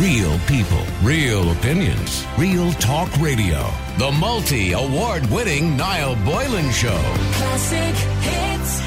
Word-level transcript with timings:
Real 0.00 0.38
people, 0.40 0.84
real 1.02 1.52
opinions, 1.52 2.26
real 2.36 2.70
talk 2.72 3.10
radio. 3.18 3.72
The 3.96 4.12
multi 4.12 4.72
award 4.72 5.24
winning 5.30 5.74
Niall 5.74 6.16
Boylan 6.16 6.70
Show. 6.70 7.00
Classic 7.32 7.94
hits. 8.20 8.82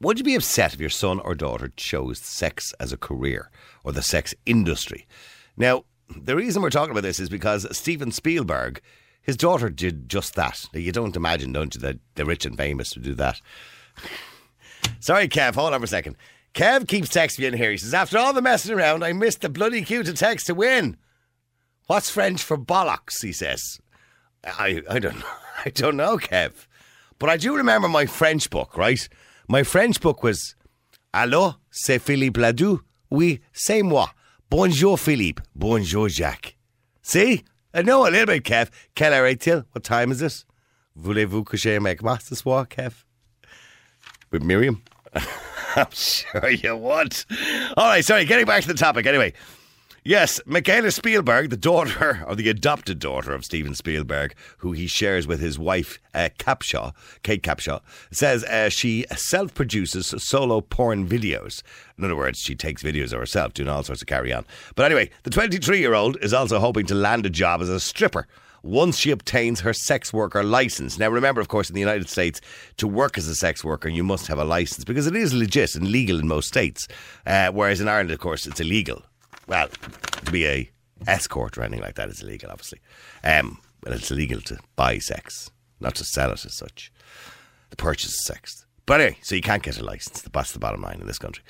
Would 0.00 0.18
you 0.18 0.24
be 0.24 0.36
upset 0.36 0.72
if 0.72 0.78
your 0.78 0.88
son 0.88 1.18
or 1.18 1.34
daughter 1.34 1.72
chose 1.76 2.20
sex 2.20 2.72
as 2.78 2.92
a 2.92 2.96
career 2.96 3.50
or 3.82 3.90
the 3.90 4.02
sex 4.02 4.32
industry? 4.44 5.08
Now, 5.56 5.84
the 6.16 6.36
reason 6.36 6.62
we're 6.62 6.70
talking 6.70 6.92
about 6.92 7.02
this 7.02 7.18
is 7.18 7.28
because 7.28 7.66
Steven 7.76 8.12
Spielberg, 8.12 8.80
his 9.20 9.36
daughter 9.36 9.68
did 9.68 10.08
just 10.08 10.36
that. 10.36 10.68
Now, 10.72 10.78
you 10.78 10.92
don't 10.92 11.16
imagine, 11.16 11.52
don't 11.52 11.74
you, 11.74 11.80
that 11.80 11.98
the 12.14 12.24
rich 12.24 12.46
and 12.46 12.56
famous 12.56 12.94
would 12.94 13.04
do 13.04 13.14
that. 13.14 13.40
Sorry, 15.00 15.28
Kev, 15.28 15.56
hold 15.56 15.74
on 15.74 15.80
for 15.80 15.84
a 15.84 15.88
second. 15.88 16.16
Kev 16.56 16.88
keeps 16.88 17.10
texting 17.10 17.40
me 17.40 17.46
in 17.46 17.52
here. 17.52 17.70
He 17.70 17.76
says, 17.76 17.92
After 17.92 18.16
all 18.16 18.32
the 18.32 18.40
messing 18.40 18.74
around, 18.74 19.04
I 19.04 19.12
missed 19.12 19.42
the 19.42 19.50
bloody 19.50 19.82
cue 19.82 20.02
to 20.02 20.14
text 20.14 20.46
to 20.46 20.54
win. 20.54 20.96
What's 21.86 22.08
French 22.08 22.42
for 22.42 22.56
bollocks? 22.56 23.22
He 23.22 23.30
says. 23.30 23.78
I, 24.42 24.80
I 24.88 24.98
don't 24.98 25.18
know. 25.18 25.26
I 25.66 25.70
don't 25.70 25.98
know, 25.98 26.16
Kev. 26.16 26.66
But 27.18 27.28
I 27.28 27.36
do 27.36 27.54
remember 27.54 27.88
my 27.88 28.06
French 28.06 28.48
book, 28.48 28.74
right? 28.78 29.06
My 29.48 29.64
French 29.64 30.00
book 30.00 30.22
was 30.22 30.54
Allô, 31.12 31.56
c'est 31.70 32.00
Philippe 32.00 32.38
Ladoux? 32.38 32.80
Oui, 33.10 33.40
c'est 33.52 33.82
moi. 33.82 34.14
Bonjour, 34.48 34.98
Philippe. 34.98 35.42
Bonjour, 35.54 36.08
Jacques. 36.08 36.56
See? 37.02 37.44
I 37.74 37.82
know 37.82 38.06
a 38.06 38.08
little 38.08 38.26
bit, 38.26 38.44
Kev. 38.44 38.70
Quelle 38.94 39.12
heure 39.12 39.26
est-il? 39.26 39.66
What 39.72 39.84
time 39.84 40.10
is 40.10 40.22
it? 40.22 40.46
Voulez-vous 40.94 41.44
coucher 41.44 41.76
avec 41.76 42.02
moi 42.02 42.18
ce 42.18 42.34
soir, 42.34 42.66
Kev? 42.66 43.04
With 44.30 44.42
Miriam? 44.42 44.82
I'm 45.76 45.90
sure 45.92 46.50
you 46.50 46.76
would. 46.76 47.24
All 47.76 47.86
right, 47.86 48.04
sorry, 48.04 48.24
getting 48.24 48.46
back 48.46 48.62
to 48.62 48.68
the 48.68 48.74
topic 48.74 49.06
anyway. 49.06 49.34
Yes, 50.04 50.40
Michaela 50.46 50.92
Spielberg, 50.92 51.50
the 51.50 51.56
daughter 51.56 52.24
or 52.28 52.36
the 52.36 52.48
adopted 52.48 53.00
daughter 53.00 53.32
of 53.32 53.44
Steven 53.44 53.74
Spielberg, 53.74 54.36
who 54.58 54.70
he 54.70 54.86
shares 54.86 55.26
with 55.26 55.40
his 55.40 55.58
wife 55.58 55.98
uh, 56.14 56.28
Capshaw, 56.38 56.92
Kate 57.24 57.42
Capshaw, 57.42 57.80
says 58.12 58.44
uh, 58.44 58.68
she 58.68 59.04
self-produces 59.16 60.14
solo 60.18 60.60
porn 60.60 61.08
videos. 61.08 61.62
In 61.98 62.04
other 62.04 62.14
words, 62.14 62.38
she 62.38 62.54
takes 62.54 62.84
videos 62.84 63.12
of 63.12 63.18
herself 63.18 63.52
doing 63.52 63.68
all 63.68 63.82
sorts 63.82 64.00
of 64.00 64.06
carry 64.06 64.32
on. 64.32 64.46
But 64.76 64.86
anyway, 64.86 65.10
the 65.24 65.30
23-year-old 65.30 66.18
is 66.22 66.32
also 66.32 66.60
hoping 66.60 66.86
to 66.86 66.94
land 66.94 67.26
a 67.26 67.30
job 67.30 67.60
as 67.60 67.68
a 67.68 67.80
stripper 67.80 68.28
once 68.66 68.98
she 68.98 69.10
obtains 69.10 69.60
her 69.60 69.72
sex 69.72 70.12
worker 70.12 70.42
license. 70.42 70.98
Now, 70.98 71.08
remember, 71.08 71.40
of 71.40 71.48
course, 71.48 71.68
in 71.68 71.74
the 71.74 71.80
United 71.80 72.08
States, 72.08 72.40
to 72.76 72.86
work 72.86 73.16
as 73.16 73.28
a 73.28 73.34
sex 73.34 73.64
worker, 73.64 73.88
you 73.88 74.04
must 74.04 74.26
have 74.26 74.38
a 74.38 74.44
license 74.44 74.84
because 74.84 75.06
it 75.06 75.16
is 75.16 75.32
legit 75.32 75.74
and 75.74 75.88
legal 75.88 76.18
in 76.18 76.28
most 76.28 76.48
states. 76.48 76.88
Uh, 77.26 77.50
whereas 77.50 77.80
in 77.80 77.88
Ireland, 77.88 78.10
of 78.10 78.18
course, 78.18 78.46
it's 78.46 78.60
illegal. 78.60 79.02
Well, 79.46 79.68
to 79.68 80.32
be 80.32 80.46
a 80.46 80.70
escort 81.06 81.56
or 81.56 81.62
anything 81.62 81.82
like 81.82 81.94
that 81.94 82.08
is 82.08 82.22
illegal, 82.22 82.50
obviously. 82.50 82.80
Um, 83.22 83.58
but 83.80 83.92
it's 83.92 84.10
illegal 84.10 84.40
to 84.42 84.58
buy 84.74 84.98
sex, 84.98 85.50
not 85.80 85.94
to 85.96 86.04
sell 86.04 86.32
it 86.32 86.44
as 86.44 86.54
such. 86.54 86.92
The 87.70 87.76
purchase 87.76 88.10
of 88.10 88.34
sex. 88.34 88.66
But 88.86 89.00
anyway, 89.00 89.18
so 89.22 89.34
you 89.34 89.42
can't 89.42 89.62
get 89.62 89.78
a 89.78 89.84
license. 89.84 90.22
That's 90.22 90.52
the 90.52 90.58
bottom 90.58 90.82
line 90.82 91.00
in 91.00 91.06
this 91.06 91.18
country. 91.18 91.44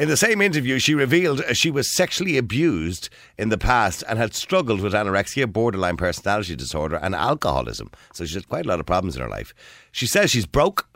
In 0.00 0.08
the 0.08 0.16
same 0.16 0.40
interview, 0.40 0.78
she 0.78 0.94
revealed 0.94 1.42
uh, 1.42 1.52
she 1.52 1.70
was 1.70 1.94
sexually 1.94 2.38
abused 2.38 3.10
in 3.36 3.50
the 3.50 3.58
past 3.58 4.02
and 4.08 4.18
had 4.18 4.32
struggled 4.32 4.80
with 4.80 4.94
anorexia, 4.94 5.46
borderline 5.52 5.98
personality 5.98 6.56
disorder, 6.56 6.96
and 6.96 7.14
alcoholism. 7.14 7.90
So 8.14 8.24
she 8.24 8.36
had 8.36 8.48
quite 8.48 8.64
a 8.64 8.68
lot 8.70 8.80
of 8.80 8.86
problems 8.86 9.14
in 9.14 9.20
her 9.20 9.28
life. 9.28 9.52
She 9.92 10.06
says 10.06 10.30
she's 10.30 10.46
broke. 10.46 10.88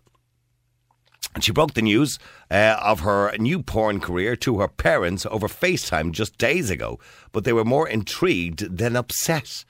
And 1.35 1.45
she 1.45 1.53
broke 1.53 1.75
the 1.75 1.83
news 1.83 2.19
uh, 2.51 2.79
of 2.81 3.01
her 3.01 3.37
new 3.37 3.63
porn 3.63 4.01
career 4.01 4.37
to 4.37 4.61
her 4.61 4.69
parents 4.69 5.27
over 5.31 5.49
FaceTime 5.49 6.13
just 6.13 6.39
days 6.39 6.71
ago, 6.71 6.99
but 7.31 7.45
they 7.45 7.53
were 7.53 7.63
more 7.63 7.87
intrigued 7.87 8.79
than 8.79 8.97
upset. 8.97 9.67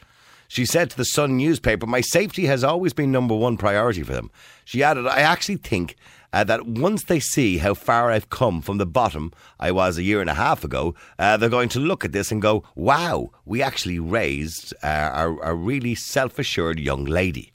She 0.47 0.65
said 0.65 0.91
to 0.91 0.97
the 0.97 1.05
Sun 1.05 1.37
newspaper, 1.37 1.87
My 1.87 2.03
safety 2.03 2.47
has 2.47 2.63
always 2.63 2.93
been 2.93 3.11
number 3.11 3.35
one 3.35 3.57
priority 3.57 4.05
for 4.05 4.13
them. 4.13 4.31
She 4.65 4.85
added, 4.85 5.09
I 5.09 5.21
actually 5.21 5.57
think 5.57 5.97
uh, 6.35 6.43
that 6.43 6.67
once 6.67 7.05
they 7.05 7.21
see 7.21 7.59
how 7.59 7.75
far 7.75 8.11
I've 8.11 8.29
come 8.29 8.61
from 8.61 8.79
the 8.79 8.87
bottom 8.87 9.33
I 9.61 9.71
was 9.71 9.97
a 9.97 10.03
year 10.03 10.21
and 10.21 10.29
a 10.29 10.35
half 10.35 10.65
ago, 10.65 10.97
uh, 11.17 11.37
they're 11.37 11.49
going 11.49 11.69
to 11.71 11.79
look 11.79 12.05
at 12.05 12.11
this 12.11 12.33
and 12.33 12.43
go, 12.43 12.65
wow, 12.75 13.31
we 13.45 13.63
actually 13.63 14.01
raised 14.01 14.75
uh, 14.83 15.11
a, 15.15 15.53
a 15.53 15.55
really 15.55 15.95
self 15.95 16.41
assured 16.41 16.81
young 16.81 17.05
lady. 17.05 17.53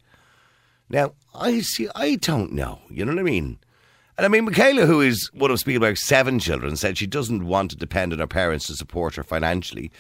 Now, 0.90 1.12
I 1.36 1.60
see, 1.60 1.90
I 1.94 2.16
don't 2.16 2.54
know, 2.54 2.80
you 2.90 3.04
know 3.04 3.12
what 3.12 3.20
I 3.20 3.24
mean? 3.24 3.60
And 4.18 4.26
I 4.26 4.30
mean, 4.30 4.46
Michaela, 4.46 4.86
who 4.86 5.02
is 5.02 5.30
one 5.34 5.52
of 5.52 5.60
Spielberg's 5.60 6.08
seven 6.08 6.40
children, 6.40 6.78
said 6.78 6.98
she 6.98 7.06
doesn't 7.06 7.46
want 7.46 7.72
to 7.72 7.78
depend 7.78 8.14
on 8.14 8.20
her 8.20 8.28
parents 8.28 8.68
to 8.68 8.76
support 8.76 9.16
her 9.16 9.24
financially, 9.24 9.92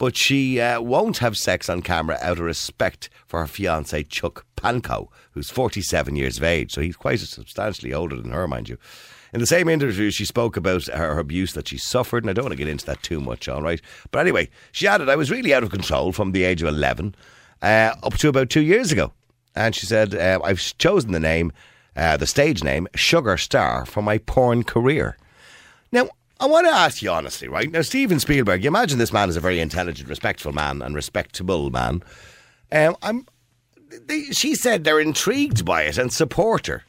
but 0.00 0.16
she 0.16 0.58
uh, 0.58 0.80
won't 0.80 1.18
have 1.18 1.36
sex 1.36 1.68
on 1.68 1.82
camera 1.82 2.16
out 2.22 2.38
of 2.38 2.44
respect 2.46 3.10
for 3.26 3.40
her 3.40 3.46
fiance 3.46 4.02
Chuck 4.04 4.46
Pankow, 4.56 5.08
who's 5.32 5.50
47 5.50 6.16
years 6.16 6.38
of 6.38 6.42
age, 6.42 6.72
so 6.72 6.80
he's 6.80 6.96
quite 6.96 7.20
substantially 7.20 7.92
older 7.92 8.16
than 8.16 8.30
her, 8.30 8.48
mind 8.48 8.70
you. 8.70 8.78
In 9.34 9.40
the 9.40 9.46
same 9.46 9.68
interview, 9.68 10.10
she 10.10 10.24
spoke 10.24 10.56
about 10.56 10.86
her 10.86 11.18
abuse 11.18 11.52
that 11.52 11.68
she 11.68 11.76
suffered, 11.76 12.24
and 12.24 12.30
I 12.30 12.32
don't 12.32 12.46
want 12.46 12.52
to 12.54 12.56
get 12.56 12.66
into 12.66 12.86
that 12.86 13.02
too 13.02 13.20
much, 13.20 13.46
all 13.46 13.60
right? 13.60 13.82
But 14.10 14.20
anyway, 14.20 14.48
she 14.72 14.88
added, 14.88 15.10
I 15.10 15.16
was 15.16 15.30
really 15.30 15.52
out 15.52 15.62
of 15.62 15.70
control 15.70 16.12
from 16.12 16.32
the 16.32 16.44
age 16.44 16.62
of 16.62 16.68
11 16.68 17.14
uh, 17.60 17.92
up 18.02 18.14
to 18.14 18.28
about 18.28 18.48
two 18.48 18.62
years 18.62 18.90
ago. 18.90 19.12
And 19.54 19.74
she 19.74 19.84
said, 19.84 20.14
uh, 20.14 20.40
I've 20.42 20.62
chosen 20.78 21.12
the 21.12 21.20
name 21.20 21.52
uh, 21.94 22.16
the 22.16 22.26
stage 22.26 22.64
name 22.64 22.88
Sugar 22.94 23.36
Star 23.36 23.84
for 23.84 24.00
my 24.00 24.16
porn 24.16 24.62
career. 24.62 25.18
Now, 25.92 26.08
I 26.40 26.46
want 26.46 26.66
to 26.66 26.72
ask 26.72 27.02
you 27.02 27.10
honestly, 27.10 27.48
right? 27.48 27.70
Now, 27.70 27.82
Steven 27.82 28.18
Spielberg, 28.18 28.64
you 28.64 28.68
imagine 28.68 28.98
this 28.98 29.12
man 29.12 29.28
is 29.28 29.36
a 29.36 29.40
very 29.40 29.60
intelligent, 29.60 30.08
respectful 30.08 30.52
man 30.52 30.80
and 30.80 30.94
respectable 30.94 31.68
man. 31.68 32.02
Um, 32.72 32.96
I'm, 33.02 33.26
they, 34.06 34.22
she 34.24 34.54
said 34.54 34.82
they're 34.82 35.00
intrigued 35.00 35.66
by 35.66 35.82
it 35.82 35.98
and 35.98 36.10
support 36.10 36.66
her. 36.66 36.84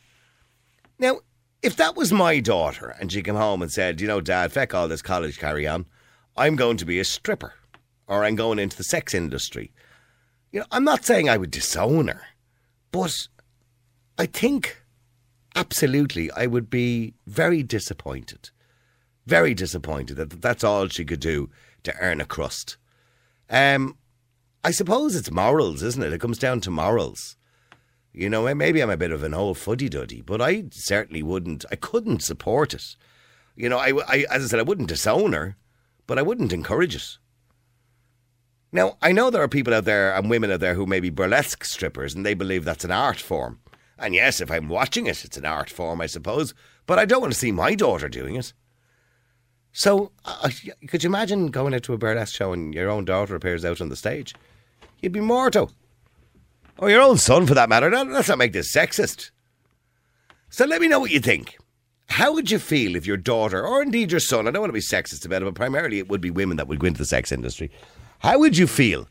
Now, 0.98 1.20
if 1.62 1.76
that 1.76 1.98
was 1.98 2.14
my 2.14 2.40
daughter 2.40 2.96
and 2.98 3.12
she 3.12 3.22
came 3.22 3.36
home 3.36 3.62
and 3.62 3.70
said, 3.70 4.00
you 4.00 4.08
know, 4.08 4.22
Dad, 4.22 4.54
feck 4.54 4.74
all 4.74 4.88
this 4.88 5.02
college 5.02 5.38
carry 5.38 5.68
on, 5.68 5.86
I'm 6.38 6.56
going 6.56 6.78
to 6.78 6.86
be 6.86 7.00
a 7.00 7.04
stripper 7.04 7.54
or 8.08 8.24
I'm 8.24 8.36
going 8.36 8.58
into 8.58 8.78
the 8.78 8.86
sex 8.86 9.14
industry. 9.14 9.74
You 10.54 10.62
know, 10.62 10.66
I'm 10.72 10.86
not 10.86 11.04
saying 11.04 11.28
I 11.28 11.36
would 11.38 11.52
disown 11.52 12.08
her, 12.08 12.22
but 12.94 13.28
I 14.18 14.28
think 14.28 14.82
absolutely, 15.56 16.32
I 16.32 16.46
would 16.46 16.70
be 16.70 17.16
very 17.28 17.64
disappointed. 17.64 18.50
Very 19.32 19.54
disappointed 19.54 20.18
that 20.18 20.42
that's 20.42 20.62
all 20.62 20.90
she 20.90 21.06
could 21.06 21.22
do 21.22 21.50
to 21.84 21.96
earn 22.02 22.20
a 22.20 22.26
crust. 22.26 22.76
Um, 23.50 23.96
I 24.62 24.72
suppose 24.72 25.16
it's 25.16 25.32
morals, 25.32 25.82
isn't 25.84 26.04
it? 26.04 26.12
It 26.12 26.20
comes 26.20 26.38
down 26.38 26.60
to 26.60 26.70
morals. 26.70 27.38
You 28.12 28.30
know, 28.30 28.54
maybe 28.54 28.82
I'm 28.82 28.90
a 28.90 28.98
bit 28.98 29.14
of 29.14 29.24
an 29.24 29.34
old 29.34 29.58
fuddy 29.58 29.88
duddy, 29.88 30.20
but 30.20 30.42
I 30.42 30.66
certainly 30.72 31.24
wouldn't, 31.24 31.64
I 31.72 31.78
couldn't 31.78 32.22
support 32.22 32.74
it. 32.74 32.98
You 33.56 33.70
know, 33.70 33.78
I, 33.78 33.94
I, 34.06 34.26
as 34.30 34.44
I 34.44 34.48
said, 34.48 34.60
I 34.60 34.64
wouldn't 34.64 34.90
disown 34.90 35.32
her, 35.32 35.56
but 36.08 36.20
I 36.20 36.24
wouldn't 36.24 36.52
encourage 36.52 36.98
it. 36.98 37.18
Now, 38.74 38.98
I 39.02 39.14
know 39.14 39.30
there 39.30 39.44
are 39.44 39.48
people 39.48 39.74
out 39.74 39.86
there 39.86 40.14
and 40.14 40.30
women 40.30 40.52
out 40.52 40.60
there 40.60 40.76
who 40.76 40.86
may 40.86 41.00
be 41.00 41.10
burlesque 41.10 41.64
strippers 41.64 42.14
and 42.14 42.26
they 42.26 42.34
believe 42.34 42.66
that's 42.66 42.84
an 42.84 42.92
art 42.92 43.22
form. 43.22 43.62
And 43.98 44.14
yes, 44.14 44.42
if 44.42 44.52
I'm 44.52 44.68
watching 44.68 45.08
it, 45.08 45.24
it's 45.24 45.38
an 45.38 45.46
art 45.46 45.70
form, 45.70 46.02
I 46.02 46.08
suppose. 46.08 46.54
But 46.86 47.00
I 47.00 47.06
don't 47.06 47.22
want 47.22 47.32
to 47.32 47.40
see 47.40 47.54
my 47.54 47.76
daughter 47.76 48.10
doing 48.10 48.36
it. 48.36 48.52
So, 49.74 50.12
uh, 50.26 50.50
could 50.88 51.04
you 51.04 51.10
imagine 51.10 51.48
going 51.48 51.74
out 51.74 51.84
to 51.84 51.94
a 51.94 51.98
burlesque 51.98 52.36
show 52.36 52.52
and 52.52 52.74
your 52.74 52.90
own 52.90 53.06
daughter 53.06 53.36
appears 53.36 53.64
out 53.64 53.80
on 53.80 53.90
the 53.90 53.96
stage? 53.96 54.36
You'd 55.02 55.14
be 55.14 55.22
mortal. 55.22 55.72
Or 56.78 56.90
your 56.90 57.02
own 57.02 57.18
son, 57.18 57.46
for 57.46 57.54
that 57.54 57.70
matter. 57.70 57.90
Let's 57.90 58.28
not 58.28 58.38
make 58.38 58.54
this 58.54 58.74
sexist. 58.74 59.32
So 60.50 60.66
let 60.66 60.82
me 60.82 60.88
know 60.88 61.00
what 61.00 61.12
you 61.12 61.20
think. 61.20 61.58
How 62.10 62.34
would 62.34 62.52
you 62.52 62.60
feel 62.60 62.96
if 62.96 63.08
your 63.08 63.18
daughter, 63.18 63.66
or 63.66 63.82
indeed 63.82 64.12
your 64.12 64.20
son, 64.20 64.48
I 64.48 64.52
don't 64.52 64.62
want 64.62 64.70
to 64.70 64.74
be 64.74 64.82
sexist 64.82 65.26
about 65.26 65.42
it, 65.42 65.46
but 65.46 65.56
primarily 65.56 66.00
it 66.00 66.10
would 66.10 66.20
be 66.20 66.32
women 66.32 66.58
that 66.58 66.68
would 66.68 66.80
go 66.80 66.88
into 66.88 66.98
the 66.98 67.06
sex 67.06 67.32
industry. 67.32 67.72
How 68.20 68.38
would 68.40 68.58
you 68.58 68.68
feel 68.68 69.08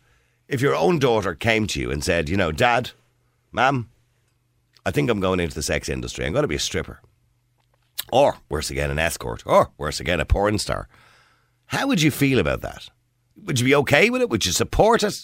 if 0.48 0.60
your 0.60 0.74
own 0.74 0.98
daughter 0.98 1.34
came 1.34 1.66
to 1.68 1.80
you 1.80 1.90
and 1.90 2.04
said, 2.04 2.28
you 2.28 2.36
know, 2.36 2.52
Dad, 2.52 2.90
Ma'am, 3.52 3.88
I 4.84 4.90
think 4.90 5.08
I'm 5.08 5.20
going 5.20 5.40
into 5.40 5.54
the 5.54 5.62
sex 5.62 5.88
industry. 5.88 6.26
I'm 6.26 6.32
going 6.32 6.42
to 6.42 6.48
be 6.48 6.56
a 6.56 6.60
stripper. 6.60 7.00
Or, 8.12 8.36
worse 8.48 8.70
again, 8.70 8.90
an 8.90 8.98
escort. 8.98 9.42
Or, 9.46 9.70
worse 9.78 10.00
again, 10.00 10.20
a 10.20 10.24
porn 10.24 10.58
star. 10.58 10.88
How 11.66 11.86
would 11.86 12.02
you 12.02 12.10
feel 12.10 12.38
about 12.38 12.60
that? 12.62 12.88
Would 13.44 13.60
you 13.60 13.64
be 13.64 13.74
okay 13.76 14.10
with 14.10 14.20
it? 14.22 14.28
Would 14.30 14.44
you 14.44 14.52
support 14.52 15.02
it? 15.02 15.14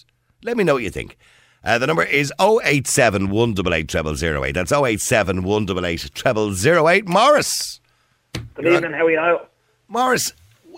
Let 0.45 0.57
me 0.57 0.65
know 0.65 0.75
what 0.75 0.83
you 0.85 0.91
think. 0.91 1.19
Uh, 1.65 1.79
the 1.79 1.87
number 1.87 2.05
is 2.05 2.33
087 2.41 3.29
188 3.31 4.55
That's 4.55 4.71
087 4.73 5.43
188 5.43 6.57
0008. 6.57 7.09
Morris. 7.09 7.81
Good 8.55 8.67
evening, 8.69 8.93
how 8.93 9.07
are 9.07 9.11
you? 9.11 9.39
Morris, 9.89 10.33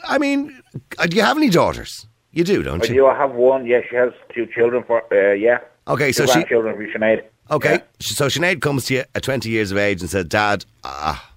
I 0.04 0.18
mean, 0.18 0.60
uh, 0.98 1.06
do 1.06 1.16
you 1.16 1.22
have 1.22 1.36
any 1.36 1.50
daughters? 1.50 2.06
You 2.32 2.44
do, 2.44 2.62
don't 2.62 2.82
I 2.82 2.86
you? 2.86 2.94
do. 2.94 3.06
I 3.06 3.16
have 3.16 3.32
one. 3.32 3.66
Yeah, 3.66 3.80
she 3.88 3.96
has 3.96 4.12
two 4.34 4.46
children. 4.46 4.84
For 4.86 5.02
uh, 5.12 5.32
yeah. 5.34 5.58
Okay, 5.88 6.12
so 6.12 6.24
two 6.26 6.40
she- 6.40 6.44
children 6.46 6.76
for 6.76 6.86
Sinead. 6.98 7.24
Okay, 7.50 7.72
Yeah. 7.74 7.82
so 8.00 8.26
Sinead 8.26 8.60
comes 8.60 8.84
to 8.86 8.94
you 8.94 9.04
at 9.14 9.22
20 9.22 9.48
years 9.48 9.70
of 9.72 9.78
age 9.78 10.00
and 10.02 10.10
says, 10.10 10.26
Dad, 10.26 10.64
ah, 10.84 11.32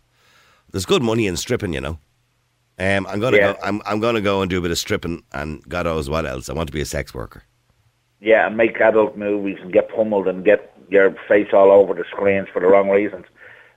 there's 0.72 0.86
good 0.86 1.04
money 1.04 1.28
in 1.28 1.38
stripping, 1.38 1.74
you 1.74 1.82
know. 1.82 1.98
Um, 2.80 3.06
I'm 3.08 3.20
gonna 3.20 3.38
Yeah. 3.38 3.54
go. 3.54 3.60
I'm, 3.64 3.82
I'm 3.86 4.00
gonna 4.00 4.22
go 4.22 4.42
and 4.42 4.50
do 4.50 4.58
a 4.58 4.62
bit 4.62 4.72
of 4.72 4.78
stripping, 4.78 5.24
and 5.34 5.62
God 5.68 5.86
knows 5.86 6.10
what 6.10 6.26
else. 6.26 6.50
I 6.50 6.54
want 6.54 6.68
to 6.68 6.74
be 6.74 6.82
a 6.82 6.86
sex 6.86 7.14
worker. 7.14 7.44
Yeah, 8.20 8.48
and 8.48 8.58
make 8.58 8.80
adult 8.80 9.18
movies 9.18 9.58
and 9.62 9.72
get 9.74 9.90
pummeled 9.94 10.28
and 10.28 10.46
get 10.46 10.74
your 10.90 11.16
face 11.28 11.50
all 11.54 11.72
over 11.72 11.94
the 11.94 12.04
screens 12.10 12.48
for 12.52 12.60
the 12.60 12.68
wrong 12.68 12.90
reasons. 12.90 13.26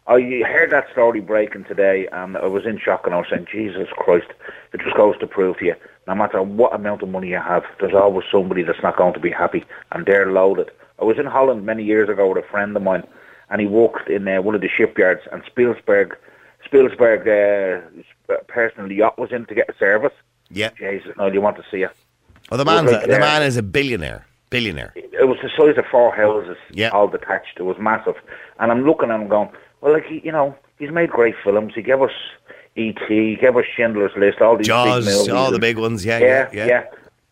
I 0.06 0.20
heard 0.46 0.70
that 0.70 0.90
story 0.92 1.20
breaking 1.20 1.64
today, 1.64 2.08
and 2.12 2.36
I 2.36 2.44
was 2.46 2.66
in 2.66 2.78
shock, 2.78 3.06
and 3.06 3.14
I 3.14 3.18
was 3.18 3.26
saying, 3.30 3.46
Jesus 3.50 3.88
Christ, 3.96 4.26
it 4.74 4.80
just 4.82 4.96
goes 4.96 5.16
to 5.18 5.26
prove 5.26 5.56
to 5.58 5.64
you, 5.64 5.74
no 6.06 6.14
matter 6.14 6.42
what 6.42 6.74
amount 6.74 7.02
of 7.02 7.08
money 7.08 7.28
you 7.28 7.38
have, 7.40 7.64
there's 7.80 7.94
always 7.94 8.26
somebody 8.30 8.62
that's 8.62 8.82
not 8.82 8.98
going 8.98 9.14
to 9.14 9.20
be 9.20 9.30
happy, 9.30 9.64
and 9.92 10.04
they're 10.04 10.30
loaded. 10.30 10.70
I 11.00 11.04
was 11.04 11.18
in 11.18 11.24
Holland 11.24 11.64
many 11.64 11.84
years 11.84 12.10
ago 12.10 12.28
with 12.28 12.44
a 12.44 12.46
friend 12.48 12.76
of 12.76 12.82
mine, 12.82 13.04
and 13.48 13.62
he 13.62 13.66
worked 13.66 14.10
in 14.10 14.28
uh, 14.28 14.42
one 14.42 14.54
of 14.54 14.60
the 14.60 14.68
shipyards, 14.68 15.22
and 15.32 15.42
Spielberg, 15.46 16.14
Spielberg, 16.78 17.28
uh, 18.28 18.34
personally, 18.48 18.96
yacht 18.96 19.18
was 19.18 19.32
in 19.32 19.46
to 19.46 19.54
get 19.54 19.68
a 19.68 19.74
service. 19.78 20.12
Yeah. 20.50 20.70
Jesus, 20.76 21.12
no, 21.16 21.26
you 21.26 21.40
want 21.40 21.56
to 21.56 21.62
see 21.70 21.82
it. 21.82 21.90
Well, 22.50 22.58
the 22.58 22.64
man's 22.64 22.90
Look 22.90 23.02
a, 23.04 23.06
the 23.06 23.12
there. 23.12 23.20
man 23.20 23.42
is 23.42 23.56
a 23.56 23.62
billionaire. 23.62 24.26
Billionaire. 24.50 24.92
it 24.94 25.26
was 25.26 25.38
the 25.42 25.48
size 25.56 25.76
of 25.78 25.84
four 25.90 26.14
houses, 26.14 26.56
Yeah. 26.70 26.90
all 26.90 27.08
detached. 27.08 27.58
It 27.58 27.62
was 27.64 27.76
massive. 27.78 28.14
And 28.60 28.70
I'm 28.70 28.84
looking 28.86 29.10
at 29.10 29.20
him 29.20 29.28
going, 29.28 29.48
well, 29.80 29.92
like, 29.92 30.04
he, 30.06 30.20
you 30.24 30.30
know, 30.32 30.54
he's 30.78 30.90
made 30.92 31.10
great 31.10 31.34
films. 31.42 31.72
He 31.74 31.82
gave 31.82 32.00
us 32.02 32.12
E.T., 32.76 33.06
he 33.08 33.36
gave 33.36 33.56
us 33.56 33.64
Schindler's 33.76 34.12
List, 34.16 34.40
all 34.40 34.56
these 34.56 34.66
big 34.66 34.66
Jaws, 34.66 35.06
movies. 35.06 35.28
all 35.28 35.50
the 35.50 35.58
big 35.58 35.78
ones. 35.78 36.04
Yeah, 36.04 36.18
Yeah, 36.18 36.48
yeah, 36.52 36.66
yeah. 36.66 36.84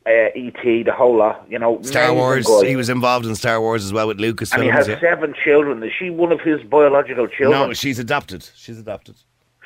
Uh, 0.05 0.37
E.T., 0.37 0.83
the 0.83 0.93
whole 0.93 1.17
lot, 1.17 1.45
you 1.49 1.59
know. 1.61 1.81
Star 1.83 2.13
Wars. 2.13 2.45
guy. 2.47 2.67
He 2.67 2.75
was 2.75 2.89
involved 2.89 3.25
in 3.27 3.37
Star 3.37 3.61
Wars 3.61 3.85
as 3.85 3.93
well 3.93 4.09
with 4.09 4.19
Lucas 4.19 4.53
And 4.53 4.63
he 4.65 4.69
has 4.69 4.89
yeah. 4.89 4.99
seven 5.01 5.33
children. 5.45 5.81
Is 5.85 5.93
she 5.97 6.11
one 6.11 6.33
of 6.33 6.41
his 6.41 6.61
biological 6.63 7.29
children? 7.29 7.69
No, 7.69 7.73
she's 7.73 8.01
adopted. 8.01 8.49
She's 8.57 8.79
adopted. 8.81 9.15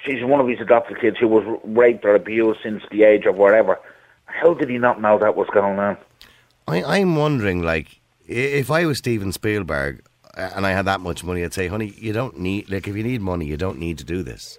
She's 0.06 0.22
one 0.24 0.40
of 0.40 0.46
his 0.46 0.60
adopted 0.60 1.00
kids 1.00 1.16
who 1.18 1.26
was 1.26 1.44
raped 1.64 2.04
or 2.04 2.14
abused 2.14 2.60
since 2.62 2.82
the 2.90 3.02
age 3.02 3.26
of 3.26 3.36
whatever. 3.36 3.78
How 4.26 4.54
did 4.54 4.70
he 4.70 4.78
not 4.78 5.00
know 5.00 5.18
that 5.18 5.34
was 5.34 5.48
going 5.52 5.78
on? 5.78 5.96
I, 6.68 6.82
I'm 6.82 7.16
wondering, 7.16 7.62
like, 7.62 8.00
if 8.26 8.70
I 8.70 8.86
was 8.86 8.98
Steven 8.98 9.32
Spielberg 9.32 10.04
and 10.36 10.64
I 10.64 10.70
had 10.70 10.84
that 10.84 11.00
much 11.00 11.24
money, 11.24 11.42
I'd 11.42 11.54
say, 11.54 11.66
honey, 11.66 11.92
you 11.96 12.12
don't 12.12 12.38
need, 12.38 12.70
like, 12.70 12.86
if 12.86 12.96
you 12.96 13.02
need 13.02 13.20
money, 13.20 13.46
you 13.46 13.56
don't 13.56 13.78
need 13.78 13.98
to 13.98 14.04
do 14.04 14.22
this. 14.22 14.58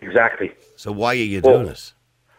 Exactly. 0.00 0.52
So 0.76 0.92
why 0.92 1.10
are 1.10 1.14
you 1.14 1.40
Well, 1.42 1.58
doing 1.58 1.68
it? 1.72 1.92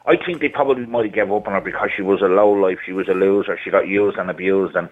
I 0.06 0.16
think 0.16 0.40
they 0.40 0.50
probably 0.50 0.86
might 0.86 1.06
have 1.06 1.14
gave 1.14 1.32
up 1.32 1.48
on 1.48 1.54
her 1.54 1.62
because 1.62 1.90
she 1.96 2.02
was 2.02 2.22
a 2.22 2.28
low 2.28 2.52
life, 2.52 2.80
she 2.86 2.94
was 2.94 3.08
a 3.08 3.14
loser, 3.14 3.60
she 3.62 3.70
got 3.70 3.88
used 3.88 4.18
and 4.18 4.30
abused, 4.30 4.76
and 4.76 4.90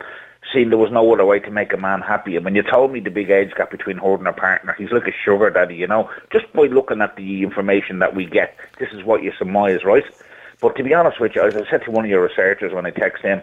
seen 0.54 0.70
there 0.70 0.78
was 0.78 0.92
no 0.92 1.12
other 1.14 1.26
way 1.26 1.40
to 1.40 1.52
make 1.52 1.74
a 1.74 1.78
man 1.78 2.02
happy. 2.02 2.36
And 2.36 2.46
when 2.46 2.56
you 2.56 2.64
told 2.64 2.92
me 2.92 3.00
the 3.00 3.10
big 3.10 3.30
age 3.30 3.54
gap 3.56 3.72
between 3.72 3.98
her 3.98 4.16
and 4.16 4.26
her 4.26 4.34
partner, 4.34 4.76
he's 4.78 4.92
like 4.92 5.08
a 5.08 5.12
sugar 5.12 5.50
daddy, 5.50 5.76
you 5.76 5.88
know. 5.88 6.10
Just 6.32 6.52
by 6.54 6.64
looking 6.64 7.02
at 7.02 7.16
the 7.16 7.44
information 7.44 8.00
that 8.00 8.16
we 8.16 8.26
get, 8.26 8.56
this 8.80 8.90
is 8.92 9.04
what 9.04 9.24
you 9.24 9.32
surmise, 9.38 9.84
right? 9.84 10.06
But 10.62 10.76
to 10.78 10.84
be 10.84 10.94
honest 10.94 11.20
with 11.20 11.36
you, 11.36 11.42
as 11.44 11.56
I 11.56 11.70
said 11.70 11.84
to 11.86 11.92
one 11.92 12.06
of 12.06 12.10
your 12.10 12.24
researchers 12.24 12.74
when 12.74 12.86
I 12.86 12.92
text 12.92 13.24
him, 13.24 13.42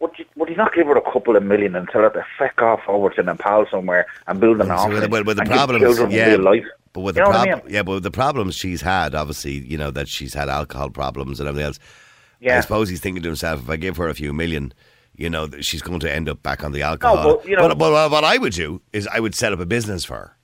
would 0.00 0.18
you, 0.18 0.24
would 0.36 0.48
you 0.48 0.56
not 0.56 0.74
give 0.74 0.86
her 0.88 0.96
a 0.96 1.12
couple 1.12 1.36
of 1.36 1.42
million 1.44 1.76
and 1.76 1.88
tell 1.88 2.02
her 2.02 2.10
to 2.10 2.26
feck 2.38 2.60
off 2.60 2.80
over 2.88 3.08
to 3.10 3.22
Nepal 3.22 3.66
somewhere 3.70 4.06
and 4.26 4.40
build 4.40 4.60
an 4.60 4.70
orphanage 4.70 5.10
well, 5.10 5.24
well, 5.24 5.34
the 5.36 5.44
problems, 5.44 6.12
yeah, 6.12 6.36
but 6.92 7.00
with 7.00 7.16
You 7.16 7.22
the 7.24 7.30
what 7.30 7.36
I 7.36 7.54
mean? 7.54 7.62
yeah, 7.68 7.82
but 7.82 7.92
with 7.92 8.02
the 8.02 8.10
problems 8.10 8.54
she's 8.54 8.82
had, 8.82 9.14
obviously, 9.14 9.52
you 9.52 9.78
know 9.78 9.90
that 9.92 10.08
she's 10.08 10.34
had 10.34 10.48
alcohol 10.48 10.90
problems 10.90 11.40
and 11.40 11.48
everything 11.48 11.66
else. 11.66 11.78
Yeah. 12.40 12.58
I 12.58 12.60
suppose 12.60 12.88
he's 12.88 13.00
thinking 13.00 13.22
to 13.22 13.28
himself, 13.28 13.60
if 13.62 13.70
I 13.70 13.76
give 13.76 13.96
her 13.96 14.08
a 14.08 14.14
few 14.14 14.32
million, 14.32 14.74
you 15.14 15.28
know, 15.28 15.48
she's 15.60 15.82
going 15.82 16.00
to 16.00 16.12
end 16.12 16.28
up 16.28 16.42
back 16.42 16.64
on 16.64 16.72
the 16.72 16.82
oh, 16.82 16.88
alcohol. 16.88 17.16
No, 17.16 17.36
but, 17.36 17.48
you 17.48 17.56
know- 17.56 17.68
but, 17.68 17.78
but 17.78 18.10
what 18.10 18.24
I 18.24 18.38
would 18.38 18.52
do 18.52 18.80
is 18.92 19.06
I 19.06 19.20
would 19.20 19.34
set 19.34 19.52
up 19.52 19.60
a 19.60 19.66
business 19.66 20.04
for 20.04 20.14
her, 20.14 20.36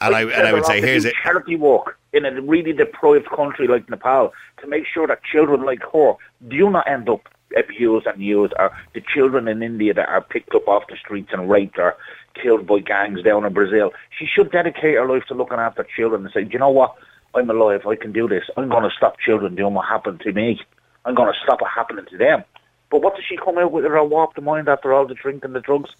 and 0.00 0.14
I 0.14 0.22
and 0.22 0.46
I 0.46 0.52
would 0.52 0.66
say, 0.66 0.80
here's 0.80 1.04
it. 1.04 1.14
charity 1.22 1.56
work 1.56 1.98
in 2.12 2.24
a 2.24 2.40
really 2.40 2.72
deprived 2.72 3.28
country 3.30 3.68
like 3.68 3.88
Nepal 3.90 4.32
to 4.60 4.66
make 4.66 4.84
sure 4.86 5.06
that 5.06 5.22
children 5.24 5.62
like 5.62 5.82
her 5.92 6.14
do 6.48 6.70
not 6.70 6.88
end 6.88 7.08
up 7.08 7.28
abused 7.56 8.06
and 8.06 8.22
used, 8.22 8.52
or 8.58 8.70
the 8.94 9.02
children 9.14 9.48
in 9.48 9.62
India 9.62 9.94
that 9.94 10.08
are 10.08 10.20
picked 10.20 10.54
up 10.54 10.66
off 10.66 10.84
the 10.88 10.96
streets 10.96 11.30
and 11.32 11.48
raped 11.48 11.78
or 11.78 11.96
killed 12.40 12.66
by 12.66 12.80
gangs 12.80 13.22
down 13.22 13.44
in 13.44 13.52
Brazil. 13.52 13.92
She 14.18 14.26
should 14.26 14.50
dedicate 14.50 14.94
her 14.96 15.06
life 15.06 15.24
to 15.28 15.34
looking 15.34 15.58
after 15.58 15.86
children 15.96 16.24
and 16.24 16.32
say, 16.32 16.44
do 16.44 16.50
you 16.52 16.58
know 16.58 16.70
what? 16.70 16.94
I'm 17.34 17.48
alive. 17.50 17.86
I 17.86 17.96
can 17.96 18.12
do 18.12 18.28
this. 18.28 18.44
I'm 18.56 18.68
going 18.68 18.82
to 18.82 18.94
stop 18.96 19.18
children 19.18 19.54
doing 19.54 19.74
what 19.74 19.86
happened 19.86 20.20
to 20.20 20.32
me. 20.32 20.60
I'm 21.04 21.14
going 21.14 21.32
to 21.32 21.38
stop 21.42 21.60
it 21.60 21.68
happening 21.72 22.06
to 22.10 22.18
them. 22.18 22.44
But 22.90 23.02
what 23.02 23.16
does 23.16 23.24
she 23.24 23.36
come 23.36 23.58
out 23.58 23.72
with 23.72 23.84
in 23.84 23.90
her 23.90 24.04
warped 24.04 24.40
mind 24.40 24.68
after 24.68 24.92
all 24.92 25.06
the 25.06 25.14
drink 25.14 25.44
and 25.44 25.54
the 25.54 25.60
drugs? 25.60 25.90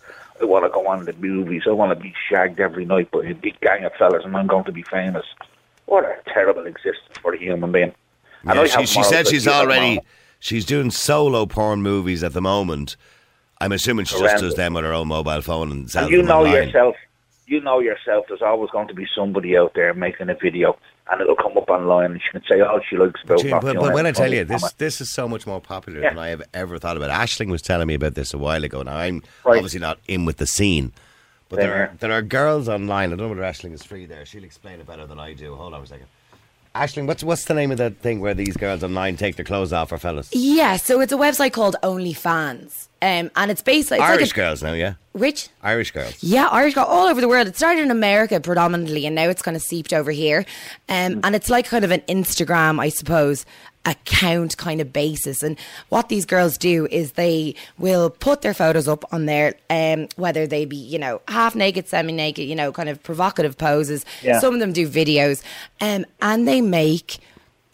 I 0.40 0.44
want 0.44 0.64
to 0.64 0.68
go 0.70 0.86
on 0.86 1.04
the 1.04 1.12
movies. 1.14 1.62
I 1.66 1.70
want 1.72 1.96
to 1.96 2.00
be 2.02 2.14
shagged 2.30 2.60
every 2.60 2.84
night 2.84 3.10
by 3.10 3.24
a 3.24 3.34
big 3.34 3.58
gang 3.60 3.84
of 3.84 3.92
fellas 3.94 4.24
and 4.24 4.36
I'm 4.36 4.46
going 4.46 4.64
to 4.64 4.72
be 4.72 4.82
famous. 4.82 5.24
What 5.86 6.04
a 6.04 6.16
terrible 6.32 6.66
existence 6.66 7.18
for 7.20 7.34
a 7.34 7.38
human 7.38 7.72
being. 7.72 7.92
And 8.44 8.54
Yeah, 8.54 8.60
I 8.62 8.66
she, 8.66 8.86
she 8.86 9.02
said 9.02 9.26
she's 9.26 9.48
already 9.48 10.00
she's 10.38 10.64
doing 10.64 10.90
solo 10.90 11.46
porn 11.46 11.82
movies 11.82 12.22
at 12.22 12.32
the 12.32 12.42
moment. 12.42 12.96
I'm 13.60 13.72
assuming 13.72 14.04
she 14.04 14.18
just 14.18 14.42
does 14.42 14.54
them 14.54 14.76
on 14.76 14.84
her 14.84 14.92
own 14.92 15.08
mobile 15.08 15.40
phone 15.40 15.70
and 15.72 15.90
sells 15.90 16.06
And 16.06 16.12
you 16.12 16.22
know 16.22 16.40
online. 16.40 16.52
yourself, 16.66 16.94
you 17.46 17.60
know 17.60 17.80
yourself, 17.80 18.26
there's 18.28 18.42
always 18.42 18.70
going 18.70 18.88
to 18.88 18.94
be 18.94 19.06
somebody 19.14 19.56
out 19.56 19.72
there 19.74 19.94
making 19.94 20.28
a 20.28 20.34
video 20.34 20.76
and 21.10 21.20
it'll 21.20 21.36
come 21.36 21.56
up 21.56 21.68
online 21.70 22.12
and 22.12 22.20
she 22.22 22.30
can 22.30 22.42
say 22.48 22.60
"Oh, 22.60 22.80
she 22.88 22.96
likes 22.96 23.20
about 23.24 23.42
but, 23.62 23.76
but 23.76 23.94
when 23.94 24.06
I 24.06 24.12
tell 24.12 24.32
you 24.32 24.44
this, 24.44 24.72
this 24.72 25.00
is 25.00 25.08
so 25.08 25.28
much 25.28 25.46
more 25.46 25.60
popular 25.60 26.00
Yeah. 26.00 26.10
than 26.10 26.18
I 26.18 26.28
have 26.28 26.42
ever 26.54 26.78
thought 26.78 26.96
about. 26.96 27.10
Ashling 27.10 27.48
was 27.50 27.62
telling 27.62 27.86
me 27.86 27.94
about 27.94 28.14
this 28.14 28.34
a 28.34 28.38
while 28.38 28.64
ago. 28.64 28.82
Now 28.82 28.96
I'm 28.96 29.22
Right. 29.44 29.56
obviously 29.56 29.80
not 29.80 29.98
in 30.08 30.24
with 30.24 30.38
the 30.38 30.46
scene, 30.46 30.92
but 31.48 31.56
there 31.60 31.74
are 31.74 31.92
there 32.00 32.12
are 32.12 32.22
girls 32.22 32.68
online. 32.68 33.12
I 33.12 33.16
don't 33.16 33.28
know 33.28 33.28
whether 33.28 33.42
Ashling 33.42 33.72
is 33.72 33.82
free 33.84 34.06
there. 34.06 34.26
She'll 34.26 34.44
explain 34.44 34.80
it 34.80 34.86
better 34.86 35.06
than 35.06 35.18
I 35.20 35.32
do. 35.32 35.54
Hold 35.54 35.74
on 35.74 35.82
a 35.82 35.86
second. 35.86 36.06
Ashling, 36.76 37.06
what's 37.06 37.24
what's 37.24 37.46
the 37.46 37.54
name 37.54 37.72
of 37.72 37.78
that 37.78 37.98
thing 37.98 38.20
where 38.20 38.34
these 38.34 38.56
girls 38.56 38.84
online 38.84 39.16
take 39.16 39.36
their 39.36 39.44
clothes 39.44 39.72
off 39.72 39.88
for 39.88 39.98
fellas? 39.98 40.28
Yeah, 40.32 40.76
so 40.76 41.00
it's 41.00 41.12
a 41.12 41.16
website 41.16 41.52
called 41.52 41.76
OnlyFans. 41.82 42.88
Um, 43.02 43.30
and 43.36 43.50
it's 43.50 43.62
basically 43.62 43.98
it's 43.98 44.06
Irish 44.06 44.20
like 44.20 44.32
a, 44.32 44.34
girls 44.34 44.62
now, 44.62 44.72
yeah, 44.72 44.94
Which? 45.12 45.48
Irish 45.62 45.90
girls. 45.90 46.22
Yeah, 46.22 46.48
Irish 46.48 46.74
girls 46.74 46.88
all 46.88 47.06
over 47.06 47.20
the 47.20 47.28
world. 47.28 47.46
It 47.46 47.56
started 47.56 47.82
in 47.82 47.90
America 47.90 48.40
predominantly, 48.40 49.06
and 49.06 49.14
now 49.14 49.28
it's 49.28 49.42
kind 49.42 49.56
of 49.56 49.62
seeped 49.62 49.92
over 49.92 50.10
here. 50.10 50.44
Um, 50.88 51.20
and 51.22 51.34
it's 51.34 51.50
like 51.50 51.66
kind 51.66 51.84
of 51.84 51.90
an 51.90 52.00
Instagram, 52.08 52.80
I 52.80 52.88
suppose, 52.88 53.44
account 53.86 54.56
kind 54.56 54.80
of 54.80 54.92
basis. 54.92 55.42
And 55.42 55.56
what 55.88 56.08
these 56.08 56.26
girls 56.26 56.58
do 56.58 56.86
is 56.90 57.12
they 57.12 57.54
will 57.78 58.10
put 58.10 58.42
their 58.42 58.54
photos 58.54 58.88
up 58.88 59.04
on 59.12 59.26
there, 59.26 59.54
um, 59.70 60.08
whether 60.16 60.46
they 60.46 60.64
be, 60.64 60.76
you 60.76 60.98
know, 60.98 61.20
half 61.28 61.54
naked, 61.54 61.88
semi 61.88 62.12
naked, 62.12 62.46
you 62.48 62.54
know, 62.54 62.72
kind 62.72 62.88
of 62.88 63.02
provocative 63.02 63.56
poses. 63.56 64.04
Yeah. 64.22 64.40
Some 64.40 64.54
of 64.54 64.60
them 64.60 64.72
do 64.72 64.88
videos, 64.88 65.42
um, 65.80 66.04
and 66.20 66.46
they 66.46 66.60
make 66.60 67.18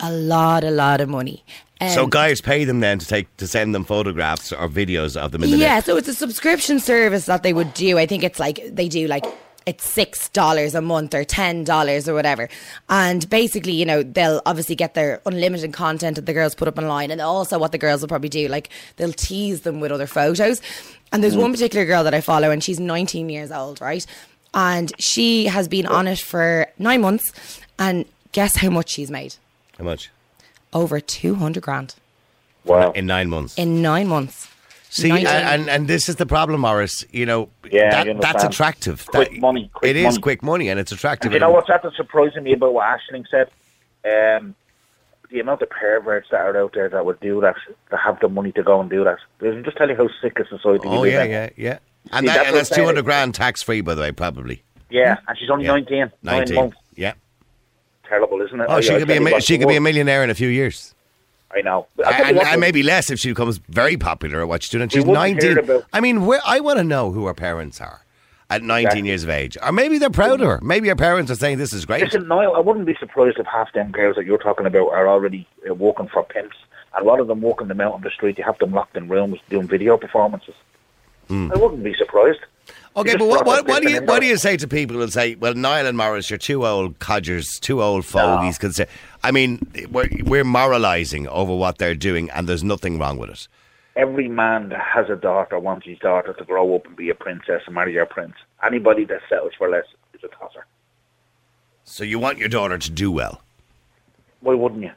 a 0.00 0.12
lot, 0.12 0.64
a 0.64 0.70
lot 0.70 1.00
of 1.00 1.08
money. 1.08 1.44
Um, 1.80 1.88
So 1.90 2.06
guys 2.06 2.40
pay 2.40 2.64
them 2.64 2.80
then 2.80 2.98
to 2.98 3.06
take 3.06 3.34
to 3.38 3.46
send 3.46 3.74
them 3.74 3.84
photographs 3.84 4.52
or 4.52 4.68
videos 4.68 5.16
of 5.16 5.32
them 5.32 5.42
in 5.42 5.50
the 5.50 5.56
yeah, 5.56 5.74
net. 5.74 5.84
so 5.84 5.96
it's 5.96 6.08
a 6.08 6.14
subscription 6.14 6.78
service 6.78 7.26
that 7.26 7.42
they 7.42 7.52
would 7.52 7.72
do. 7.74 7.98
I 7.98 8.06
think 8.06 8.22
it's 8.22 8.38
like 8.38 8.60
they 8.70 8.88
do 8.88 9.06
like 9.08 9.24
it's 9.66 9.84
six 9.84 10.28
dollars 10.30 10.74
a 10.74 10.80
month 10.80 11.14
or 11.14 11.24
ten 11.24 11.64
dollars 11.64 12.08
or 12.08 12.14
whatever. 12.14 12.48
And 12.88 13.28
basically, 13.28 13.72
you 13.72 13.84
know, 13.84 14.02
they'll 14.02 14.42
obviously 14.46 14.74
get 14.74 14.94
their 14.94 15.20
unlimited 15.26 15.72
content 15.72 16.16
that 16.16 16.26
the 16.26 16.32
girls 16.32 16.54
put 16.54 16.68
up 16.68 16.78
online, 16.78 17.10
and 17.10 17.20
also 17.20 17.58
what 17.58 17.72
the 17.72 17.78
girls 17.78 18.00
will 18.00 18.08
probably 18.08 18.28
do, 18.28 18.48
like 18.48 18.70
they'll 18.96 19.12
tease 19.12 19.62
them 19.62 19.80
with 19.80 19.92
other 19.92 20.06
photos. 20.06 20.60
And 21.12 21.22
there's 21.22 21.36
one 21.36 21.50
mm. 21.50 21.54
particular 21.54 21.84
girl 21.84 22.04
that 22.04 22.14
I 22.14 22.20
follow, 22.20 22.50
and 22.50 22.64
she's 22.64 22.80
19 22.80 23.28
years 23.28 23.52
old, 23.52 23.80
right? 23.80 24.06
And 24.54 24.92
she 24.98 25.46
has 25.46 25.68
been 25.68 25.86
on 25.86 26.08
it 26.08 26.18
for 26.18 26.66
nine 26.78 27.00
months, 27.00 27.60
and 27.78 28.06
guess 28.32 28.56
how 28.56 28.70
much 28.70 28.90
she's 28.90 29.10
made? 29.10 29.34
How 29.78 29.84
much? 29.84 30.10
Over 30.72 31.00
200 31.00 31.62
grand 31.62 31.94
Wow. 32.64 32.92
In 32.92 33.06
nine 33.06 33.28
months. 33.28 33.58
in 33.58 33.82
nine 33.82 34.08
months. 34.08 34.48
See, 34.94 35.10
and, 35.10 35.26
and 35.26 35.70
and 35.70 35.88
this 35.88 36.10
is 36.10 36.16
the 36.16 36.26
problem, 36.26 36.60
Morris. 36.60 37.02
You 37.10 37.24
know, 37.24 37.48
Yeah, 37.70 38.04
that, 38.04 38.20
that's 38.20 38.44
attractive. 38.44 39.06
Quick 39.06 39.30
That- 39.30 39.40
money, 39.40 39.70
quick 39.72 39.88
it 39.90 39.96
is 39.96 40.04
money. 40.04 40.18
quick 40.20 40.42
money, 40.42 40.68
and 40.68 40.78
it's 40.78 40.92
attractive. 40.92 41.28
And 41.28 41.34
you 41.34 41.40
know 41.40 41.50
what's 41.50 41.70
after 41.70 41.90
surprising 41.96 42.42
me 42.42 42.52
about 42.52 42.74
what 42.74 42.86
Ashling 42.86 43.24
said? 43.30 43.48
Um, 44.04 44.54
the 45.30 45.40
amount 45.40 45.62
of 45.62 45.70
perverts 45.70 46.28
that 46.30 46.40
are 46.42 46.54
out 46.60 46.74
there 46.74 46.90
that 46.90 47.06
would 47.06 47.18
do 47.20 47.40
that, 47.40 47.56
that 47.90 48.00
have 48.00 48.20
the 48.20 48.28
money 48.28 48.52
to 48.52 48.62
go 48.62 48.80
and 48.82 48.90
do 48.90 49.02
that. 49.04 49.16
Doesn't 49.40 49.64
just 49.64 49.78
tell 49.78 49.88
you 49.88 49.96
how 49.96 50.08
sick 50.20 50.38
a 50.38 50.44
society 50.46 50.86
Oh 50.86 51.04
yeah, 51.04 51.24
yeah, 51.24 51.48
yeah. 51.56 51.78
And, 52.10 52.24
See, 52.24 52.26
that, 52.26 52.34
that's 52.36 52.48
and 52.48 52.56
that's 52.56 52.68
two 52.68 52.84
hundred 52.84 53.06
grand 53.06 53.34
tax 53.34 53.62
free, 53.62 53.80
by 53.80 53.94
the 53.94 54.02
way, 54.02 54.12
probably. 54.12 54.62
Yeah, 54.90 55.16
and 55.26 55.38
she's 55.38 55.48
only 55.48 55.64
Yeah. 55.64 55.70
19. 55.72 55.98
Nine 56.00 56.10
Nineteen. 56.22 56.56
months. 56.56 56.76
Yeah. 56.96 57.14
Terrible, 58.06 58.42
isn't 58.42 58.60
it? 58.60 58.66
Oh, 58.68 58.82
she 58.82 58.90
could 58.90 58.96
be 58.98 59.02
a 59.04 59.06
tell 59.06 59.14
you 59.14 59.24
mi- 59.24 59.32
what, 59.32 59.42
she 59.42 59.56
could 59.56 59.68
be 59.68 59.76
a 59.76 59.80
millionaire 59.80 60.22
in 60.22 60.28
a 60.28 60.34
few 60.34 60.48
years, 60.48 60.94
I 61.54 61.60
know. 61.62 61.86
I'll 62.04 62.12
tell 62.12 62.32
you 62.34 62.40
and, 62.40 62.48
and 62.48 62.60
maybe 62.60 62.82
less 62.82 63.10
if 63.10 63.18
she 63.18 63.28
becomes 63.30 63.58
very 63.68 63.96
popular 63.96 64.40
at 64.42 64.48
what 64.48 64.62
she's 64.62 64.70
doing. 64.70 64.82
And 64.82 64.92
She's 64.92 65.04
nineteen. 65.04 65.58
about- 65.58 65.84
I 65.92 66.00
mean, 66.00 66.24
where, 66.26 66.40
I 66.46 66.60
want 66.60 66.78
to 66.78 66.84
know 66.84 67.10
who 67.12 67.26
her 67.26 67.34
parents 67.34 67.80
are 67.80 68.04
at 68.50 68.62
nineteen 68.62 68.86
Exactly. 69.06 69.08
years 69.08 69.24
of 69.24 69.30
age, 69.30 69.58
or 69.62 69.72
maybe 69.72 69.98
they're 69.98 70.10
proud 70.10 70.40
of 70.40 70.46
her. 70.46 70.60
Maybe 70.62 70.88
her 70.88 70.96
parents 70.96 71.30
are 71.30 71.34
saying 71.34 71.58
this 71.58 71.72
is 71.72 71.84
great. 71.84 72.02
Listen, 72.04 72.26
Niall, 72.28 72.56
I 72.56 72.60
wouldn't 72.60 72.86
be 72.86 72.96
surprised 72.98 73.38
if 73.38 73.46
half 73.46 73.72
them 73.72 73.90
girls 73.92 74.16
that 74.16 74.24
you're 74.26 74.38
talking 74.38 74.66
about 74.66 74.88
are 74.92 75.08
already 75.08 75.46
uh, 75.68 75.74
working 75.74 76.08
for 76.08 76.22
pimps. 76.24 76.56
And 76.94 77.04
a 77.04 77.08
lot 77.08 77.20
of 77.20 77.26
them 77.26 77.40
walking 77.40 77.68
them 77.68 77.80
out 77.80 77.94
on 77.94 78.02
the 78.02 78.10
street. 78.10 78.36
You 78.38 78.44
have 78.44 78.58
them 78.58 78.72
locked 78.72 78.96
in 78.96 79.08
rooms 79.08 79.38
doing 79.48 79.66
video 79.68 79.96
performances. 79.96 80.54
I 81.32 81.56
wouldn't 81.56 81.82
be 81.82 81.94
surprised. 81.94 82.40
Okay, 82.94 83.16
but 83.16 83.26
what, 83.26 83.46
what, 83.46 83.66
what 83.66 83.82
do 83.82 83.90
you 83.90 84.02
what 84.02 84.20
do 84.20 84.26
you 84.26 84.36
say 84.36 84.56
to 84.58 84.68
people 84.68 84.96
who 84.96 85.08
say, 85.08 85.34
"Well, 85.34 85.54
Niall 85.54 85.86
and 85.86 85.96
Morris, 85.96 86.28
you're 86.28 86.38
two 86.38 86.66
old 86.66 86.98
codgers, 86.98 87.58
two 87.58 87.82
old 87.82 88.04
fogies"? 88.04 88.56
Ah. 88.56 88.58
Because 88.60 88.80
I 89.22 89.30
mean, 89.30 89.66
we're 89.90 90.08
we're 90.24 90.44
moralising 90.44 91.26
over 91.28 91.54
what 91.54 91.78
they're 91.78 91.94
doing, 91.94 92.28
and 92.30 92.46
there's 92.46 92.62
nothing 92.62 92.98
wrong 92.98 93.16
with 93.16 93.30
it. 93.30 93.48
Every 93.96 94.28
man 94.28 94.68
that 94.70 94.80
has 94.80 95.08
a 95.08 95.16
daughter 95.16 95.58
wants 95.58 95.86
his 95.86 95.98
daughter 95.98 96.34
to 96.34 96.44
grow 96.44 96.74
up 96.74 96.86
and 96.86 96.96
be 96.96 97.08
a 97.08 97.14
princess 97.14 97.62
and 97.66 97.74
marry 97.74 97.96
a 97.96 98.06
prince. 98.06 98.34
Anybody 98.64 99.04
that 99.06 99.20
settles 99.28 99.52
for 99.56 99.70
less 99.70 99.84
is 100.14 100.20
a 100.24 100.28
tosser. 100.28 100.66
So 101.84 102.04
you 102.04 102.18
want 102.18 102.38
your 102.38 102.48
daughter 102.48 102.78
to 102.78 102.90
do 102.90 103.10
well. 103.10 103.42
Why 104.40 104.54
wouldn't 104.54 104.82
you? 104.82 104.92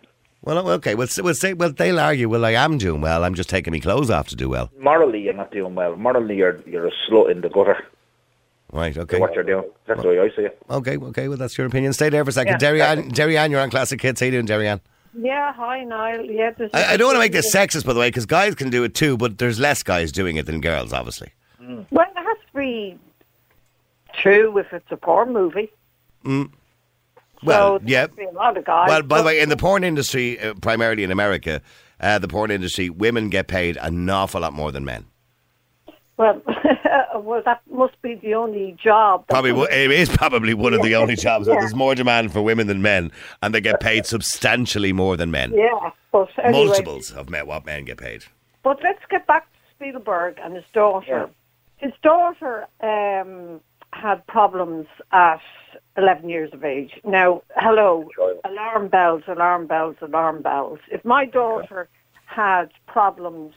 Well, 0.46 0.70
okay, 0.70 0.94
we'll, 0.94 1.08
we'll 1.18 1.34
say, 1.34 1.54
well, 1.54 1.72
they'll 1.72 2.00
argue, 2.00 2.30
well, 2.30 2.46
I 2.46 2.52
am 2.52 2.78
doing 2.78 3.02
well. 3.02 3.24
I'm 3.24 3.34
just 3.34 3.50
taking 3.50 3.74
my 3.74 3.80
clothes 3.80 4.12
off 4.12 4.28
to 4.28 4.36
do 4.36 4.48
well. 4.48 4.70
Morally, 4.80 5.22
you're 5.22 5.34
not 5.34 5.52
doing 5.52 5.74
well. 5.74 5.96
Morally, 5.96 6.38
you're 6.38 6.62
you're 6.68 6.88
a 6.88 6.92
slut 7.10 7.32
in 7.32 7.42
the 7.42 7.50
gutter. 7.50 7.84
Right, 8.72 8.96
okay. 8.96 9.20
What 9.20 9.34
you're 9.34 9.44
doing. 9.44 9.66
That's 9.88 10.02
the 10.02 10.08
way 10.10 10.20
I 10.20 10.30
see 10.36 10.44
it. 10.44 10.58
Okay, 10.70 10.98
okay, 10.98 11.28
well, 11.28 11.38
that's 11.38 11.58
your 11.58 11.66
opinion. 11.66 11.94
Stay 11.94 12.10
there 12.10 12.24
for 12.24 12.30
a 12.30 12.34
second. 12.34 12.54
Yeah, 12.54 12.58
Derry 12.58 12.82
Ann. 12.82 13.10
Derry 13.10 13.38
Ann, 13.38 13.50
you're 13.50 13.62
on 13.62 13.70
Classic 13.72 14.00
Hits. 14.00 14.20
How 14.20 14.26
you 14.26 14.32
doing, 14.34 14.46
Derry 14.46 14.68
Ann? 14.68 14.82
Yeah, 15.18 15.54
hi 15.54 15.84
Niall. 15.84 16.26
Yeah, 16.26 16.52
there's 16.52 16.72
I, 16.74 16.94
I 16.94 16.98
don't 16.98 17.08
want 17.08 17.16
to 17.16 17.20
make 17.20 17.32
this 17.32 17.54
sexist, 17.54 17.86
by 17.86 17.94
the 17.94 18.00
way, 18.00 18.10
because 18.10 18.26
guys 18.26 18.54
can 18.54 18.70
do 18.70 18.84
it 18.84 18.94
too, 18.94 19.18
but 19.18 19.38
there's 19.38 19.60
less 19.60 19.82
guys 19.82 20.12
doing 20.12 20.36
it 20.36 20.46
than 20.46 20.62
girls, 20.62 20.94
obviously. 20.94 21.32
Well, 21.60 22.06
it 22.06 22.18
has 22.18 22.38
to 22.52 22.58
be 22.58 23.00
true 24.14 24.58
if 24.58 24.74
it's 24.74 24.92
a 24.92 24.98
porn 24.98 25.34
movie. 25.34 25.72
Mm. 26.24 26.52
Well, 27.46 27.80
so 27.80 27.84
yeah. 27.86 28.02
there 28.02 28.08
must 28.08 28.18
be 28.18 28.26
a 28.26 28.32
lot 28.32 28.58
of 28.58 28.66
guys. 28.66 28.88
Well, 28.90 29.02
by 29.04 29.20
the 29.20 29.24
way, 29.26 29.40
in 29.40 29.50
the 29.50 29.58
porn 29.58 29.84
industry, 29.84 30.40
uh, 30.40 30.54
primarily 30.62 31.04
in 31.04 31.12
America, 31.12 31.62
uh, 32.00 32.20
the 32.20 32.28
porn 32.28 32.52
industry, 32.52 32.90
women 32.90 33.30
get 33.30 33.48
paid 33.48 33.78
an 33.78 34.10
awful 34.10 34.42
lot 34.42 34.54
more 34.54 34.72
than 34.72 34.86
men. 34.86 35.06
well, 36.18 36.42
well, 37.16 37.42
that 37.46 37.62
must 37.70 38.02
be 38.02 38.16
the 38.16 38.34
only 38.36 38.76
job. 38.82 39.22
that 39.28 39.34
Probably, 39.34 39.52
women- 39.52 39.70
wo- 39.72 39.78
it 39.78 39.92
is 39.92 40.10
probably 40.10 40.54
one 40.54 40.74
of 40.74 40.82
the 40.82 40.96
only 40.96 41.16
jobs 41.16 41.48
where 41.48 41.56
Yeah. 41.56 41.62
there's 41.62 41.76
more 41.76 41.96
demand 41.96 42.32
for 42.34 42.42
women 42.42 42.68
than 42.68 42.82
men, 42.82 43.12
and 43.42 43.54
they 43.54 43.62
get 43.62 43.80
paid 43.80 44.06
substantially 44.06 44.94
more 44.94 45.18
than 45.18 45.32
men. 45.32 45.54
Yeah, 45.54 45.92
but 46.12 46.30
anyway, 46.44 46.66
Multiples 46.66 47.12
of 47.12 47.30
men, 47.30 47.48
what 47.48 47.66
men 47.66 47.86
get 47.86 47.98
paid. 47.98 48.24
But 48.64 48.82
let's 48.82 49.04
get 49.10 49.28
back 49.28 49.44
to 49.52 49.60
Spielberg 49.76 50.40
and 50.42 50.56
his 50.56 50.64
daughter. 50.74 51.30
His 51.78 51.92
daughter 52.02 52.66
um, 52.82 53.60
had 53.92 54.26
problems 54.28 54.88
at 55.12 55.42
11 55.98 56.30
years 56.30 56.54
of 56.54 56.64
age. 56.64 57.00
Now, 57.06 57.42
hello, 57.56 58.10
alarm 58.44 58.90
bells, 58.90 59.24
alarm 59.28 59.68
bells, 59.68 59.96
alarm 60.02 60.42
bells. 60.42 60.80
If 60.92 61.06
my 61.06 61.26
daughter 61.26 61.88
had 62.26 62.72
problems 62.88 63.54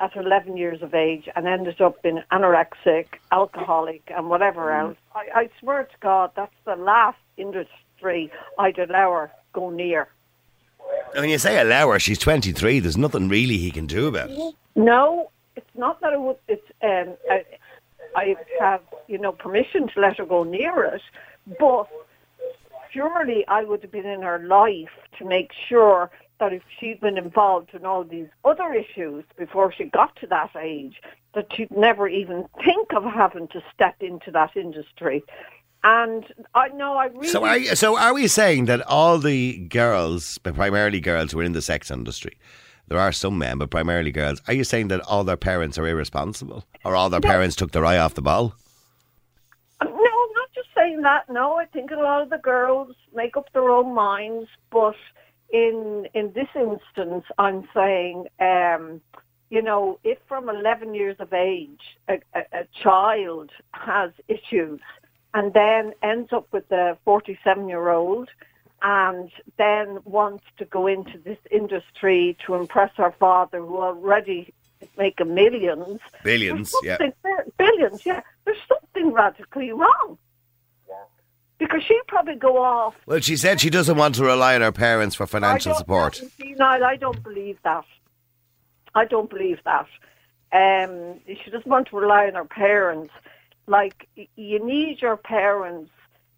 at 0.00 0.16
11 0.16 0.56
years 0.56 0.82
of 0.82 0.94
age 0.94 1.28
and 1.36 1.46
ended 1.46 1.80
up 1.80 2.02
being 2.02 2.22
anorexic, 2.32 3.06
alcoholic, 3.30 4.02
and 4.14 4.28
whatever 4.28 4.72
else, 4.72 4.96
I, 5.14 5.28
I 5.34 5.50
swear 5.60 5.84
to 5.84 5.96
God, 6.00 6.32
that's 6.34 6.54
the 6.64 6.74
last 6.76 7.18
industry 7.36 8.32
I'd 8.58 8.78
allow 8.78 9.12
her 9.12 9.32
go 9.52 9.70
near. 9.70 10.08
When 11.14 11.28
you 11.28 11.38
say 11.38 11.60
allow 11.60 11.90
her, 11.90 12.00
she's 12.00 12.18
23. 12.18 12.80
There's 12.80 12.96
nothing 12.96 13.28
really 13.28 13.58
he 13.58 13.70
can 13.70 13.86
do 13.86 14.08
about 14.08 14.30
it. 14.30 14.54
No, 14.74 15.30
it's 15.56 15.66
not 15.76 16.00
that 16.00 16.12
I 16.12 16.16
would. 16.16 16.36
It's 16.48 16.66
um, 16.82 17.14
I, 17.30 17.44
I 18.16 18.36
have 18.58 18.80
you 19.06 19.18
know 19.18 19.32
permission 19.32 19.88
to 19.88 20.00
let 20.00 20.18
her 20.18 20.26
go 20.26 20.42
near 20.42 20.84
it, 20.84 21.02
but 21.58 21.88
surely 22.92 23.44
I 23.48 23.64
would 23.64 23.82
have 23.82 23.92
been 23.92 24.06
in 24.06 24.22
her 24.22 24.38
life 24.38 24.90
to 25.18 25.24
make 25.24 25.50
sure 25.68 26.10
that 26.40 26.52
if 26.52 26.62
she'd 26.78 27.00
been 27.00 27.18
involved 27.18 27.70
in 27.72 27.86
all 27.86 28.04
these 28.04 28.26
other 28.44 28.72
issues 28.72 29.24
before 29.38 29.72
she 29.72 29.84
got 29.84 30.16
to 30.16 30.26
that 30.26 30.50
age, 30.60 31.00
that 31.34 31.46
she'd 31.54 31.70
never 31.70 32.08
even 32.08 32.46
think 32.64 32.92
of 32.94 33.04
having 33.04 33.48
to 33.48 33.62
step 33.72 33.96
into 34.00 34.30
that 34.32 34.56
industry. 34.56 35.22
And 35.84 36.24
I 36.54 36.68
know 36.68 36.94
I 36.94 37.06
really. 37.06 37.28
So 37.28 37.44
are, 37.44 37.58
you, 37.58 37.74
so 37.74 37.98
are 37.98 38.14
we 38.14 38.28
saying 38.28 38.66
that 38.66 38.82
all 38.82 39.18
the 39.18 39.58
girls, 39.68 40.38
primarily 40.38 41.00
girls 41.00 41.32
who 41.32 41.40
are 41.40 41.44
in 41.44 41.52
the 41.52 41.62
sex 41.62 41.90
industry, 41.90 42.36
there 42.88 42.98
are 42.98 43.12
some 43.12 43.38
men, 43.38 43.58
but 43.58 43.70
primarily 43.70 44.10
girls, 44.10 44.40
are 44.46 44.54
you 44.54 44.64
saying 44.64 44.88
that 44.88 45.00
all 45.00 45.24
their 45.24 45.36
parents 45.36 45.78
are 45.78 45.86
irresponsible? 45.86 46.64
Or 46.84 46.94
all 46.94 47.08
their 47.10 47.20
parents 47.20 47.56
took 47.56 47.72
their 47.72 47.86
eye 47.86 47.98
off 47.98 48.14
the 48.14 48.22
ball? 48.22 48.54
No, 51.02 51.08
I'm 51.08 51.14
not 51.14 51.26
just 51.26 51.26
saying 51.26 51.26
that. 51.26 51.32
No, 51.32 51.58
I 51.58 51.66
think 51.66 51.90
a 51.90 51.96
lot 51.96 52.22
of 52.22 52.30
the 52.30 52.38
girls 52.38 52.96
make 53.14 53.36
up 53.36 53.52
their 53.52 53.70
own 53.70 53.94
minds, 53.94 54.48
but 54.70 54.96
in 55.52 56.08
in 56.14 56.32
this 56.32 56.48
instance, 56.54 57.24
I'm 57.38 57.68
saying, 57.74 58.26
um, 58.40 59.00
you 59.50 59.62
know, 59.62 59.98
if 60.02 60.18
from 60.28 60.48
11 60.48 60.94
years 60.94 61.16
of 61.18 61.32
age 61.32 61.98
a, 62.08 62.20
a, 62.34 62.44
a 62.52 62.64
child 62.82 63.50
has 63.72 64.12
issues 64.28 64.80
and 65.34 65.52
then 65.52 65.92
ends 66.02 66.32
up 66.32 66.46
with 66.52 66.70
a 66.72 66.96
47 67.04 67.68
year 67.68 67.90
old 67.90 68.28
and 68.82 69.30
then 69.58 69.98
wants 70.04 70.44
to 70.56 70.64
go 70.64 70.86
into 70.86 71.18
this 71.18 71.38
industry 71.50 72.36
to 72.46 72.54
impress 72.54 72.90
her 72.96 73.12
father 73.18 73.60
who 73.60 73.78
already 73.78 74.52
is 74.80 74.88
making 74.96 75.34
millions 75.34 76.00
Billions, 76.24 76.74
yeah. 76.82 76.98
Billions, 77.58 78.06
yeah. 78.06 78.22
There's 78.44 78.58
something 78.68 79.12
radically 79.12 79.72
wrong. 79.72 80.18
Because 81.62 81.82
she'd 81.84 82.02
probably 82.08 82.34
go 82.34 82.60
off. 82.60 82.94
Well, 83.06 83.20
she 83.20 83.36
said 83.36 83.60
she 83.60 83.70
doesn't 83.70 83.96
want 83.96 84.16
to 84.16 84.24
rely 84.24 84.56
on 84.56 84.62
her 84.62 84.72
parents 84.72 85.14
for 85.14 85.26
financial 85.28 85.70
don't- 85.72 85.78
support. 85.78 86.16
See, 86.16 86.54
Niall, 86.58 86.84
I 86.84 86.96
don't 86.96 87.22
believe 87.22 87.58
that. 87.62 87.84
I 88.96 89.04
don't 89.04 89.30
believe 89.30 89.60
that. 89.64 89.86
Um, 90.52 91.20
she 91.26 91.50
doesn't 91.50 91.66
want 91.66 91.88
to 91.88 91.96
rely 91.96 92.26
on 92.26 92.34
her 92.34 92.44
parents. 92.44 93.12
Like, 93.66 94.08
you 94.36 94.64
need 94.64 95.00
your 95.00 95.16
parents. 95.16 95.90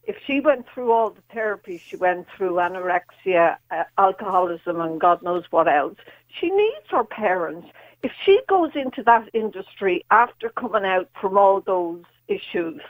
If 0.04 0.16
she 0.26 0.40
went 0.40 0.66
through 0.69 0.93
all 0.93 1.11
the 1.11 1.23
therapy 1.33 1.78
she 1.85 1.97
went 1.97 2.26
through, 2.37 2.57
anorexia, 2.57 3.57
uh, 3.71 3.85
alcoholism, 3.97 4.81
and 4.81 5.00
God 5.00 5.23
knows 5.23 5.45
what 5.50 5.66
else, 5.66 5.97
she 6.38 6.50
needs 6.50 6.87
her 6.90 7.04
parents. 7.04 7.66
If 8.02 8.12
she 8.25 8.40
goes 8.47 8.73
into 8.75 9.02
that 9.04 9.31
industry 9.33 10.04
after 10.11 10.50
coming 10.50 10.85
out 10.85 11.09
from 11.19 11.38
all 11.38 11.62
those 11.62 12.04
issues, 12.28 12.83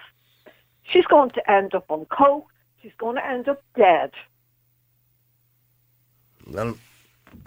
she's 0.84 1.04
going 1.06 1.30
to 1.30 1.50
end 1.50 1.74
up 1.74 1.86
on 1.90 2.06
coke. 2.06 2.46
She's 2.82 2.92
going 2.98 3.16
to 3.16 3.26
end 3.26 3.48
up 3.48 3.62
dead. 3.76 4.10
Well, 6.46 6.76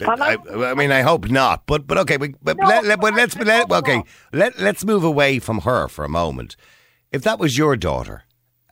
I, 0.02 0.38
I- 0.54 0.74
mean, 0.74 0.92
I 0.92 1.02
hope 1.02 1.30
not. 1.30 1.66
But 1.66 1.88
but 1.88 1.98
okay, 2.00 2.18
we, 2.18 2.36
but, 2.42 2.58
No, 2.58 2.68
let, 2.68 2.86
let, 2.86 3.00
but 3.00 3.14
let's 3.14 3.36
let, 3.38 3.72
okay. 3.72 4.04
Let 4.34 4.60
let's 4.60 4.84
move 4.86 5.04
away 5.04 5.40
from 5.40 5.60
her 5.62 5.88
for 5.88 6.04
a 6.04 6.10
moment. 6.10 6.56
If 7.12 7.24
that 7.24 7.40
was 7.40 7.58
your 7.58 7.76
daughter, 7.78 8.24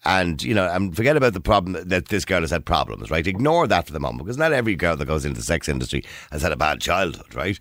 and 0.03 0.41
you 0.43 0.53
know, 0.53 0.69
and 0.71 0.95
forget 0.95 1.15
about 1.17 1.33
the 1.33 1.41
problem 1.41 1.73
that, 1.73 1.89
that 1.89 2.07
this 2.09 2.25
girl 2.25 2.41
has 2.41 2.51
had 2.51 2.65
problems, 2.65 3.09
right? 3.09 3.25
Ignore 3.25 3.67
that 3.67 3.87
for 3.87 3.93
the 3.93 3.99
moment, 3.99 4.25
because 4.25 4.37
not 4.37 4.51
every 4.53 4.75
girl 4.75 4.95
that 4.97 5.05
goes 5.05 5.25
into 5.25 5.37
the 5.39 5.45
sex 5.45 5.69
industry 5.69 6.03
has 6.31 6.41
had 6.41 6.51
a 6.51 6.57
bad 6.57 6.81
childhood, 6.81 7.33
right? 7.33 7.59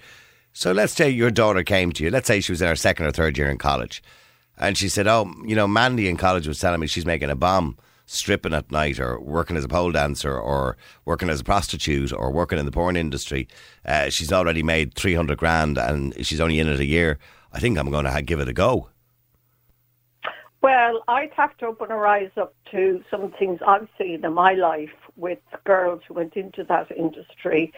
So 0.53 0.73
let's 0.73 0.93
say 0.93 1.09
your 1.11 1.31
daughter 1.31 1.63
came 1.63 1.93
to 1.93 2.05
you. 2.05 2.11
Let's 2.11 2.27
say 2.27 2.41
she 2.41 2.53
was 2.53 2.63
in 2.63 2.69
her 2.69 2.77
second 2.77 3.07
or 3.07 3.13
third 3.13 3.37
year 3.39 3.51
in 3.51 3.59
college, 3.59 4.03
and 4.59 4.77
she 4.77 4.89
said, 4.89 5.07
"Oh, 5.07 5.33
you 5.45 5.57
know, 5.57 5.67
Mandy 5.67 6.09
in 6.09 6.17
college 6.17 6.47
was 6.47 6.59
telling 6.59 6.81
me 6.81 6.87
she's 6.87 7.07
making 7.07 7.31
a 7.31 7.37
bomb." 7.37 7.77
stripping 8.07 8.53
at 8.53 8.71
night 8.71 8.99
or 8.99 9.19
working 9.21 9.57
as 9.57 9.65
a 9.65 9.69
pole 9.69 9.93
dancer 9.93 10.39
or 10.39 10.77
working 11.05 11.31
as 11.31 11.41
a 11.41 11.45
prostitute 11.45 12.13
or 12.13 12.31
working 12.31 12.59
in 12.59 12.67
the 12.67 12.73
porn 12.73 12.97
industry. 12.97 13.49
Uh, 13.85 14.11
she's 14.11 14.33
already 14.33 14.63
made 14.63 14.95
300 14.95 15.39
grand 15.39 15.79
and 15.79 16.15
she's 16.25 16.41
only 16.41 16.59
in 16.59 16.69
it 16.69 16.81
a 16.81 16.85
year. 16.85 17.19
I 17.53 17.61
think 17.61 17.79
I'm 17.79 17.91
going 17.91 18.05
to 18.05 18.23
give 18.23 18.41
it 18.41 18.49
a 18.49 18.53
go. 18.53 18.89
Well, 20.63 21.05
I'd 21.09 21.33
have 21.37 21.57
to 21.59 21.67
open 21.67 21.91
her 21.91 22.07
eyes 22.07 22.31
up 22.37 22.55
to 22.71 23.05
some 23.11 23.33
things 23.39 23.61
I've 23.67 23.89
seen 23.99 24.25
in 24.25 24.33
my 24.33 24.55
life 24.55 24.89
with 25.17 25.39
girls 25.65 26.01
who 26.09 26.15
went 26.15 26.37
into 26.37 26.65
that 26.65 26.91
industry. 26.91 27.73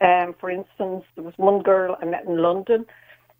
Um, 0.00 0.34
for 0.38 0.48
instance, 0.48 1.04
there 1.16 1.24
was 1.24 1.34
one 1.36 1.62
girl 1.62 1.96
I 2.00 2.04
met 2.04 2.24
in 2.26 2.40
London 2.40 2.86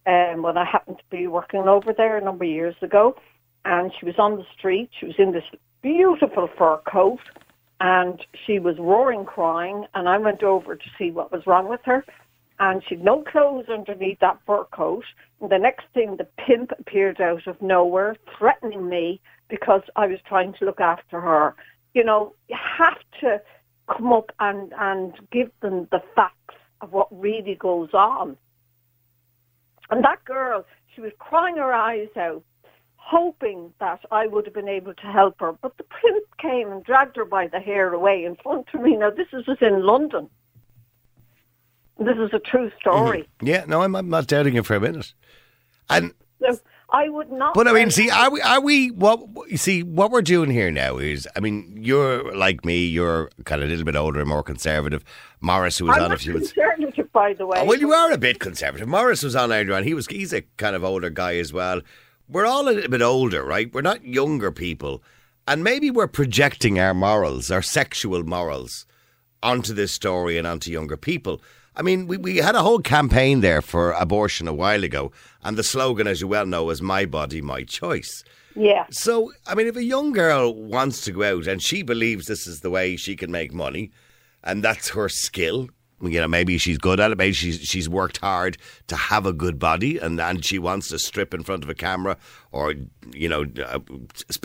um, 0.08 0.42
when 0.42 0.58
I 0.58 0.64
happened 0.64 0.98
to 0.98 1.16
be 1.16 1.28
working 1.28 1.68
over 1.68 1.92
there 1.92 2.16
a 2.16 2.20
number 2.20 2.44
of 2.44 2.50
years 2.50 2.76
ago, 2.82 3.16
and 3.64 3.92
she 3.98 4.06
was 4.06 4.18
on 4.18 4.36
the 4.36 4.46
street. 4.56 4.90
She 4.98 5.06
was 5.06 5.16
in 5.18 5.32
this 5.32 5.44
beautiful 5.82 6.48
fur 6.58 6.78
coat, 6.78 7.20
and 7.80 8.24
she 8.46 8.58
was 8.58 8.76
roaring 8.78 9.24
crying, 9.24 9.86
and 9.94 10.08
I 10.08 10.18
went 10.18 10.42
over 10.42 10.74
to 10.74 10.90
see 10.98 11.12
what 11.12 11.30
was 11.30 11.46
wrong 11.46 11.68
with 11.68 11.82
her 11.84 12.04
and 12.60 12.82
she'd 12.86 13.04
no 13.04 13.22
clothes 13.22 13.68
underneath 13.68 14.18
that 14.20 14.38
fur 14.46 14.64
coat. 14.72 15.04
And 15.40 15.50
the 15.50 15.58
next 15.58 15.86
thing, 15.94 16.16
the 16.16 16.26
pimp 16.38 16.72
appeared 16.78 17.20
out 17.20 17.46
of 17.46 17.60
nowhere, 17.62 18.16
threatening 18.36 18.88
me 18.88 19.20
because 19.48 19.82
I 19.96 20.06
was 20.06 20.18
trying 20.26 20.54
to 20.54 20.64
look 20.64 20.80
after 20.80 21.20
her. 21.20 21.54
You 21.94 22.04
know, 22.04 22.34
you 22.48 22.56
have 22.56 22.98
to 23.20 23.40
come 23.88 24.12
up 24.12 24.32
and, 24.40 24.72
and 24.78 25.14
give 25.30 25.50
them 25.60 25.88
the 25.90 26.02
facts 26.14 26.56
of 26.80 26.92
what 26.92 27.08
really 27.10 27.54
goes 27.54 27.90
on. 27.92 28.36
And 29.90 30.04
that 30.04 30.24
girl, 30.24 30.66
she 30.94 31.00
was 31.00 31.12
crying 31.18 31.56
her 31.56 31.72
eyes 31.72 32.08
out, 32.16 32.42
hoping 32.96 33.72
that 33.80 34.00
I 34.10 34.26
would 34.26 34.44
have 34.44 34.54
been 34.54 34.68
able 34.68 34.94
to 34.94 35.06
help 35.06 35.40
her. 35.40 35.52
But 35.52 35.76
the 35.78 35.84
pimp 35.84 36.24
came 36.38 36.70
and 36.70 36.84
dragged 36.84 37.16
her 37.16 37.24
by 37.24 37.48
the 37.48 37.60
hair 37.60 37.92
away 37.92 38.24
in 38.24 38.36
front 38.36 38.66
of 38.74 38.80
me. 38.82 38.96
Now, 38.96 39.10
this 39.10 39.28
is 39.32 39.44
in 39.60 39.84
London. 39.84 40.28
This 41.98 42.16
is 42.16 42.30
a 42.32 42.38
true 42.38 42.70
story. 42.80 43.22
Mm-hmm. 43.22 43.46
Yeah, 43.46 43.64
no, 43.66 43.82
I'm, 43.82 43.96
I'm 43.96 44.08
not 44.08 44.26
doubting 44.26 44.54
it 44.54 44.66
for 44.66 44.76
a 44.76 44.80
minute. 44.80 45.12
And 45.90 46.12
So 46.40 46.58
I 46.90 47.08
would 47.10 47.30
not. 47.30 47.52
But 47.54 47.68
I 47.68 47.72
mean, 47.72 47.90
see, 47.90 48.08
are 48.08 48.30
we? 48.30 48.40
Are 48.40 48.60
we? 48.62 48.90
What 48.90 49.20
you 49.50 49.58
see? 49.58 49.82
What 49.82 50.10
we're 50.10 50.22
doing 50.22 50.50
here 50.50 50.70
now 50.70 50.96
is, 50.96 51.28
I 51.36 51.40
mean, 51.40 51.78
you're 51.78 52.34
like 52.34 52.64
me. 52.64 52.86
You're 52.86 53.30
kind 53.44 53.62
of 53.62 53.68
a 53.68 53.70
little 53.70 53.84
bit 53.84 53.94
older 53.96 54.20
and 54.20 54.28
more 54.28 54.42
conservative. 54.42 55.04
Morris, 55.40 55.76
who 55.78 55.84
was 55.84 55.98
I'm 55.98 56.04
on 56.04 56.12
a 56.12 56.16
few 56.16 56.32
minutes. 56.32 56.52
conservative, 56.52 57.12
by 57.12 57.34
the 57.34 57.46
way. 57.46 57.58
Oh, 57.60 57.66
well, 57.66 57.78
you 57.78 57.92
are 57.92 58.10
a 58.10 58.18
bit 58.18 58.38
conservative. 58.40 58.88
Morris 58.88 59.22
was 59.22 59.36
on 59.36 59.52
earlier 59.52 59.74
on. 59.74 59.84
He 59.84 59.92
was. 59.92 60.06
He's 60.06 60.32
a 60.32 60.42
kind 60.56 60.74
of 60.74 60.82
older 60.82 61.10
guy 61.10 61.36
as 61.36 61.52
well. 61.52 61.82
We're 62.26 62.46
all 62.46 62.62
a 62.68 62.72
little 62.72 62.90
bit 62.90 63.02
older, 63.02 63.44
right? 63.44 63.72
We're 63.72 63.82
not 63.82 64.04
younger 64.04 64.50
people, 64.50 65.02
and 65.46 65.62
maybe 65.62 65.90
we're 65.90 66.08
projecting 66.08 66.78
our 66.78 66.94
morals, 66.94 67.50
our 67.50 67.62
sexual 67.62 68.22
morals, 68.24 68.86
onto 69.42 69.74
this 69.74 69.92
story 69.92 70.38
and 70.38 70.46
onto 70.46 70.70
younger 70.70 70.96
people. 70.96 71.42
I 71.78 71.82
mean, 71.82 72.08
we, 72.08 72.16
we 72.16 72.38
had 72.38 72.56
a 72.56 72.62
whole 72.62 72.80
campaign 72.80 73.40
there 73.40 73.62
for 73.62 73.92
abortion 73.92 74.48
a 74.48 74.52
while 74.52 74.82
ago, 74.82 75.12
and 75.44 75.56
the 75.56 75.62
slogan, 75.62 76.08
as 76.08 76.20
you 76.20 76.26
well 76.26 76.44
know, 76.44 76.64
was 76.64 76.82
"My 76.82 77.06
body, 77.06 77.40
my 77.40 77.62
choice." 77.62 78.24
Yeah. 78.56 78.86
So, 78.90 79.32
I 79.46 79.54
mean, 79.54 79.68
if 79.68 79.76
a 79.76 79.84
young 79.84 80.12
girl 80.12 80.52
wants 80.52 81.02
to 81.02 81.12
go 81.12 81.22
out 81.22 81.46
and 81.46 81.62
she 81.62 81.84
believes 81.84 82.26
this 82.26 82.48
is 82.48 82.60
the 82.60 82.70
way 82.70 82.96
she 82.96 83.14
can 83.14 83.30
make 83.30 83.52
money, 83.52 83.92
and 84.42 84.64
that's 84.64 84.88
her 84.88 85.08
skill, 85.08 85.68
you 86.02 86.20
know, 86.20 86.26
maybe 86.26 86.58
she's 86.58 86.78
good 86.78 86.98
at 86.98 87.12
it, 87.12 87.18
maybe 87.18 87.32
she's 87.32 87.60
she's 87.60 87.88
worked 87.88 88.16
hard 88.18 88.58
to 88.88 88.96
have 88.96 89.24
a 89.24 89.32
good 89.32 89.60
body, 89.60 89.98
and 89.98 90.20
and 90.20 90.44
she 90.44 90.58
wants 90.58 90.88
to 90.88 90.98
strip 90.98 91.32
in 91.32 91.44
front 91.44 91.62
of 91.62 91.70
a 91.70 91.74
camera 91.74 92.16
or 92.50 92.74
you 93.12 93.28
know 93.28 93.44
uh, 93.64 93.78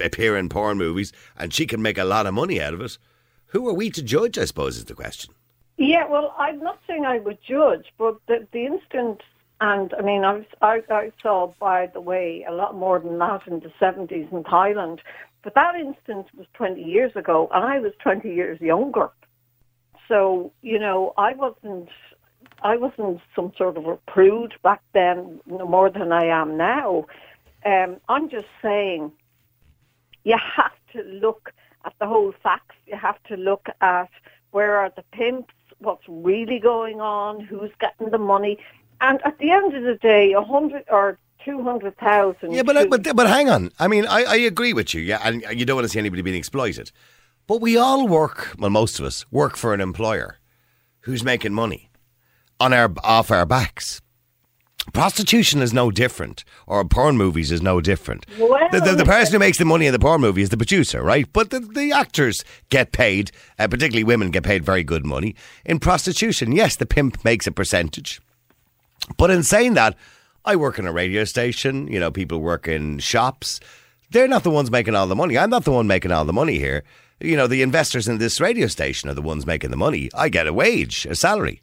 appear 0.03 0.37
in 0.37 0.49
porn 0.49 0.77
movies, 0.77 1.11
and 1.35 1.51
she 1.51 1.65
can 1.65 1.81
make 1.81 1.97
a 1.97 2.03
lot 2.03 2.27
of 2.27 2.35
money 2.35 2.61
out 2.61 2.75
of 2.75 2.81
it. 2.81 2.99
Who 3.47 3.67
are 3.67 3.73
we 3.73 3.89
to 3.89 4.03
judge? 4.03 4.37
I 4.37 4.45
suppose 4.45 4.77
is 4.77 4.85
the 4.85 4.93
question. 4.93 5.33
Yeah, 5.77 6.07
well, 6.07 6.35
I'm 6.37 6.59
not 6.59 6.79
saying 6.87 7.05
I 7.05 7.19
would 7.19 7.39
judge, 7.41 7.87
but 7.97 8.17
the, 8.27 8.47
the 8.51 8.65
instant, 8.65 9.21
and 9.59 9.93
I 9.97 10.01
mean, 10.01 10.23
I, 10.23 10.45
I, 10.61 10.81
I 10.89 11.11
saw, 11.21 11.53
by 11.59 11.87
the 11.87 12.01
way, 12.01 12.45
a 12.47 12.53
lot 12.53 12.75
more 12.75 12.99
than 12.99 13.17
that 13.19 13.47
in 13.47 13.59
the 13.59 13.71
70s 13.81 14.31
in 14.31 14.43
Thailand, 14.43 14.99
but 15.43 15.55
that 15.55 15.75
instance 15.75 16.27
was 16.37 16.45
20 16.53 16.81
years 16.81 17.15
ago, 17.15 17.49
and 17.51 17.65
I 17.65 17.79
was 17.79 17.91
20 18.01 18.29
years 18.33 18.61
younger. 18.61 19.09
So, 20.07 20.51
you 20.61 20.77
know, 20.77 21.13
I 21.17 21.33
wasn't, 21.33 21.89
I 22.61 22.77
wasn't 22.77 23.19
some 23.35 23.51
sort 23.57 23.77
of 23.77 23.87
a 23.87 23.97
prude 24.07 24.53
back 24.61 24.81
then, 24.93 25.39
no 25.47 25.65
more 25.65 25.89
than 25.89 26.11
I 26.11 26.25
am 26.25 26.55
now. 26.55 27.05
Um, 27.65 27.97
I'm 28.09 28.29
just 28.29 28.47
saying, 28.61 29.11
you 30.23 30.37
have 30.55 30.71
to 30.93 31.01
look 31.01 31.51
at 31.85 31.93
the 31.99 32.05
whole 32.05 32.33
facts. 32.43 32.75
You 32.85 32.95
have 32.95 33.21
to 33.23 33.35
look 33.35 33.67
at 33.81 34.09
where 34.51 34.77
are 34.77 34.91
the 34.95 35.03
pimps, 35.11 35.53
what's 35.83 36.03
really 36.07 36.59
going 36.59 37.01
on, 37.01 37.39
who's 37.41 37.71
getting 37.79 38.09
the 38.09 38.17
money, 38.17 38.57
and 39.01 39.19
at 39.25 39.37
the 39.37 39.51
end 39.51 39.75
of 39.75 39.83
the 39.83 39.95
day, 39.95 40.33
a 40.33 40.41
hundred 40.41 40.83
or 40.89 41.17
two 41.43 41.61
hundred 41.61 41.97
thousand. 41.97 42.53
Yeah, 42.53 42.63
but 42.63 42.77
uh, 42.77 42.85
but 42.89 43.15
but 43.15 43.27
hang 43.27 43.49
on. 43.49 43.71
I 43.79 43.87
mean, 43.87 44.05
I, 44.07 44.23
I 44.23 44.35
agree 44.37 44.73
with 44.73 44.93
you. 44.93 45.01
Yeah, 45.01 45.19
and 45.23 45.43
you 45.53 45.65
don't 45.65 45.75
want 45.75 45.85
to 45.85 45.89
see 45.89 45.99
anybody 45.99 46.21
being 46.21 46.37
exploited. 46.37 46.91
But 47.45 47.61
we 47.61 47.77
all 47.77 48.07
work. 48.07 48.55
Well, 48.57 48.69
most 48.69 48.99
of 48.99 49.05
us 49.05 49.25
work 49.31 49.57
for 49.57 49.73
an 49.73 49.81
employer 49.81 50.39
who's 51.01 51.23
making 51.23 51.53
money 51.53 51.89
on 52.59 52.73
our 52.73 52.91
off 53.03 53.31
our 53.31 53.45
backs. 53.45 54.01
Prostitution 54.91 55.61
is 55.61 55.73
no 55.73 55.91
different, 55.91 56.43
or 56.67 56.83
porn 56.83 57.15
movies 57.15 57.51
is 57.51 57.61
no 57.61 57.79
different. 57.79 58.25
Well, 58.37 58.67
the, 58.71 58.81
the, 58.81 58.95
the 58.95 59.05
person 59.05 59.33
who 59.33 59.39
makes 59.39 59.57
the 59.57 59.65
money 59.65 59.85
in 59.85 59.93
the 59.93 59.99
porn 59.99 60.19
movie 60.19 60.41
is 60.41 60.49
the 60.49 60.57
producer, 60.57 61.01
right? 61.01 61.25
But 61.31 61.51
the, 61.51 61.61
the 61.61 61.93
actors 61.93 62.43
get 62.69 62.91
paid, 62.91 63.31
uh, 63.57 63.67
particularly 63.69 64.03
women 64.03 64.29
get 64.29 64.43
paid 64.43 64.65
very 64.65 64.83
good 64.83 65.05
money. 65.05 65.35
In 65.63 65.79
prostitution, 65.79 66.51
yes, 66.51 66.75
the 66.75 66.85
pimp 66.85 67.23
makes 67.23 67.47
a 67.47 67.51
percentage. 67.51 68.21
But 69.17 69.31
in 69.31 69.43
saying 69.43 69.75
that, 69.75 69.95
I 70.45 70.57
work 70.57 70.77
in 70.77 70.85
a 70.85 70.91
radio 70.91 71.23
station, 71.23 71.87
you 71.87 71.99
know, 71.99 72.11
people 72.11 72.39
work 72.39 72.67
in 72.67 72.99
shops. 72.99 73.61
They're 74.11 74.27
not 74.27 74.43
the 74.43 74.49
ones 74.49 74.69
making 74.69 74.95
all 74.95 75.07
the 75.07 75.15
money. 75.15 75.37
I'm 75.37 75.49
not 75.49 75.63
the 75.63 75.71
one 75.71 75.87
making 75.87 76.11
all 76.11 76.25
the 76.25 76.33
money 76.33 76.59
here. 76.59 76.83
You 77.21 77.37
know, 77.37 77.47
the 77.47 77.61
investors 77.61 78.09
in 78.09 78.17
this 78.17 78.41
radio 78.41 78.67
station 78.67 79.09
are 79.09 79.13
the 79.13 79.21
ones 79.21 79.45
making 79.45 79.71
the 79.71 79.77
money. 79.77 80.09
I 80.13 80.27
get 80.27 80.47
a 80.47 80.53
wage, 80.53 81.05
a 81.09 81.15
salary. 81.15 81.61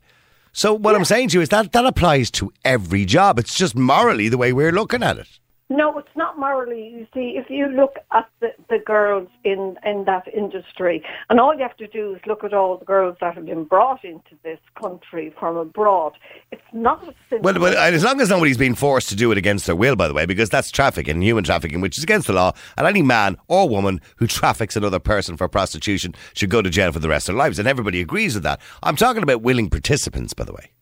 So 0.53 0.75
what 0.75 0.95
I'm 0.95 1.05
saying 1.05 1.29
to 1.31 1.39
you 1.39 1.43
is 1.43 1.49
that 1.49 1.73
that 1.73 1.87
applies 1.87 2.31
to 2.33 2.53
every 2.65 3.05
job. 3.05 3.39
It's 3.39 3.55
just 3.55 3.75
morally 3.75 4.29
the 4.29 4.39
way 4.39 4.53
we're 4.53 4.73
looking 4.73 5.03
at 5.03 5.19
it. 5.19 5.40
No, 5.73 5.97
it's 5.99 6.17
not 6.17 6.37
morally. 6.37 6.89
You 6.89 7.07
see, 7.15 7.37
if 7.37 7.49
you 7.49 7.69
look 7.69 7.95
at 8.13 8.29
the, 8.41 8.49
the 8.69 8.79
girls 8.85 9.29
in, 9.45 9.77
in 9.87 10.05
that 10.05 10.27
industry, 10.35 11.05
and 11.29 11.39
all 11.39 11.55
you 11.55 11.63
have 11.63 11.77
to 11.77 11.87
do 11.87 12.17
is 12.17 12.21
look 12.27 12.43
at 12.43 12.53
all 12.53 12.77
the 12.77 12.85
girls 12.85 13.17
that 13.21 13.37
have 13.37 13.47
been 13.47 13.63
brought 13.63 14.05
into 14.05 14.31
this 14.43 14.59
country 14.83 15.33
from 15.39 15.57
abroad, 15.57 16.15
it's 16.51 16.61
not 16.73 17.07
as 17.07 17.15
simple. 17.31 17.53
Well, 17.53 17.61
well, 17.61 17.79
as 17.79 18.03
long 18.03 18.21
as 18.21 18.31
nobody's 18.31 18.59
being 18.59 18.75
forced 18.75 19.11
to 19.11 19.17
do 19.17 19.31
it 19.31 19.39
against 19.39 19.67
their 19.67 19.77
will, 19.77 19.95
by 19.95 20.09
the 20.09 20.15
way, 20.15 20.27
because 20.27 20.51
that's 20.51 20.73
trafficking, 20.73 21.23
human 21.23 21.45
trafficking, 21.45 21.81
which 21.81 21.97
is 21.97 22.03
against 22.03 22.27
the 22.27 22.33
law, 22.33 22.53
and 22.77 22.85
any 22.85 23.03
man 23.03 23.37
or 23.47 23.69
woman 23.69 24.01
who 24.17 24.27
traffics 24.27 24.75
another 24.75 24.99
person 24.99 25.37
for 25.37 25.49
prostitution 25.49 26.17
should 26.35 26.51
go 26.51 26.61
to 26.61 26.69
jail 26.69 26.91
for 26.91 26.99
the 26.99 27.09
rest 27.09 27.29
of 27.29 27.37
their 27.37 27.39
lives, 27.45 27.61
and 27.61 27.69
everybody 27.69 28.01
agrees 28.01 28.35
with 28.35 28.43
that. 28.43 28.61
I'm 28.83 28.97
talking 28.97 29.23
about 29.23 29.43
willing 29.43 29.71
participants, 29.71 30.35
by 30.35 30.43
the 30.43 30.53
way. 30.53 30.73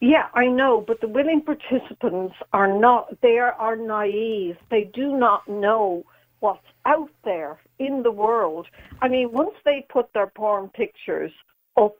Yeah, 0.00 0.28
I 0.34 0.46
know, 0.46 0.80
but 0.86 1.00
the 1.02 1.08
willing 1.08 1.42
participants 1.42 2.34
are 2.54 2.66
not, 2.78 3.20
they 3.20 3.38
are, 3.38 3.52
are 3.52 3.76
naive. 3.76 4.56
They 4.70 4.84
do 4.84 5.16
not 5.16 5.46
know 5.46 6.04
what's 6.40 6.64
out 6.86 7.10
there 7.24 7.58
in 7.78 8.02
the 8.02 8.10
world. 8.10 8.66
I 9.02 9.08
mean, 9.08 9.30
once 9.30 9.54
they 9.64 9.84
put 9.90 10.12
their 10.14 10.26
porn 10.28 10.70
pictures 10.70 11.32
up 11.76 11.98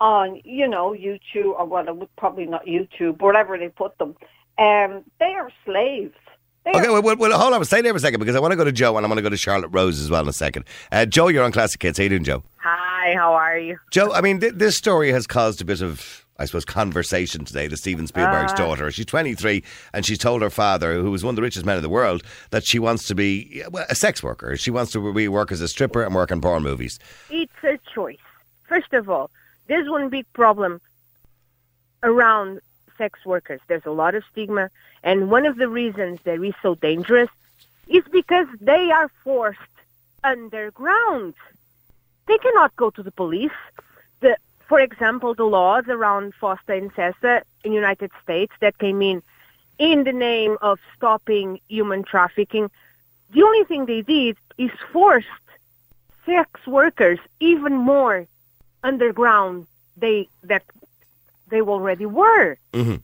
on, 0.00 0.40
you 0.44 0.68
know, 0.68 0.92
YouTube, 0.92 1.58
or 1.58 1.64
well, 1.66 1.88
it 1.88 1.96
would 1.96 2.14
probably 2.16 2.46
not 2.46 2.64
YouTube, 2.66 3.20
wherever 3.20 3.58
they 3.58 3.68
put 3.70 3.98
them, 3.98 4.14
um, 4.58 5.02
they 5.18 5.32
are 5.34 5.50
slaves. 5.64 6.14
They 6.64 6.70
Okay, 6.70 6.86
are 6.86 6.92
well, 6.92 7.02
well, 7.02 7.16
well, 7.16 7.36
hold 7.40 7.54
on. 7.54 7.64
Stay 7.64 7.80
there 7.80 7.92
for 7.92 7.96
a 7.96 8.00
second 8.00 8.20
because 8.20 8.36
I 8.36 8.40
want 8.40 8.52
to 8.52 8.56
go 8.56 8.62
to 8.64 8.70
Joe 8.70 8.96
and 8.96 9.04
I 9.04 9.08
want 9.08 9.18
to 9.18 9.22
go 9.22 9.28
to 9.30 9.36
Charlotte 9.36 9.70
Rose 9.72 9.98
as 10.00 10.10
well 10.10 10.22
in 10.22 10.28
a 10.28 10.32
second. 10.32 10.64
Uh, 10.92 11.06
Joe, 11.06 11.26
you're 11.26 11.42
on 11.42 11.50
Classic 11.50 11.82
Hits. 11.82 11.98
How 11.98 12.04
you 12.04 12.08
doing, 12.10 12.22
Joe? 12.22 12.44
Hi, 12.58 13.14
how 13.16 13.32
are 13.34 13.58
you? 13.58 13.78
Joe, 13.90 14.12
I 14.12 14.20
mean, 14.20 14.38
th- 14.38 14.54
this 14.54 14.76
story 14.76 15.10
has 15.10 15.26
caused 15.26 15.60
a 15.60 15.64
bit 15.64 15.82
of, 15.82 16.21
I 16.38 16.46
suppose, 16.46 16.64
conversation 16.64 17.44
today. 17.44 17.66
The 17.66 17.76
Steven 17.76 18.06
Spielberg's 18.06 18.52
ah. 18.52 18.56
daughter. 18.56 18.90
She's 18.90 19.06
23 19.06 19.62
and 19.92 20.04
she's 20.04 20.18
told 20.18 20.42
her 20.42 20.50
father, 20.50 20.94
who 20.94 21.14
is 21.14 21.22
one 21.22 21.32
of 21.32 21.36
the 21.36 21.42
richest 21.42 21.66
men 21.66 21.76
in 21.76 21.82
the 21.82 21.88
world, 21.88 22.22
that 22.50 22.64
she 22.64 22.78
wants 22.78 23.06
to 23.08 23.14
be 23.14 23.62
well, 23.70 23.86
a 23.88 23.94
sex 23.94 24.22
worker. 24.22 24.56
She 24.56 24.70
wants 24.70 24.92
to 24.92 25.12
be 25.12 25.28
work 25.28 25.52
as 25.52 25.60
a 25.60 25.68
stripper 25.68 26.02
and 26.02 26.14
work 26.14 26.30
in 26.30 26.40
porn 26.40 26.62
movies. 26.62 26.98
It's 27.30 27.52
a 27.62 27.78
choice. 27.94 28.18
First 28.64 28.92
of 28.92 29.10
all, 29.10 29.30
there's 29.66 29.88
one 29.88 30.08
big 30.08 30.26
problem 30.32 30.80
around 32.02 32.60
sex 32.98 33.24
workers. 33.24 33.60
There's 33.68 33.86
a 33.86 33.90
lot 33.90 34.14
of 34.14 34.24
stigma, 34.30 34.70
and 35.02 35.30
one 35.30 35.46
of 35.46 35.56
the 35.56 35.68
reasons 35.68 36.20
they're 36.24 36.38
so 36.62 36.74
dangerous 36.74 37.30
is 37.88 38.04
because 38.10 38.46
they 38.60 38.90
are 38.90 39.08
forced 39.22 39.60
underground. 40.24 41.34
They 42.26 42.38
cannot 42.38 42.74
go 42.76 42.90
to 42.90 43.02
the 43.02 43.10
police. 43.10 43.50
The, 44.72 44.76
for 44.78 44.80
example, 44.80 45.34
the 45.34 45.44
laws 45.44 45.84
around 45.88 46.32
FOSTA-SESTA 46.40 47.42
in 47.64 47.72
United 47.74 48.10
States 48.22 48.52
that 48.60 48.78
came 48.78 49.02
in 49.02 49.22
in 49.78 50.04
the 50.04 50.12
name 50.12 50.56
of 50.62 50.78
stopping 50.96 51.60
human 51.68 52.04
trafficking, 52.04 52.70
the 53.34 53.42
only 53.42 53.64
thing 53.64 53.84
they 53.86 54.00
did 54.02 54.36
is 54.56 54.70
forced 54.92 55.26
sex 56.24 56.48
workers 56.66 57.18
even 57.40 57.74
more 57.76 58.26
underground 58.82 59.66
they 59.98 60.28
that 60.44 60.62
they 61.50 61.60
already 61.60 62.06
were. 62.06 62.56
Mm-hmm. 62.72 62.96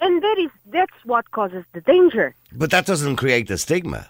And 0.00 0.22
that 0.22 0.36
is 0.38 0.50
that's 0.66 0.98
what 1.04 1.30
causes 1.30 1.64
the 1.74 1.80
danger. 1.80 2.34
But 2.52 2.70
that 2.72 2.86
doesn't 2.86 3.16
create 3.16 3.46
the 3.46 3.58
stigma. 3.58 4.08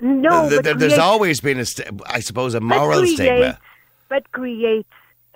No, 0.00 0.48
Th- 0.50 0.62
but 0.62 0.78
there's 0.78 0.92
creates- 0.92 0.98
always 0.98 1.40
been, 1.40 1.58
a 1.58 1.66
I 2.06 2.20
suppose, 2.20 2.52
a 2.54 2.60
but 2.60 2.66
moral 2.66 3.00
creates- 3.00 3.14
stigma. 3.14 3.58
But 4.10 4.30
creates 4.32 4.90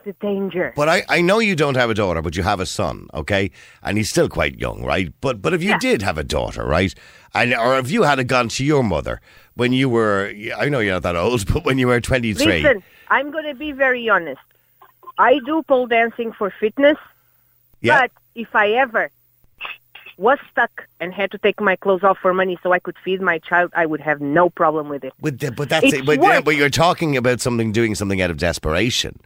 the 0.09 0.27
danger. 0.27 0.73
But 0.75 0.89
I, 0.89 1.05
I 1.09 1.21
know 1.21 1.39
you 1.39 1.55
don't 1.55 1.77
have 1.77 1.91
a 1.91 1.95
daughter, 1.95 2.23
but 2.23 2.35
you 2.35 2.43
have 2.43 2.61
a 2.61 2.67
son, 2.67 3.09
okay? 3.13 3.51
And 3.83 3.99
he's 3.99 4.09
still 4.09 4.29
quite 4.29 4.59
young, 4.59 4.83
right? 4.83 5.13
But 5.21 5.43
but 5.43 5.53
if 5.53 5.63
you 5.63 5.71
Yeah. 5.71 5.79
did 5.79 6.03
have 6.03 6.17
a 6.17 6.25
daughter, 6.25 6.65
right? 6.65 6.95
And 7.35 7.55
or 7.55 7.79
if 7.79 7.91
you 7.91 8.05
had 8.05 8.27
gone 8.27 8.49
to 8.49 8.65
your 8.65 8.83
mother 8.83 9.21
when 9.55 9.73
you 9.75 9.89
were, 9.91 10.33
I 10.57 10.69
know 10.71 10.79
you're 10.79 10.95
not 10.95 11.03
that 11.03 11.17
old, 11.17 11.47
but 11.53 11.65
when 11.65 11.79
you 11.79 11.89
were 11.89 12.01
23. 12.01 12.63
Listen, 12.63 12.83
I'm 13.09 13.31
going 13.31 13.45
to 13.45 13.55
be 13.55 13.73
very 13.73 14.09
honest. 14.09 14.41
I 15.19 15.41
do 15.45 15.63
pole 15.63 15.87
dancing 15.87 16.33
for 16.33 16.49
fitness, 16.51 16.97
yeah. 17.83 18.01
but 18.01 18.11
if 18.35 18.55
I 18.57 18.71
ever 18.73 19.11
was 20.17 20.39
stuck 20.51 20.87
and 21.01 21.13
had 21.13 21.31
to 21.33 21.39
take 21.39 21.61
my 21.61 21.77
clothes 21.77 22.03
off 22.03 22.19
for 22.19 22.33
money 22.33 22.59
so 22.63 22.73
I 22.73 22.79
could 22.79 22.97
feed 23.05 23.21
my 23.21 23.39
child, 23.39 23.71
I 23.77 23.85
would 23.87 24.01
have 24.01 24.21
no 24.21 24.49
problem 24.49 24.89
with 24.89 25.05
it. 25.05 25.13
But, 25.21 25.39
but 25.55 25.69
that's 25.69 25.93
it. 25.93 26.07
But, 26.07 26.23
yeah, 26.23 26.41
but 26.41 26.57
you're 26.57 26.71
talking 26.71 27.17
about 27.17 27.41
something, 27.41 27.73
doing 27.73 27.95
something 27.95 28.21
out 28.23 28.31
of 28.31 28.37
desperation. 28.39 29.21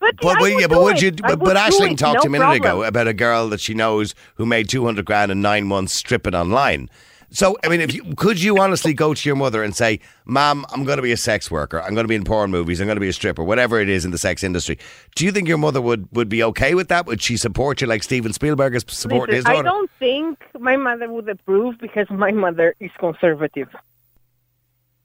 But, 0.00 0.16
But, 0.20 0.38
but 0.38 0.46
yeah, 0.46 0.66
but 0.66 0.82
would 0.82 1.00
you? 1.00 1.12
I 1.22 1.34
But, 1.34 1.40
but 1.40 1.56
Ashling 1.56 1.96
talked 1.96 2.24
no 2.24 2.28
a 2.28 2.30
minute 2.30 2.52
ago 2.52 2.82
about 2.82 3.06
a 3.06 3.12
girl 3.12 3.48
that 3.50 3.60
she 3.60 3.74
knows 3.74 4.14
who 4.36 4.46
made 4.46 4.68
two 4.68 4.84
hundred 4.84 5.04
grand 5.04 5.30
in 5.30 5.42
nine 5.42 5.66
months 5.66 5.94
stripping 5.94 6.34
online. 6.34 6.88
So, 7.32 7.56
I 7.62 7.68
mean, 7.68 7.80
if 7.80 7.94
you 7.94 8.14
could 8.16 8.42
you 8.42 8.58
honestly 8.58 8.92
go 8.92 9.14
to 9.14 9.28
your 9.28 9.36
mother 9.36 9.62
and 9.62 9.76
say, 9.76 10.00
"Mom, 10.24 10.66
I'm 10.72 10.84
going 10.84 10.96
to 10.96 11.02
be 11.02 11.12
a 11.12 11.16
sex 11.16 11.50
worker. 11.50 11.80
I'm 11.80 11.94
going 11.94 12.04
to 12.04 12.08
be 12.08 12.14
in 12.14 12.24
porn 12.24 12.50
movies. 12.50 12.80
I'm 12.80 12.86
going 12.86 12.96
to 12.96 13.00
be 13.00 13.10
a 13.10 13.12
stripper, 13.12 13.44
whatever 13.44 13.78
it 13.78 13.88
is 13.90 14.04
in 14.06 14.10
the 14.10 14.18
sex 14.18 14.42
industry." 14.42 14.78
Do 15.14 15.26
you 15.26 15.32
think 15.32 15.46
your 15.46 15.58
mother 15.58 15.82
would 15.82 16.08
would 16.12 16.30
be 16.30 16.42
okay 16.44 16.74
with 16.74 16.88
that? 16.88 17.06
Would 17.06 17.22
she 17.22 17.36
support 17.36 17.82
you 17.82 17.86
like 17.86 18.02
Steven 18.02 18.32
Spielberg 18.32 18.74
is 18.74 18.84
supporting 18.88 19.36
his 19.36 19.44
daughter? 19.44 19.58
I 19.58 19.62
don't 19.62 19.90
think 19.98 20.42
my 20.58 20.76
mother 20.76 21.08
would 21.08 21.28
approve 21.28 21.78
because 21.78 22.08
my 22.10 22.32
mother 22.32 22.74
is 22.80 22.90
conservative. 22.98 23.68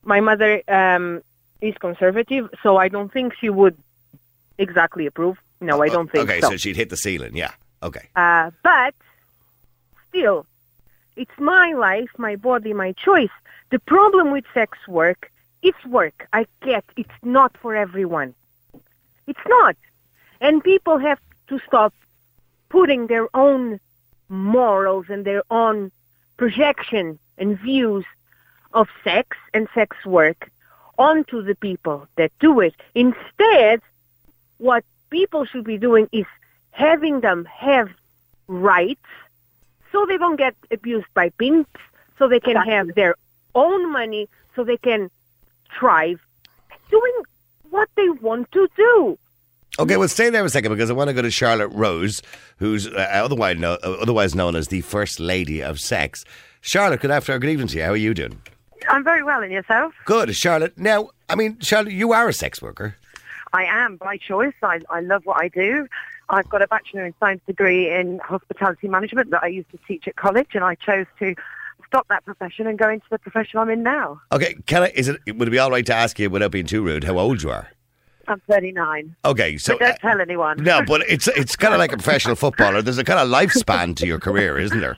My 0.04 0.22
mother 0.22 0.64
um, 0.68 1.22
is 1.62 1.76
conservative, 1.78 2.50
so 2.64 2.78
I 2.78 2.88
don't 2.88 3.12
think 3.12 3.36
she 3.36 3.50
would 3.50 3.78
exactly 4.58 5.06
approve. 5.06 5.38
No, 5.62 5.82
I 5.82 5.90
don't 5.90 6.12
think 6.12 6.30
okay, 6.30 6.42
so. 6.42 6.52
so 6.52 6.58
she'd 6.58 6.76
hit 6.76 6.90
the 6.90 6.98
ceiling. 6.98 7.36
Yeah. 7.36 7.52
Okay. 7.82 8.10
Uh, 8.16 8.52
but 8.64 8.94
still, 10.10 10.46
it's 11.16 11.38
my 11.40 11.74
life, 11.74 12.10
my 12.18 12.36
body, 12.36 12.74
my 12.74 12.92
choice. 12.94 13.30
The 13.72 13.80
problem 13.80 14.32
with 14.32 14.46
sex 14.54 14.78
work, 14.88 15.32
it's 15.62 15.84
work. 15.86 16.28
I 16.34 16.46
get 16.62 16.84
it's 16.96 17.18
not 17.24 17.56
for 17.58 17.76
everyone. 17.76 18.34
It's 19.28 19.46
not. 19.48 19.76
And 20.42 20.64
people 20.64 20.98
have 21.00 21.20
to 21.48 21.60
stop 21.68 21.94
putting 22.70 23.08
their 23.08 23.28
own 23.36 23.80
morals 24.30 25.06
and 25.10 25.26
their 25.26 25.44
own 25.50 25.92
projection 26.38 27.18
and 27.38 27.58
views 27.60 28.06
of 28.74 28.88
sex 29.04 29.38
and 29.54 29.68
sex 29.74 30.06
work 30.06 30.52
onto 30.98 31.42
the 31.42 31.56
people 31.56 32.08
that 32.18 32.32
do 32.40 32.60
it. 32.60 32.76
Instead, 32.94 33.82
what 34.58 34.84
people 35.10 35.46
should 35.46 35.64
be 35.64 35.78
doing 35.78 36.08
is 36.12 36.26
having 36.72 37.22
them 37.22 37.46
have 37.46 37.90
rights 38.48 39.06
so 39.92 40.06
they 40.06 40.18
don't 40.18 40.36
get 40.36 40.56
abused 40.72 41.08
by 41.14 41.30
pimps, 41.30 41.80
so 42.20 42.28
they 42.28 42.40
can 42.40 42.58
have 42.58 42.94
their 42.96 43.16
own 43.56 43.92
money, 43.92 44.28
so 44.54 44.64
they 44.64 44.78
can 44.78 45.10
thrive 45.80 46.20
doing 46.90 47.14
what 47.70 47.88
they 47.96 48.10
want 48.10 48.52
to 48.52 48.68
do. 48.76 49.18
Okay, 49.80 49.98
well, 49.98 50.08
stay 50.08 50.30
there 50.30 50.44
a 50.44 50.50
second 50.50 50.72
because 50.72 50.90
I 50.90 50.94
want 50.94 51.10
to 51.10 51.14
go 51.14 51.22
to 51.22 51.32
Charlotte 51.32 51.70
Rose, 51.70 52.22
who's 52.58 52.88
uh, 52.88 53.10
otherwise, 53.12 53.58
know, 53.58 53.74
uh, 53.84 53.98
otherwise 54.02 54.36
known 54.36 54.56
as 54.56 54.68
the 54.70 54.82
First 54.82 55.20
Lady 55.20 55.62
of 55.62 55.80
Sex. 55.80 56.24
Charlotte, 56.62 57.02
good 57.02 57.12
afternoon, 57.12 57.42
good 57.42 57.50
evening 57.52 57.68
to 57.68 57.78
you. 57.78 57.84
How 57.84 57.92
are 57.92 57.98
you 57.98 58.14
doing? 58.14 58.42
I'm 58.90 59.04
very 59.04 59.24
well, 59.24 59.42
and 59.42 59.52
yourself? 59.52 59.94
Good, 60.06 60.36
Charlotte. 60.36 60.78
Now, 60.78 61.10
I 61.30 61.36
mean, 61.36 61.58
Charlotte, 61.60 61.94
you 61.94 62.14
are 62.14 62.28
a 62.28 62.34
sex 62.34 62.62
worker. 62.62 62.96
I 63.56 63.64
am 63.64 63.96
by 63.96 64.18
choice. 64.18 64.54
I, 64.62 64.82
I 64.90 65.00
love 65.00 65.26
what 65.26 65.42
I 65.42 65.48
do. 65.48 65.88
I've 66.28 66.50
got 66.50 66.62
a 66.62 66.68
Bachelor 66.68 67.06
in 67.06 67.14
Science 67.22 67.42
degree 67.48 67.90
in 67.90 68.20
hospitality 68.20 68.90
management 68.90 69.30
that 69.32 69.44
I 69.44 69.48
used 69.48 69.70
to 69.72 69.80
teach 69.88 70.08
at 70.10 70.18
college, 70.18 70.50
and 70.56 70.64
I 70.64 70.76
chose 70.76 71.06
to 71.20 71.36
stop 71.88 72.06
that 72.10 72.26
profession 72.26 72.68
and 72.68 72.78
go 72.78 72.90
into 72.90 73.06
the 73.10 73.18
profession 73.18 73.60
I'm 73.60 73.70
in 73.70 73.82
now. 73.82 74.20
Okay, 74.34 74.56
can 74.66 74.84
I? 74.84 74.92
Is 74.94 75.08
it? 75.08 75.22
Would 75.38 75.48
it 75.48 75.52
be 75.52 75.60
all 75.60 75.72
right 75.72 75.86
to 75.86 75.96
ask 75.96 76.20
you, 76.20 76.30
without 76.30 76.52
being 76.52 76.66
too 76.66 76.84
rude, 76.84 77.06
how 77.06 77.18
old 77.18 77.42
you 77.42 77.52
are? 77.52 77.70
I'm 78.28 78.42
39. 78.50 79.16
Okay, 79.24 79.58
so 79.58 79.74
but 79.74 79.80
don't 79.80 79.92
uh, 79.92 79.98
tell 79.98 80.20
anyone. 80.20 80.62
no, 80.62 80.82
but 80.86 81.02
it's 81.08 81.30
it's 81.30 81.56
kind 81.56 81.74
of 81.74 81.80
like 81.80 81.94
a 81.94 81.98
professional 81.98 82.36
footballer. 82.36 82.82
There's 82.82 82.98
a 82.98 83.06
kind 83.06 83.20
of 83.20 83.30
lifespan 83.30 83.96
to 83.98 84.08
your 84.08 84.20
career, 84.20 84.58
isn't 84.60 84.82
there? 84.82 84.98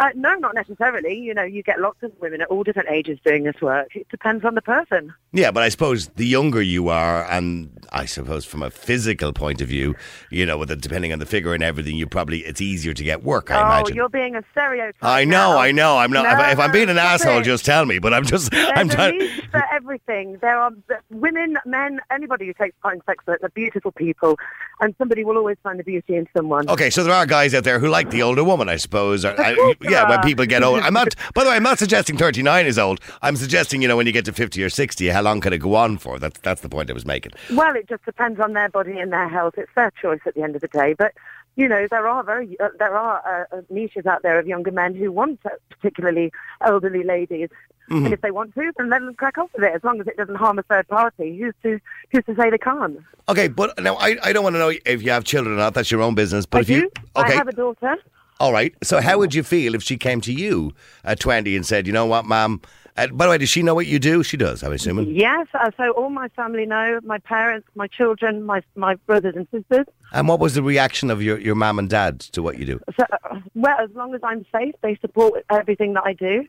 Uh, 0.00 0.08
no, 0.14 0.34
not 0.36 0.54
necessarily. 0.54 1.14
You 1.14 1.34
know, 1.34 1.42
you 1.42 1.62
get 1.62 1.78
lots 1.78 2.02
of 2.02 2.10
women 2.20 2.40
at 2.40 2.48
all 2.48 2.62
different 2.62 2.88
ages 2.88 3.18
doing 3.22 3.44
this 3.44 3.60
work. 3.60 3.94
It 3.94 4.08
depends 4.08 4.46
on 4.46 4.54
the 4.54 4.62
person. 4.62 5.12
Yeah, 5.32 5.50
but 5.50 5.62
I 5.62 5.68
suppose 5.68 6.08
the 6.16 6.26
younger 6.26 6.62
you 6.62 6.88
are, 6.88 7.30
and 7.30 7.70
I 7.92 8.06
suppose 8.06 8.46
from 8.46 8.62
a 8.62 8.70
physical 8.70 9.34
point 9.34 9.60
of 9.60 9.68
view, 9.68 9.94
you 10.30 10.46
know, 10.46 10.56
with 10.56 10.70
it, 10.70 10.80
depending 10.80 11.12
on 11.12 11.18
the 11.18 11.26
figure 11.26 11.52
and 11.52 11.62
everything, 11.62 11.96
you 11.96 12.06
probably 12.06 12.38
it's 12.38 12.62
easier 12.62 12.94
to 12.94 13.04
get 13.04 13.22
work. 13.22 13.50
I 13.50 13.56
imagine. 13.56 13.68
oh, 13.68 13.76
imagine. 13.76 13.96
you're 13.96 14.08
being 14.08 14.36
a 14.36 14.42
stereotype. 14.52 14.94
I 15.02 15.26
know, 15.26 15.52
now. 15.52 15.58
I 15.58 15.70
know. 15.70 15.98
I'm 15.98 16.10
not. 16.10 16.22
No, 16.24 16.46
if, 16.46 16.52
if 16.54 16.58
I'm 16.58 16.72
being 16.72 16.88
an 16.88 16.96
asshole, 16.96 17.40
it. 17.40 17.44
just 17.44 17.66
tell 17.66 17.84
me. 17.84 17.98
But 17.98 18.14
I'm 18.14 18.24
just. 18.24 18.50
There's 18.50 18.70
I'm 18.74 18.88
trying. 18.88 19.20
for 19.50 19.62
everything. 19.70 20.38
There 20.40 20.58
are 20.58 20.72
women, 21.10 21.58
men, 21.66 22.00
anybody 22.10 22.46
who 22.46 22.54
takes 22.54 22.74
part 22.80 22.94
in 22.94 23.02
sex 23.04 23.26
work. 23.26 23.40
They're 23.40 23.50
beautiful 23.50 23.92
people, 23.92 24.38
and 24.80 24.94
somebody 24.98 25.24
will 25.24 25.36
always 25.36 25.56
find 25.62 25.78
the 25.78 25.84
beauty 25.84 26.16
in 26.16 26.26
someone. 26.36 26.68
Okay, 26.68 26.90
so 26.90 27.02
there 27.04 27.14
are 27.14 27.26
guys 27.26 27.54
out 27.54 27.64
there 27.64 27.78
who 27.78 27.88
like 27.88 28.10
the 28.10 28.22
older 28.22 28.42
woman, 28.44 28.68
I 28.68 28.76
suppose. 28.76 29.24
Or, 29.24 29.34
I- 29.40 29.74
yeah, 29.82 30.08
when 30.08 30.20
people 30.22 30.46
get 30.46 30.62
old. 30.62 30.80
I'm 30.80 30.94
not. 30.94 31.14
By 31.34 31.44
the 31.44 31.50
way, 31.50 31.56
I'm 31.56 31.62
not 31.62 31.78
suggesting 31.78 32.16
39 32.16 32.66
is 32.66 32.78
old. 32.78 33.00
I'm 33.22 33.36
suggesting, 33.36 33.82
you 33.82 33.88
know, 33.88 33.96
when 33.96 34.06
you 34.06 34.12
get 34.12 34.24
to 34.26 34.32
50 34.32 34.62
or 34.62 34.70
60, 34.70 35.08
how 35.08 35.22
long 35.22 35.40
can 35.40 35.52
it 35.52 35.58
go 35.58 35.74
on 35.74 35.98
for? 35.98 36.18
That's 36.18 36.38
that's 36.40 36.60
the 36.62 36.68
point 36.68 36.90
I 36.90 36.94
was 36.94 37.06
making. 37.06 37.32
Well, 37.52 37.74
it 37.76 37.88
just 37.88 38.04
depends 38.04 38.40
on 38.40 38.52
their 38.54 38.68
body 38.68 38.98
and 38.98 39.12
their 39.12 39.28
health. 39.28 39.54
It's 39.58 39.70
their 39.76 39.92
choice 40.00 40.20
at 40.26 40.34
the 40.34 40.42
end 40.42 40.54
of 40.54 40.62
the 40.62 40.68
day. 40.68 40.94
But 40.94 41.12
you 41.56 41.68
know, 41.68 41.86
there 41.90 42.08
are 42.08 42.22
very 42.24 42.58
uh, 42.60 42.68
there 42.78 42.96
are 42.96 43.46
uh, 43.52 43.56
uh, 43.56 43.60
niches 43.70 44.06
out 44.06 44.22
there 44.22 44.38
of 44.38 44.46
younger 44.46 44.70
men 44.70 44.94
who 44.94 45.12
want 45.12 45.40
uh, 45.44 45.50
particularly 45.68 46.32
elderly 46.60 47.02
ladies. 47.02 47.48
Mm-hmm. 47.90 48.04
And 48.04 48.14
if 48.14 48.20
they 48.20 48.30
want 48.30 48.54
to, 48.54 48.72
then 48.76 48.88
let 48.88 49.00
them 49.00 49.14
crack 49.14 49.36
on 49.36 49.48
with 49.52 49.64
it. 49.64 49.72
As 49.74 49.82
long 49.82 50.00
as 50.00 50.06
it 50.06 50.16
doesn't 50.16 50.36
harm 50.36 50.58
a 50.58 50.62
third 50.62 50.86
party, 50.86 51.36
who's 51.36 51.54
to 51.64 51.80
who's 52.12 52.24
to 52.26 52.36
say 52.36 52.48
they 52.48 52.58
can't? 52.58 52.98
Okay, 53.28 53.48
but 53.48 53.76
now 53.82 53.96
I, 53.96 54.16
I 54.22 54.32
don't 54.32 54.44
want 54.44 54.54
to 54.54 54.60
know 54.60 54.72
if 54.86 55.02
you 55.02 55.10
have 55.10 55.24
children 55.24 55.54
or 55.56 55.58
not. 55.58 55.74
That's 55.74 55.90
your 55.90 56.02
own 56.02 56.14
business. 56.14 56.46
But 56.46 56.58
I 56.58 56.60
if 56.60 56.70
you 56.70 56.90
okay, 57.16 57.32
I 57.32 57.36
have 57.36 57.48
a 57.48 57.52
daughter. 57.52 57.96
all 58.38 58.52
right. 58.52 58.72
So 58.84 59.00
how 59.00 59.18
would 59.18 59.34
you 59.34 59.42
feel 59.42 59.74
if 59.74 59.82
she 59.82 59.96
came 59.96 60.20
to 60.22 60.32
you 60.32 60.72
at 61.04 61.18
20 61.18 61.56
and 61.56 61.66
said, 61.66 61.86
you 61.86 61.92
know 61.92 62.06
what, 62.06 62.26
ma'am? 62.26 62.60
Uh, 62.96 63.06
by 63.08 63.24
the 63.24 63.30
way, 63.30 63.38
does 63.38 63.48
she 63.48 63.62
know 63.62 63.74
what 63.74 63.86
you 63.86 63.98
do? 63.98 64.22
She 64.22 64.36
does. 64.36 64.62
I'm 64.62 64.72
assuming. 64.72 65.14
Yes, 65.14 65.46
uh, 65.54 65.70
so 65.76 65.90
all 65.92 66.10
my 66.10 66.28
family 66.28 66.66
know, 66.66 67.00
my 67.02 67.18
parents, 67.18 67.66
my 67.74 67.86
children, 67.86 68.42
my 68.44 68.62
my 68.76 68.94
brothers 69.06 69.34
and 69.36 69.48
sisters. 69.50 69.86
And 70.12 70.28
what 70.28 70.38
was 70.38 70.54
the 70.54 70.62
reaction 70.62 71.10
of 71.10 71.22
your 71.22 71.38
your 71.38 71.54
mum 71.54 71.78
and 71.78 71.88
dad 71.88 72.20
to 72.20 72.42
what 72.42 72.58
you 72.58 72.66
do? 72.66 72.80
So, 72.96 73.04
uh, 73.10 73.40
well, 73.54 73.76
as 73.80 73.90
long 73.94 74.14
as 74.14 74.20
I'm 74.22 74.44
safe, 74.52 74.74
they 74.82 74.96
support 74.96 75.44
everything 75.50 75.94
that 75.94 76.04
I 76.04 76.12
do. 76.12 76.44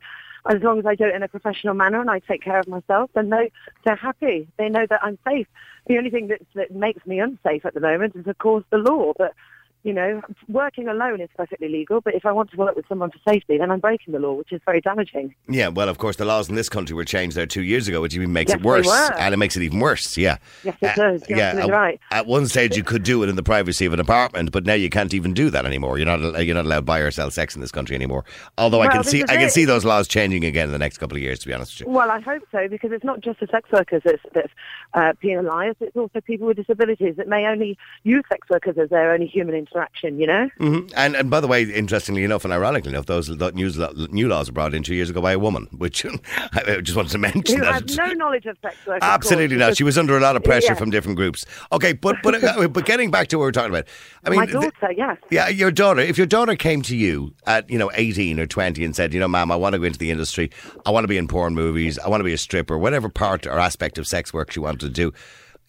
As 0.49 0.62
long 0.63 0.80
as 0.80 0.86
I 0.86 0.95
do 0.95 1.06
it 1.06 1.15
in 1.15 1.23
a 1.23 1.27
professional 1.27 1.73
manner 1.73 2.01
and 2.01 2.10
I 2.10 2.19
take 2.19 2.41
care 2.41 2.60
of 2.60 2.67
myself, 2.67 3.12
then 3.13 3.30
they 3.30 3.51
they're 3.86 3.95
happy. 3.95 4.47
They 4.58 4.69
know 4.69 4.86
that 4.89 5.04
I'm 5.04 5.17
safe. 5.27 5.47
The 5.88 5.97
only 5.97 6.10
thing 6.10 6.27
that 6.27 6.41
that 6.56 6.71
makes 6.71 7.06
me 7.06 7.19
unsafe 7.19 7.65
at 7.65 7.73
the 7.73 7.80
moment 7.80 8.15
is, 8.15 8.27
of 8.27 8.38
course, 8.38 8.63
the 8.69 8.77
law. 8.77 9.13
But 9.17 9.34
you 9.83 9.93
know, 9.93 10.21
working 10.47 10.87
alone 10.87 11.21
is 11.21 11.29
perfectly 11.35 11.67
legal. 11.69 12.01
But 12.01 12.13
if 12.15 12.25
I 12.25 12.31
want 12.31 12.51
to 12.51 12.57
work 12.57 12.75
with 12.75 12.85
someone 12.87 13.11
for 13.11 13.17
safety, 13.27 13.57
then 13.57 13.71
I'm 13.71 13.79
breaking 13.79 14.13
the 14.13 14.19
law, 14.19 14.33
which 14.33 14.51
is 14.51 14.61
very 14.65 14.81
damaging. 14.81 15.33
Yeah, 15.49 15.69
well, 15.69 15.89
of 15.89 15.97
course, 15.97 16.15
the 16.17 16.25
laws 16.25 16.49
in 16.49 16.55
this 16.55 16.69
country 16.69 16.95
were 16.95 17.05
changed 17.05 17.35
there 17.35 17.45
two 17.45 17.63
years 17.63 17.87
ago, 17.87 18.01
which 18.01 18.15
even 18.15 18.31
makes 18.33 18.49
Yes, 18.49 18.59
it 18.59 18.65
worse, 18.65 18.87
and 19.17 19.33
it 19.33 19.37
makes 19.37 19.55
it 19.57 19.63
even 19.63 19.79
worse. 19.79 20.17
Yeah, 20.17 20.37
Yes, 20.63 20.75
it 20.81 20.89
Uh, 20.89 20.95
does. 20.95 21.29
You're 21.29 21.37
yeah, 21.39 21.63
at, 21.65 21.69
right. 21.69 21.99
at 22.11 22.25
one 22.27 22.47
stage 22.47 22.75
you 22.75 22.83
could 22.83 23.03
do 23.03 23.23
it 23.23 23.29
in 23.29 23.35
the 23.35 23.43
privacy 23.43 23.85
of 23.85 23.93
an 23.93 23.99
apartment, 23.99 24.51
but 24.51 24.65
now 24.65 24.73
you 24.73 24.89
can't 24.89 25.13
even 25.13 25.33
do 25.33 25.49
that 25.49 25.65
anymore. 25.65 25.97
You're 25.97 26.05
not 26.17 26.43
you're 26.45 26.55
not 26.55 26.65
allowed 26.65 26.75
to 26.77 26.81
buy 26.83 26.99
or 26.99 27.11
sell 27.11 27.31
sex 27.31 27.55
in 27.55 27.61
this 27.61 27.71
country 27.71 27.95
anymore. 27.95 28.23
Although 28.57 28.81
I 28.81 28.87
can 28.87 29.03
see 29.03 29.23
I 29.23 29.35
can 29.37 29.41
it. 29.47 29.51
see 29.51 29.65
those 29.65 29.85
laws 29.85 30.07
changing 30.07 30.45
again 30.45 30.65
in 30.67 30.71
the 30.71 30.79
next 30.79 30.97
couple 30.97 31.17
of 31.17 31.21
years. 31.23 31.39
To 31.39 31.47
be 31.47 31.53
honest 31.53 31.79
with 31.79 31.87
you. 31.87 31.93
Well, 31.93 32.11
I 32.11 32.19
hope 32.19 32.43
so 32.51 32.67
because 32.67 32.91
it's 32.91 33.03
not 33.03 33.21
just 33.21 33.39
the 33.39 33.47
sex 33.47 33.69
workers 33.71 34.01
that's, 34.05 34.21
that's 34.33 34.51
uh, 34.93 35.13
penalised. 35.19 35.77
It's 35.81 35.95
also 35.95 36.21
people 36.21 36.47
with 36.47 36.57
disabilities 36.57 37.15
that 37.17 37.27
may 37.27 37.45
only 37.45 37.77
use 38.03 38.23
sex 38.29 38.47
workers 38.49 38.77
as 38.77 38.89
their 38.89 39.11
only 39.13 39.27
human 39.27 39.55
interaction. 39.71 40.19
You 40.19 40.27
know. 40.27 40.49
hmm 40.57 40.79
And 40.95 41.15
and 41.15 41.29
by 41.29 41.39
the 41.39 41.47
way, 41.47 41.63
interestingly 41.63 42.23
enough, 42.23 42.43
and 42.43 42.53
ironically 42.53 42.91
enough, 42.91 43.05
those 43.05 43.29
lo- 43.29 43.49
news 43.51 43.77
new 44.12 44.27
laws 44.27 44.47
were 44.49 44.53
brought 44.53 44.73
in 44.73 44.84
two 44.84 44.95
years 44.95 45.10
ago 45.10 45.21
by 45.21 45.31
a 45.34 45.39
woman, 45.39 45.67
which 45.77 46.05
I 46.53 46.81
just 46.81 46.95
wanted 46.95 47.12
to 47.12 47.17
mention 47.17 47.60
Who 47.60 47.65
that. 47.65 47.89
no 47.97 48.07
knowledge 48.13 48.45
of 48.45 48.57
sex 48.62 48.75
work. 48.86 48.99
Absolutely 49.01 49.57
not. 49.57 49.77
She 49.77 49.84
was 49.84 49.97
under 49.97 50.17
a 50.17 50.19
lot 50.19 50.36
of 50.36 50.43
pressure 50.43 50.67
Yeah. 50.73 50.75
from 50.75 50.89
different 50.89 51.17
groups. 51.17 51.45
Okay, 51.71 51.93
but 51.93 52.17
but 52.23 52.43
uh, 52.43 52.67
but 52.75 52.86
getting 52.86 53.12
back 53.12 53.27
to 53.29 53.38
what 53.38 53.43
we 53.45 53.49
are 53.49 53.51
talking 53.51 53.71
about, 53.71 53.88
I 54.25 54.29
mean, 54.29 54.39
My 54.39 54.45
th- 54.45 54.53
daughter, 54.62 54.93
yes. 54.95 55.17
yeah, 55.29 55.47
your 55.47 55.71
daughter. 55.71 56.01
If 56.01 56.17
your 56.17 56.27
daughter 56.27 56.55
came 56.55 56.81
to 56.84 56.95
you 56.95 57.34
at 57.47 57.69
you 57.69 57.77
know 57.77 57.91
eighteen 57.95 58.39
or 58.39 58.45
twenty 58.47 58.84
and 58.86 58.95
said, 58.95 59.13
you 59.13 59.19
know, 59.19 59.27
ma'am, 59.27 59.51
I 59.51 59.55
want 59.55 59.73
to 59.73 59.79
go 59.79 59.86
into 59.86 59.99
the 59.99 60.12
industry. 60.12 60.49
I 60.86 60.91
want 60.91 61.03
to 61.03 61.07
be 61.07 61.17
in 61.17 61.27
porn 61.27 61.53
movies. 61.55 61.97
I 61.99 62.07
want 62.10 62.19
to 62.21 62.25
be 62.25 62.34
a 62.34 62.38
stripper. 62.38 62.77
Whatever 62.77 63.10
part 63.10 63.45
or 63.47 63.60
aspect 63.60 63.97
of 63.97 64.07
sex 64.07 64.34
work 64.34 64.51
she 64.51 64.60
wanted 64.60 64.79
to 64.81 64.89
do, 64.89 65.13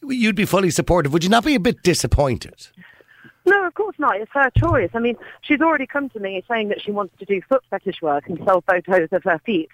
you'd 0.08 0.34
be 0.36 0.44
fully 0.44 0.70
supportive. 0.70 1.12
Would 1.12 1.24
you 1.24 1.30
not 1.30 1.44
be 1.44 1.54
a 1.54 1.60
bit 1.60 1.82
disappointed? 1.82 2.68
No, 3.44 3.66
of 3.66 3.74
course 3.74 3.96
not. 3.98 4.16
It's 4.16 4.30
her 4.32 4.50
choice. 4.50 4.90
I 4.94 5.00
mean, 5.00 5.16
she's 5.40 5.60
already 5.60 5.86
come 5.86 6.08
to 6.10 6.20
me 6.20 6.42
saying 6.48 6.68
that 6.68 6.80
she 6.80 6.92
wants 6.92 7.14
to 7.18 7.24
do 7.24 7.40
foot 7.48 7.64
fetish 7.70 8.00
work 8.00 8.28
and 8.28 8.38
sell 8.44 8.62
photos 8.62 9.08
of 9.12 9.24
her 9.24 9.40
feet. 9.44 9.68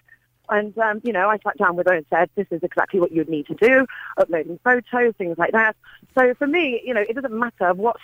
And, 0.50 0.76
um, 0.78 1.00
you 1.04 1.12
know, 1.12 1.28
I 1.28 1.38
sat 1.44 1.58
down 1.58 1.76
with 1.76 1.86
her 1.86 1.94
and 1.94 2.06
said, 2.08 2.30
this 2.34 2.46
is 2.50 2.62
exactly 2.62 3.00
what 3.00 3.12
you'd 3.12 3.28
need 3.28 3.46
to 3.48 3.54
do, 3.54 3.86
uploading 4.16 4.58
photos, 4.64 5.14
things 5.16 5.36
like 5.36 5.52
that. 5.52 5.76
So 6.16 6.32
for 6.34 6.46
me, 6.46 6.80
you 6.84 6.94
know, 6.94 7.04
it 7.06 7.14
doesn't 7.14 7.38
matter 7.38 7.74
what, 7.74 7.96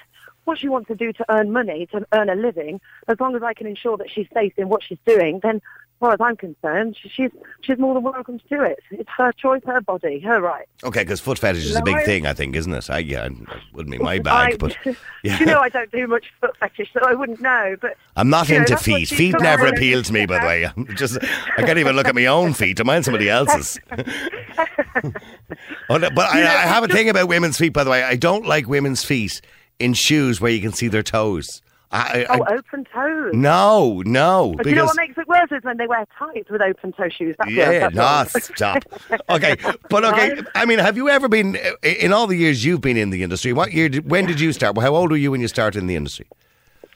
what 0.44 0.58
she 0.58 0.68
wants 0.68 0.88
to 0.88 0.94
do 0.94 1.12
to 1.14 1.24
earn 1.30 1.52
money, 1.52 1.86
to 1.92 2.06
earn 2.12 2.28
a 2.28 2.34
living, 2.34 2.82
as 3.08 3.18
long 3.18 3.34
as 3.34 3.42
I 3.42 3.54
can 3.54 3.66
ensure 3.66 3.96
that 3.96 4.10
she's 4.10 4.28
safe 4.34 4.52
in 4.58 4.68
what 4.68 4.82
she's 4.82 4.98
doing, 5.06 5.40
then 5.42 5.62
far 6.00 6.12
as 6.12 6.20
I'm 6.20 6.36
concerned, 6.36 6.96
she's, 7.00 7.30
she's 7.62 7.78
more 7.78 7.94
than 7.94 8.02
welcome 8.02 8.38
to 8.38 8.48
do 8.48 8.62
it. 8.62 8.80
It's 8.90 9.08
her 9.16 9.32
choice, 9.32 9.62
her 9.66 9.80
body, 9.80 10.20
her 10.20 10.40
right. 10.40 10.66
Okay, 10.82 11.02
because 11.02 11.20
foot 11.20 11.38
fetish 11.38 11.64
is 11.64 11.76
a 11.76 11.82
big 11.82 12.04
thing, 12.04 12.26
I 12.26 12.32
think, 12.34 12.56
isn't 12.56 12.72
it? 12.72 12.90
I, 12.90 12.98
yeah, 12.98 13.26
it 13.26 13.32
wouldn't 13.72 13.90
be 13.90 13.98
my 14.02 14.18
bag, 14.18 14.54
I, 14.54 14.56
but 14.56 14.76
yeah. 15.22 15.38
you 15.38 15.46
know, 15.46 15.60
I 15.60 15.68
don't 15.68 15.90
do 15.90 16.06
much 16.06 16.26
foot 16.40 16.56
fetish, 16.58 16.92
so 16.92 17.00
I 17.06 17.14
wouldn't 17.14 17.40
know. 17.40 17.76
But 17.80 17.96
I'm 18.16 18.30
not 18.30 18.48
you 18.48 18.54
know, 18.54 18.60
into 18.60 18.74
that's 18.74 18.86
what 18.86 18.96
feet. 18.96 19.08
she's 19.08 19.18
Feet 19.18 19.36
never 19.40 19.66
appeal 19.66 20.02
to 20.02 20.12
me, 20.12 20.26
by 20.26 20.40
the 20.40 20.46
way. 20.46 20.64
I'm 20.64 20.96
just, 20.96 21.18
I 21.22 21.62
can't 21.62 21.78
even 21.78 21.96
look 21.96 22.06
at 22.06 22.14
my 22.14 22.26
own 22.26 22.54
feet. 22.54 22.80
I 22.80 22.84
mind 22.84 23.04
somebody 23.04 23.28
else's. 23.28 23.78
oh, 25.88 25.96
no, 25.96 26.10
but 26.10 26.30
I, 26.30 26.40
I 26.40 26.66
have 26.66 26.84
a 26.84 26.88
thing 26.88 27.08
about 27.08 27.28
women's 27.28 27.56
feet, 27.56 27.72
by 27.72 27.84
the 27.84 27.90
way. 27.90 28.02
I 28.02 28.16
don't 28.16 28.46
like 28.46 28.66
women's 28.66 29.04
feet 29.04 29.40
in 29.78 29.94
shoes 29.94 30.40
where 30.40 30.50
you 30.50 30.60
can 30.60 30.72
see 30.72 30.88
their 30.88 31.02
toes. 31.02 31.62
I, 31.94 32.26
I, 32.28 32.38
Oh, 32.38 32.44
open 32.56 32.84
toes. 32.92 33.32
no, 33.34 34.02
no. 34.04 34.54
But 34.56 34.64
do 34.64 34.70
you 34.70 34.76
know 34.76 34.84
what 34.86 34.96
makes 34.96 35.16
it 35.16 35.28
worse 35.28 35.52
is 35.52 35.62
when 35.62 35.76
they 35.76 35.86
wear 35.86 36.04
tights 36.18 36.50
with 36.50 36.60
open 36.60 36.92
toe 36.92 37.08
shoes. 37.08 37.36
That's 37.38 37.50
Yeah, 37.50 37.88
no, 37.92 38.24
stop. 38.28 38.82
Okay, 39.30 39.56
but 39.88 40.04
okay. 40.04 40.42
I 40.54 40.64
mean, 40.64 40.80
have 40.80 40.96
you 40.96 41.08
ever 41.08 41.28
been 41.28 41.56
in 41.82 42.12
all 42.12 42.26
the 42.26 42.36
years 42.36 42.64
you've 42.64 42.80
been 42.80 42.96
in 42.96 43.10
the 43.10 43.22
industry? 43.22 43.52
What 43.52 43.72
year? 43.72 43.88
Did, 43.88 44.10
when 44.10 44.26
did 44.26 44.40
you 44.40 44.52
start? 44.52 44.74
Well, 44.74 44.84
how 44.84 44.94
old 44.96 45.10
were 45.10 45.16
you 45.16 45.30
when 45.30 45.40
you 45.40 45.48
started 45.48 45.78
in 45.78 45.86
the 45.86 45.96
industry? 45.96 46.26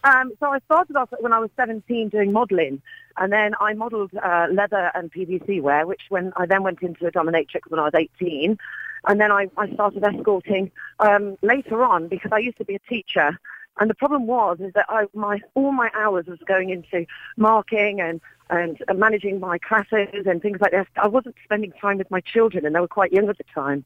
Um, 0.05 0.33
so 0.41 0.47
I 0.47 0.59
started 0.61 0.97
off 0.97 1.11
when 1.21 1.33
I 1.33 1.39
was 1.39 1.51
17 1.57 2.09
doing 2.09 2.33
modelling, 2.33 2.83
and 3.17 3.33
then 3.33 3.55
I 3.61 3.75
modelled 3.75 4.11
uh, 4.15 4.47
leather 4.51 4.91
and 4.95 5.13
PVC 5.13 5.61
wear, 5.63 5.87
which 5.87 6.03
when 6.09 6.33
I 6.37 6.47
then 6.47 6.63
went 6.63 6.83
into 6.83 7.07
a 7.07 7.13
dominatrix 7.13 7.63
when 7.69 7.81
I 7.81 7.85
was 7.85 7.95
18, 7.95 8.59
and 9.07 9.21
then 9.21 9.31
I, 9.31 9.49
I 9.57 9.73
started 9.75 10.03
escorting 10.05 10.71
um, 10.99 11.37
later 11.43 11.85
on 11.85 12.09
because 12.09 12.33
I 12.33 12.39
used 12.39 12.59
to 12.59 12.65
be 12.65 12.75
a 12.75 12.81
teacher. 12.81 13.39
And 13.81 13.89
the 13.89 13.95
problem 13.95 14.27
was 14.27 14.59
is 14.61 14.73
that 14.75 14.87
I, 14.89 15.07
my 15.15 15.41
all 15.55 15.73
my 15.73 15.91
hours 15.95 16.27
was 16.27 16.39
going 16.47 16.71
into 16.71 17.07
marking 17.37 18.01
and 18.01 18.21
and 18.51 18.79
uh, 18.89 18.95
managing 18.95 19.41
my 19.41 19.59
classes 19.59 20.27
and 20.27 20.41
things 20.41 20.59
like 20.61 20.73
this. 20.73 20.87
I 20.97 21.09
wasn't 21.09 21.37
spending 21.45 21.73
time 21.73 21.99
with 21.99 22.11
my 22.11 22.21
children, 22.21 22.65
and 22.65 22.75
they 22.75 22.81
were 22.81 22.89
quite 22.89 23.13
young 23.13 23.29
at 23.29 23.39
the 23.39 23.45
time. 23.55 23.85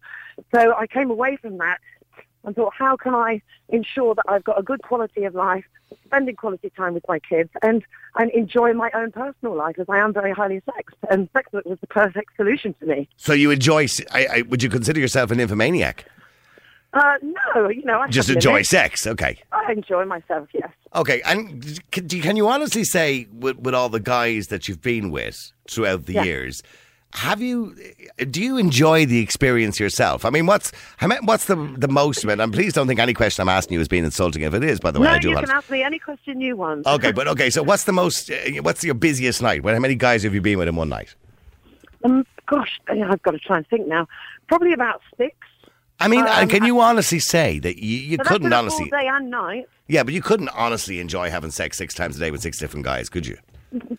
So 0.54 0.74
I 0.74 0.86
came 0.86 1.10
away 1.10 1.36
from 1.36 1.58
that 1.58 1.80
and 2.44 2.56
thought, 2.56 2.72
how 2.76 2.96
can 2.96 3.14
I 3.14 3.40
ensure 3.68 4.14
that 4.14 4.24
I've 4.28 4.44
got 4.44 4.58
a 4.58 4.62
good 4.62 4.82
quality 4.82 5.24
of 5.24 5.34
life, 5.34 5.64
spending 6.06 6.34
quality 6.34 6.70
time 6.76 6.94
with 6.94 7.04
my 7.08 7.18
kids, 7.18 7.50
and 7.62 7.82
and 8.16 8.30
enjoy 8.30 8.72
my 8.72 8.90
own 8.94 9.12
personal 9.12 9.56
life, 9.56 9.78
as 9.78 9.86
I 9.88 9.98
am 9.98 10.12
very 10.12 10.32
highly 10.32 10.62
sexed, 10.74 10.96
and 11.10 11.28
sex 11.32 11.52
work 11.52 11.64
was 11.64 11.78
the 11.80 11.86
perfect 11.86 12.36
solution 12.36 12.74
for 12.78 12.86
me. 12.86 13.08
So 13.16 13.32
you 13.32 13.50
enjoy? 13.50 13.86
I, 14.10 14.26
I, 14.26 14.42
would 14.42 14.62
you 14.62 14.68
consider 14.68 15.00
yourself 15.00 15.30
an 15.30 15.38
nymphomaniac? 15.38 16.04
Uh, 16.94 17.14
no, 17.54 17.68
you 17.70 17.82
know, 17.84 18.00
I 18.00 18.08
Just 18.08 18.28
have 18.28 18.36
enjoy 18.36 18.50
limits. 18.52 18.68
sex? 18.68 19.06
Okay. 19.06 19.38
I 19.50 19.72
enjoy 19.72 20.04
myself, 20.04 20.48
yes. 20.52 20.70
Okay, 20.94 21.22
and 21.24 21.80
can, 21.90 22.06
do- 22.06 22.20
can 22.20 22.36
you 22.36 22.46
honestly 22.48 22.84
say, 22.84 23.26
with, 23.32 23.56
with 23.58 23.74
all 23.74 23.88
the 23.88 23.98
guys 24.00 24.48
that 24.48 24.68
you've 24.68 24.82
been 24.82 25.10
with 25.10 25.52
throughout 25.70 26.04
the 26.04 26.12
Yeah. 26.14 26.24
years, 26.24 26.62
have 27.14 27.40
you? 27.42 27.74
Do 28.30 28.42
you 28.42 28.56
enjoy 28.58 29.04
the 29.06 29.20
experience 29.20 29.78
yourself? 29.80 30.24
I 30.24 30.30
mean, 30.30 30.46
what's 30.46 30.72
I 31.00 31.06
mean, 31.06 31.18
what's 31.24 31.44
the 31.44 31.56
the 31.76 31.88
most 31.88 32.24
of 32.24 32.30
it? 32.30 32.40
And 32.40 32.50
please 32.52 32.72
don't 32.72 32.86
think 32.86 33.00
any 33.00 33.12
question 33.12 33.42
I'm 33.42 33.50
asking 33.50 33.74
you 33.74 33.80
is 33.80 33.88
being 33.88 34.04
insulting. 34.06 34.42
If 34.42 34.54
it 34.54 34.64
is, 34.64 34.80
by 34.80 34.90
the 34.92 34.98
way, 35.00 35.08
no, 35.08 35.12
I 35.12 35.18
do 35.18 35.28
you 35.28 35.36
can 35.36 35.50
ask 35.50 35.68
me 35.70 35.82
any 35.82 35.98
question 35.98 36.40
you 36.40 36.56
want. 36.56 36.86
Okay, 36.86 37.12
but 37.12 37.28
okay. 37.28 37.50
So, 37.50 37.62
what's 37.62 37.84
the 37.84 37.92
most? 37.92 38.30
Uh, 38.30 38.62
what's 38.62 38.82
your 38.82 38.94
busiest 38.94 39.42
night? 39.42 39.62
Well, 39.62 39.74
How 39.74 39.80
many 39.80 39.94
guys 39.94 40.22
have 40.22 40.32
you 40.34 40.40
been 40.40 40.58
with 40.58 40.68
in 40.68 40.76
one 40.76 40.88
night? 40.88 41.14
Um, 42.02 42.24
gosh, 42.46 42.80
I've 42.88 43.20
got 43.22 43.32
to 43.32 43.38
try 43.38 43.58
and 43.58 43.66
think 43.66 43.86
now. 43.86 44.08
Probably 44.48 44.72
about 44.72 45.02
six. 45.18 45.36
I 46.02 46.08
mean, 46.08 46.26
Um, 46.26 46.48
can 46.48 46.64
you 46.64 46.80
honestly 46.80 47.18
say 47.18 47.58
that 47.60 47.82
you, 47.82 47.96
you 47.98 48.18
couldn't 48.18 48.52
honestly? 48.52 48.88
day 48.90 49.06
and 49.06 49.30
night. 49.30 49.66
Yeah, 49.88 50.02
but 50.02 50.14
you 50.14 50.22
couldn't 50.22 50.48
honestly 50.50 51.00
enjoy 51.00 51.30
having 51.30 51.50
sex 51.50 51.76
six 51.76 51.94
times 51.94 52.16
a 52.16 52.20
day 52.20 52.30
with 52.30 52.40
six 52.42 52.58
different 52.58 52.84
guys, 52.84 53.08
could 53.08 53.26
you? 53.26 53.36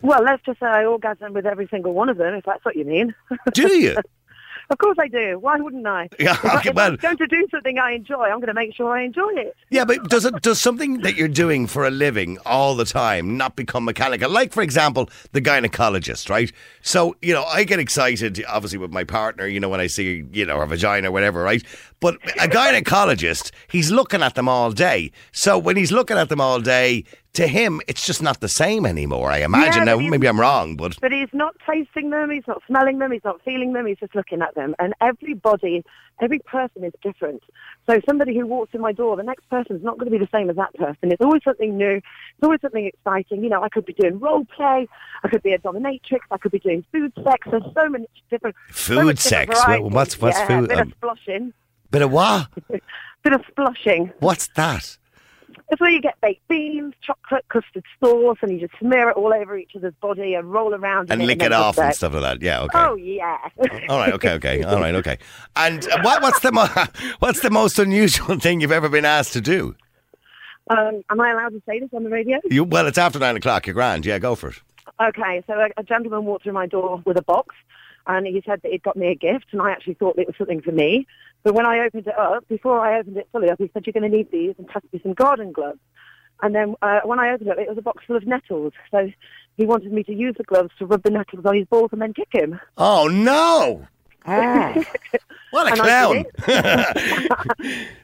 Well, 0.02 0.22
let's 0.22 0.42
just 0.44 0.60
say 0.60 0.66
I 0.66 0.84
orgasm 0.84 1.32
with 1.32 1.46
every 1.46 1.66
single 1.68 1.94
one 1.94 2.08
of 2.08 2.16
them, 2.16 2.34
if 2.34 2.44
that's 2.44 2.64
what 2.64 2.76
you 2.76 2.84
mean. 2.84 3.14
Do 3.52 3.72
you? 3.76 3.96
of 4.70 4.78
course 4.78 4.96
I 5.00 5.08
do. 5.08 5.38
Why 5.38 5.56
wouldn't 5.56 5.86
I? 5.86 6.08
Yeah, 6.18 6.32
If, 6.32 6.44
I, 6.44 6.56
okay, 6.58 6.68
if 6.70 6.74
well- 6.76 6.90
I'm 6.92 6.96
going 6.96 7.16
to 7.18 7.26
do 7.26 7.46
something 7.50 7.78
I 7.78 7.92
enjoy, 7.92 8.22
I'm 8.24 8.38
going 8.38 8.46
to 8.48 8.54
make 8.54 8.74
sure 8.74 8.96
I 8.96 9.02
enjoy 9.02 9.30
it. 9.34 9.54
Yeah, 9.70 9.84
but 9.84 10.08
does 10.08 10.24
it 10.24 10.40
does 10.42 10.60
something 10.60 11.00
that 11.02 11.16
you're 11.16 11.28
doing 11.28 11.66
for 11.66 11.84
a 11.86 11.90
living 11.90 12.38
all 12.46 12.74
the 12.76 12.84
time 12.84 13.36
not 13.36 13.56
become 13.56 13.84
mechanical? 13.84 14.30
Like, 14.30 14.52
for 14.52 14.62
example, 14.62 15.10
the 15.32 15.40
gynecologist, 15.42 16.30
right? 16.30 16.52
So, 16.82 17.16
you 17.20 17.34
know, 17.34 17.44
I 17.44 17.64
get 17.64 17.78
excited, 17.80 18.42
obviously, 18.48 18.78
with 18.78 18.92
my 18.92 19.04
partner, 19.04 19.46
you 19.46 19.58
know, 19.60 19.68
when 19.68 19.80
I 19.80 19.86
see, 19.88 20.24
you 20.32 20.46
know, 20.46 20.58
her 20.58 20.66
vagina 20.66 21.08
or 21.08 21.12
whatever, 21.12 21.42
right? 21.42 21.62
But 22.04 22.16
a 22.38 22.46
gynecologist, 22.48 23.50
he's 23.70 23.90
looking 23.90 24.20
at 24.20 24.34
them 24.34 24.46
all 24.46 24.72
day. 24.72 25.10
So 25.32 25.56
when 25.56 25.78
he's 25.78 25.90
looking 25.90 26.18
at 26.18 26.28
them 26.28 26.38
all 26.38 26.60
day, 26.60 27.04
to 27.32 27.46
him, 27.48 27.80
it's 27.88 28.04
just 28.06 28.22
not 28.22 28.40
the 28.40 28.48
same 28.48 28.84
anymore, 28.84 29.30
I 29.30 29.38
imagine. 29.38 29.86
Yeah, 29.86 29.94
now, 29.94 29.98
maybe 29.98 30.26
I'm 30.28 30.38
wrong, 30.38 30.76
but. 30.76 31.00
But 31.00 31.12
he's 31.12 31.30
not 31.32 31.56
tasting 31.66 32.10
them, 32.10 32.30
he's 32.30 32.46
not 32.46 32.62
smelling 32.66 32.98
them, 32.98 33.10
he's 33.10 33.24
not 33.24 33.40
feeling 33.42 33.72
them, 33.72 33.86
he's 33.86 33.96
just 33.98 34.14
looking 34.14 34.42
at 34.42 34.54
them. 34.54 34.74
And 34.78 34.92
everybody, 35.00 35.82
every 36.20 36.40
person 36.40 36.84
is 36.84 36.92
different. 37.02 37.42
So 37.88 37.98
somebody 38.06 38.38
who 38.38 38.44
walks 38.46 38.74
in 38.74 38.82
my 38.82 38.92
door, 38.92 39.16
the 39.16 39.22
next 39.22 39.48
person's 39.48 39.82
not 39.82 39.96
going 39.98 40.12
to 40.12 40.16
be 40.16 40.22
the 40.22 40.28
same 40.30 40.50
as 40.50 40.56
that 40.56 40.74
person. 40.74 41.10
It's 41.10 41.22
always 41.22 41.42
something 41.42 41.74
new. 41.74 41.96
It's 41.96 42.42
always 42.42 42.60
something 42.60 42.84
exciting. 42.84 43.42
You 43.42 43.48
know, 43.48 43.62
I 43.62 43.70
could 43.70 43.86
be 43.86 43.94
doing 43.94 44.20
role 44.20 44.44
play, 44.44 44.86
I 45.24 45.28
could 45.28 45.42
be 45.42 45.54
a 45.54 45.58
dominatrix, 45.58 46.20
I 46.30 46.36
could 46.36 46.52
be 46.52 46.58
doing 46.58 46.84
food 46.92 47.14
sex. 47.24 47.48
There's 47.50 47.64
so 47.74 47.88
many 47.88 48.06
different 48.30 48.56
so 48.72 48.74
Food 48.94 49.16
different 49.16 49.18
sex? 49.20 49.60
Well, 49.66 49.88
what's- 49.88 50.20
what's 50.20 50.38
yeah, 50.38 50.46
food? 50.46 50.64
A 50.64 50.68
bit 50.68 50.78
Um, 50.78 50.92
of 50.92 51.00
sploshing. 51.00 51.52
Bit 51.94 52.02
of 52.02 52.10
what? 52.10 52.48
bit 53.22 53.32
of 53.32 53.42
sploshing. 53.42 54.12
What's 54.18 54.48
that? 54.56 54.98
It's 55.70 55.80
where 55.80 55.90
you 55.90 56.00
get 56.00 56.20
baked 56.20 56.46
beans, 56.48 56.92
chocolate, 57.00 57.44
custard 57.50 57.84
sauce, 58.00 58.38
and 58.42 58.50
you 58.50 58.66
just 58.66 58.76
smear 58.80 59.10
it 59.10 59.16
all 59.16 59.32
over 59.32 59.56
each 59.56 59.76
other's 59.76 59.94
body 60.00 60.34
and 60.34 60.52
roll 60.52 60.74
around 60.74 61.12
And 61.12 61.24
lick 61.24 61.40
it 61.40 61.52
off 61.52 61.78
and 61.78 61.94
stuff 61.94 62.14
like 62.14 62.22
that. 62.22 62.42
Yeah, 62.42 62.62
okay. 62.62 62.78
Oh 62.80 62.96
yeah. 62.96 63.38
All 63.88 63.98
right, 63.98 64.12
okay, 64.12 64.32
okay, 64.32 64.62
all 64.64 64.80
right, 64.80 64.96
okay. 64.96 65.18
And 65.54 65.88
uh, 65.88 66.00
what, 66.02 66.20
what's 66.20 66.40
the 66.40 66.50
mo- 66.50 66.66
what's 67.20 67.42
the 67.42 67.50
most 67.50 67.78
unusual 67.78 68.38
thing 68.40 68.60
you've 68.60 68.72
ever 68.72 68.88
been 68.88 69.04
asked 69.04 69.32
to 69.34 69.40
do? 69.40 69.76
um, 70.70 71.04
am 71.10 71.20
I 71.20 71.30
allowed 71.30 71.50
to 71.50 71.62
say 71.64 71.78
this 71.78 71.90
on 71.94 72.02
the 72.02 72.10
radio? 72.10 72.40
You 72.50 72.64
well, 72.64 72.88
it's 72.88 72.98
after 72.98 73.20
nine 73.20 73.36
o'clock. 73.36 73.68
You're 73.68 73.74
grand. 73.74 74.04
Yeah, 74.04 74.18
go 74.18 74.34
for 74.34 74.48
it. 74.48 74.60
Okay, 75.00 75.44
so 75.46 75.54
a, 75.54 75.68
a 75.76 75.84
gentleman 75.84 76.24
walked 76.24 76.42
through 76.42 76.54
my 76.54 76.66
door 76.66 77.02
with 77.06 77.16
a 77.18 77.22
box, 77.22 77.54
and 78.08 78.26
he 78.26 78.42
said 78.44 78.62
that 78.62 78.72
he'd 78.72 78.82
got 78.82 78.96
me 78.96 79.06
a 79.06 79.14
gift, 79.14 79.46
and 79.52 79.62
I 79.62 79.70
actually 79.70 79.94
thought 79.94 80.18
it 80.18 80.26
was 80.26 80.36
something 80.36 80.60
for 80.60 80.72
me. 80.72 81.06
But 81.44 81.54
when 81.54 81.66
I 81.66 81.84
opened 81.84 82.06
it 82.06 82.18
up, 82.18 82.48
before 82.48 82.80
I 82.80 82.98
opened 82.98 83.18
it 83.18 83.28
fully 83.30 83.50
up, 83.50 83.58
he 83.58 83.70
said, 83.72 83.86
"You're 83.86 83.92
going 83.92 84.10
to 84.10 84.16
need 84.16 84.30
these 84.32 84.54
and 84.58 84.66
pass 84.66 84.82
me 84.92 85.00
some 85.02 85.14
garden 85.14 85.52
gloves." 85.52 85.78
And 86.42 86.54
then 86.54 86.74
uh, 86.82 87.00
when 87.04 87.20
I 87.20 87.32
opened 87.32 87.50
it, 87.50 87.58
it 87.58 87.68
was 87.68 87.78
a 87.78 87.82
box 87.82 88.02
full 88.06 88.16
of 88.16 88.26
nettles. 88.26 88.72
So 88.90 89.10
he 89.56 89.66
wanted 89.66 89.92
me 89.92 90.02
to 90.04 90.12
use 90.12 90.34
the 90.36 90.44
gloves 90.44 90.70
to 90.78 90.86
rub 90.86 91.02
the 91.02 91.10
nettles 91.10 91.44
on 91.44 91.54
his 91.54 91.66
balls 91.66 91.90
and 91.92 92.02
then 92.02 92.12
kick 92.12 92.28
him. 92.32 92.58
Oh 92.76 93.06
no! 93.08 93.86
What 95.50 95.66
a 95.66 95.70
And 95.70 95.80
clown! 95.80 96.24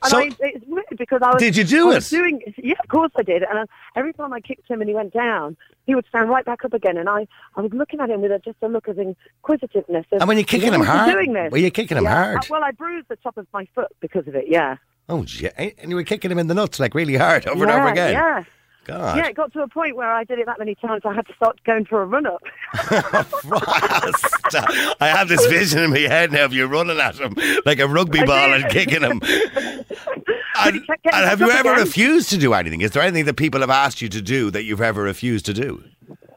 so, 0.06 0.18
I, 0.18 0.30
it's 0.38 0.64
weird 0.66 0.85
because 0.96 1.20
I 1.22 1.30
was. 1.30 1.38
Did 1.40 1.56
you 1.56 1.64
do 1.64 1.90
I 1.92 1.96
it? 1.96 2.04
Doing, 2.09 2.42
yeah, 2.59 2.74
of 2.83 2.88
course 2.88 3.11
I 3.16 3.22
did. 3.22 3.42
And 3.42 3.59
I, 3.59 3.64
every 3.96 4.12
time 4.12 4.33
I 4.33 4.40
kicked 4.40 4.68
him 4.68 4.80
and 4.80 4.88
he 4.88 4.94
went 4.94 5.12
down, 5.12 5.56
he 5.87 5.94
would 5.94 6.06
stand 6.09 6.28
right 6.30 6.44
back 6.44 6.64
up 6.64 6.72
again. 6.74 6.96
And 6.96 7.09
I, 7.09 7.26
I 7.56 7.61
was 7.62 7.72
looking 7.72 7.98
at 8.00 8.09
him 8.11 8.20
with 8.20 8.30
a, 8.30 8.38
just 8.38 8.59
a 8.62 8.68
look 8.68 8.87
of 8.87 8.98
inquisitiveness. 8.98 10.06
Of, 10.12 10.20
And 10.20 10.28
were 10.28 10.35
you 10.35 10.44
kicking 10.44 10.72
him 10.72 10.80
"Why 10.80 10.87
is 10.87 10.92
he 10.92 10.96
hard? 10.98 11.12
Doing 11.12 11.33
this? 11.33 11.50
Were 11.50 11.59
you 11.59 11.70
kicking 11.70 11.96
him 11.96 12.04
Yeah. 12.04 12.24
hard? 12.24 12.37
Uh, 12.38 12.40
well, 12.50 12.62
I 12.64 12.70
bruised 12.70 13.09
the 13.09 13.16
top 13.16 13.37
of 13.37 13.46
my 13.52 13.66
foot 13.74 13.88
because 14.00 14.28
of 14.28 14.35
it. 14.37 14.44
Yeah. 14.46 14.76
oh, 15.09 15.24
gee, 15.24 15.48
and 15.56 15.90
you 15.90 15.96
were 15.96 16.04
kicking 16.04 16.30
him 16.30 16.38
in 16.38 16.46
the 16.46 16.54
nuts 16.54 16.78
like 16.78 16.94
really 16.94 17.16
hard 17.16 17.46
over 17.48 17.64
and 17.64 17.72
over 17.72 17.88
again. 17.88 18.12
Yeah. 18.12 18.44
God, 18.98 19.16
Yeah, 19.16 19.26
it 19.29 19.37
got 19.37 19.53
to 19.53 19.62
a 19.62 19.68
point 19.68 19.96
where 19.96 20.11
I 20.12 20.24
did 20.24 20.38
it 20.38 20.46
that 20.46 20.59
many 20.59 20.74
times 20.74 21.03
I 21.05 21.14
had 21.14 21.26
to 21.26 21.35
start 21.35 21.59
going 21.64 21.85
for 21.85 22.03
a 22.03 22.07
run 22.07 22.26
up. 22.26 22.42
I 25.00 25.09
have 25.14 25.29
this 25.29 25.44
vision 25.46 25.83
in 25.85 25.90
my 25.90 25.98
head 26.00 26.33
now 26.33 26.44
of 26.44 26.53
you 26.53 26.66
running 26.66 26.98
at 26.98 27.16
him 27.18 27.35
like 27.64 27.79
a 27.79 27.87
rugby 27.87 28.24
ball 28.24 28.53
and 28.53 28.68
kicking 28.70 29.03
him. 29.03 29.20
And, 30.62 30.74
he 30.74 30.81
kept 30.85 31.03
getting 31.05 31.18
and 31.20 31.29
have 31.29 31.40
you 31.40 31.50
ever 31.50 31.72
again. 31.72 31.85
refused 31.85 32.29
to 32.31 32.37
do 32.37 32.53
anything? 32.53 32.83
Is 32.83 32.90
there 32.90 33.03
anything 33.03 33.24
that 33.24 33.37
people 33.37 33.61
have 33.61 33.70
asked 33.70 34.03
you 34.03 34.11
to 34.11 34.20
do 34.20 34.50
that 34.50 34.64
you've 34.64 34.83
ever 34.83 35.00
refused 35.03 35.46
to 35.46 35.55
do? 35.55 35.83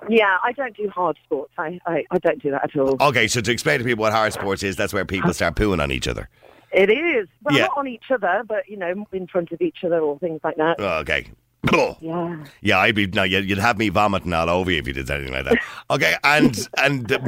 yeah, 0.08 0.38
I 0.44 0.54
don't 0.54 0.78
do 0.78 0.88
hard 0.88 1.18
sports. 1.26 1.52
I, 1.58 1.78
I, 1.86 2.06
I 2.10 2.20
don't 2.20 2.42
do 2.42 2.52
that 2.52 2.64
at 2.64 2.80
all. 2.80 2.96
Okay, 3.02 3.28
so 3.28 3.42
to 3.42 3.52
explain 3.52 3.80
to 3.80 3.84
people 3.84 4.02
what 4.04 4.14
hard 4.14 4.32
sports 4.32 4.64
is, 4.64 4.78
that's 4.78 4.94
where 4.94 5.04
people 5.04 5.34
start 5.34 5.56
pooing 5.56 5.82
on 5.84 5.92
each 5.92 6.08
other. 6.08 6.30
It 6.72 6.90
is. 6.90 7.28
Well, 7.42 7.56
Yeah. 7.56 7.64
not 7.64 7.72
on 7.78 7.88
each 7.88 8.06
other, 8.12 8.44
but, 8.48 8.70
you 8.70 8.78
know, 8.78 9.06
in 9.12 9.28
front 9.28 9.52
of 9.52 9.60
each 9.62 9.80
other 9.84 10.00
or 10.00 10.18
things 10.20 10.40
like 10.42 10.56
that. 10.56 10.76
Oh, 10.80 11.00
okay. 11.00 11.28
Yeah. 11.72 12.44
Yeah, 12.62 12.80
I'd 12.80 12.96
be 12.96 13.08
no. 13.08 13.24
You'd 13.24 13.58
have 13.58 13.78
me 13.78 13.90
vomiting 13.90 14.34
all 14.34 14.50
over 14.50 14.70
you 14.72 14.80
if 14.80 14.88
you 14.88 14.94
did 14.94 15.10
anything 15.10 15.34
like 15.34 15.46
that. 15.46 15.60
Okay, 15.90 16.16
and 16.24 16.68
and 16.78 17.12
uh, 17.12 17.20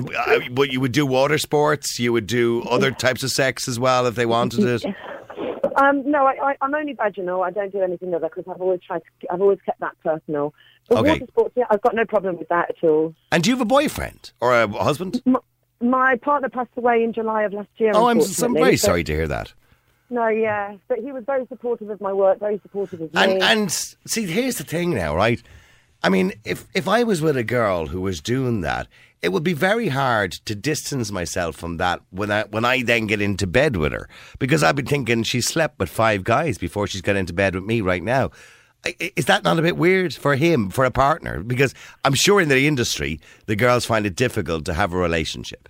but 0.52 0.72
you 0.72 0.80
would 0.82 0.92
do 0.92 1.06
water 1.06 1.38
sports. 1.38 2.00
You 2.00 2.12
would 2.14 2.28
do 2.28 2.62
other 2.64 2.92
types 2.92 3.24
of 3.24 3.32
sex 3.32 3.68
as 3.68 3.80
well 3.80 4.06
if 4.08 4.16
they 4.16 4.26
wanted 4.26 4.66
it. 4.66 4.86
Um, 5.78 6.10
no, 6.10 6.26
I, 6.26 6.56
I'm 6.62 6.74
only 6.74 6.94
vaginal. 6.94 7.44
I 7.44 7.52
don't 7.52 7.72
do 7.72 7.82
anything 7.82 8.14
other 8.14 8.30
because 8.30 8.46
I've 8.54 8.62
always 8.62 8.80
tried. 8.82 9.02
To, 9.22 9.34
I've 9.34 9.42
always 9.42 9.60
kept 9.66 9.80
that 9.82 9.94
personal. 10.04 10.54
But 10.88 11.00
Okay. 11.00 11.12
water 11.14 11.26
sports, 11.28 11.54
yeah, 11.58 11.66
I've 11.70 11.82
got 11.82 11.96
no 11.96 12.06
problem 12.06 12.38
with 12.38 12.48
that 12.50 12.70
at 12.70 12.84
all. 12.88 13.14
And 13.32 13.44
do 13.44 13.50
you 13.50 13.56
have 13.56 13.62
a 13.62 13.66
boyfriend 13.66 14.32
or 14.40 14.54
a 14.54 14.68
husband? 14.68 15.22
My 15.82 16.16
partner 16.18 16.48
passed 16.48 16.70
away 16.78 17.04
in 17.04 17.12
July 17.12 17.44
of 17.44 17.54
last 17.54 17.68
year. 17.78 17.92
Oh, 17.96 18.08
I'm, 18.08 18.20
I'm 18.22 18.54
very 18.54 18.78
so- 18.78 18.86
sorry 18.88 19.04
to 19.04 19.12
hear 19.14 19.28
that. 19.28 19.54
No, 20.10 20.28
yeah, 20.28 20.76
but 20.88 21.00
he 21.00 21.12
was 21.12 21.24
very 21.26 21.48
supportive 21.48 21.90
of 21.90 22.00
my 22.00 22.14
work, 22.14 22.40
very 22.40 22.60
supportive 22.60 23.02
of 23.02 23.14
me. 23.14 23.22
And 23.22 23.42
and 23.42 23.72
see, 23.72 24.26
here's 24.26 24.58
the 24.58 24.64
thing 24.64 24.94
now, 24.94 25.16
right? 25.16 25.42
I 26.04 26.10
mean, 26.10 26.34
if 26.44 26.68
if 26.76 26.88
I 26.88 27.04
was 27.04 27.22
with 27.22 27.36
a 27.36 27.44
girl 27.44 27.88
who 27.88 28.02
was 28.02 28.22
doing 28.22 28.62
that, 28.62 28.88
it 29.24 29.30
would 29.30 29.44
be 29.44 29.54
very 29.54 29.88
hard 29.88 30.34
to 30.34 30.54
distance 30.54 31.12
myself 31.12 31.56
from 31.56 31.78
that 31.78 32.02
when 32.12 32.30
I 32.30 32.44
when 32.44 32.64
I 32.64 32.84
then 32.84 33.08
get 33.08 33.22
into 33.22 33.48
bed 33.48 33.76
with 33.76 33.92
her 33.92 34.08
because 34.38 34.62
I'd 34.62 34.76
be 34.76 34.84
thinking 34.84 35.24
she 35.24 35.42
slept 35.42 35.80
with 35.80 35.90
five 35.90 36.24
guys 36.24 36.60
before 36.60 36.86
she's 36.86 37.02
got 37.02 37.16
into 37.16 37.34
bed 37.34 37.56
with 37.56 37.64
me 37.64 37.82
right 37.82 38.04
now. 38.04 38.30
Is 39.00 39.26
that 39.26 39.44
not 39.44 39.58
a 39.58 39.64
bit 39.64 39.78
weird 39.78 40.14
for 40.14 40.36
him, 40.36 40.70
for 40.70 40.86
a 40.86 40.92
partner? 40.92 41.42
Because 41.42 41.74
I'm 42.04 42.14
sure 42.14 42.40
in 42.40 42.50
the 42.50 42.68
industry, 42.68 43.20
the 43.48 43.56
girls 43.56 43.84
find 43.84 44.06
it 44.06 44.16
difficult 44.16 44.64
to 44.66 44.76
have 44.76 44.94
a 44.94 44.98
relationship. 44.98 45.68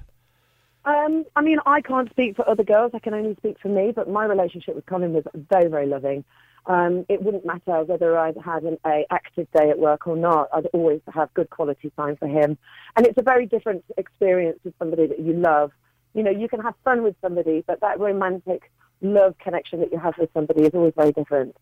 Um, 0.85 1.25
I 1.35 1.41
mean, 1.41 1.57
I 1.65 1.81
can't 1.81 2.09
speak 2.11 2.35
for 2.35 2.47
other 2.47 2.63
girls. 2.63 2.91
I 2.93 2.99
can 2.99 3.13
only 3.13 3.35
speak 3.35 3.57
for 3.59 3.69
me. 3.69 3.91
But 3.95 4.09
my 4.09 4.25
relationship 4.25 4.75
with 4.75 4.85
Colin 4.85 5.13
was 5.13 5.23
very, 5.33 5.67
very 5.67 5.87
loving. 5.87 6.23
Um, 6.67 7.05
it 7.09 7.21
wouldn't 7.21 7.45
matter 7.45 7.83
whether 7.83 8.17
I'd 8.17 8.37
had 8.37 8.63
an 8.63 8.77
a 8.85 9.05
active 9.11 9.47
day 9.55 9.69
at 9.69 9.77
work 9.77 10.07
or 10.07 10.15
not. 10.15 10.49
I'd 10.53 10.65
always 10.67 11.01
have 11.13 11.33
good 11.33 11.49
quality 11.49 11.91
time 11.95 12.15
for 12.15 12.27
him, 12.27 12.57
and 12.95 13.05
it's 13.05 13.17
a 13.19 13.21
very 13.21 13.45
different 13.45 13.83
experience 13.97 14.59
with 14.63 14.73
somebody 14.79 15.05
that 15.05 15.19
you 15.19 15.33
love. 15.33 15.71
You 16.15 16.23
know, 16.23 16.31
you 16.31 16.47
can 16.47 16.61
have 16.61 16.73
fun 16.83 17.03
with 17.03 17.15
somebody, 17.21 17.63
but 17.67 17.81
that 17.81 17.99
romantic 17.99 18.71
love 19.01 19.35
connection 19.37 19.79
that 19.81 19.91
you 19.91 19.99
have 19.99 20.15
with 20.17 20.31
somebody 20.33 20.63
is 20.63 20.71
always 20.73 20.93
very 20.95 21.11
different. 21.11 21.55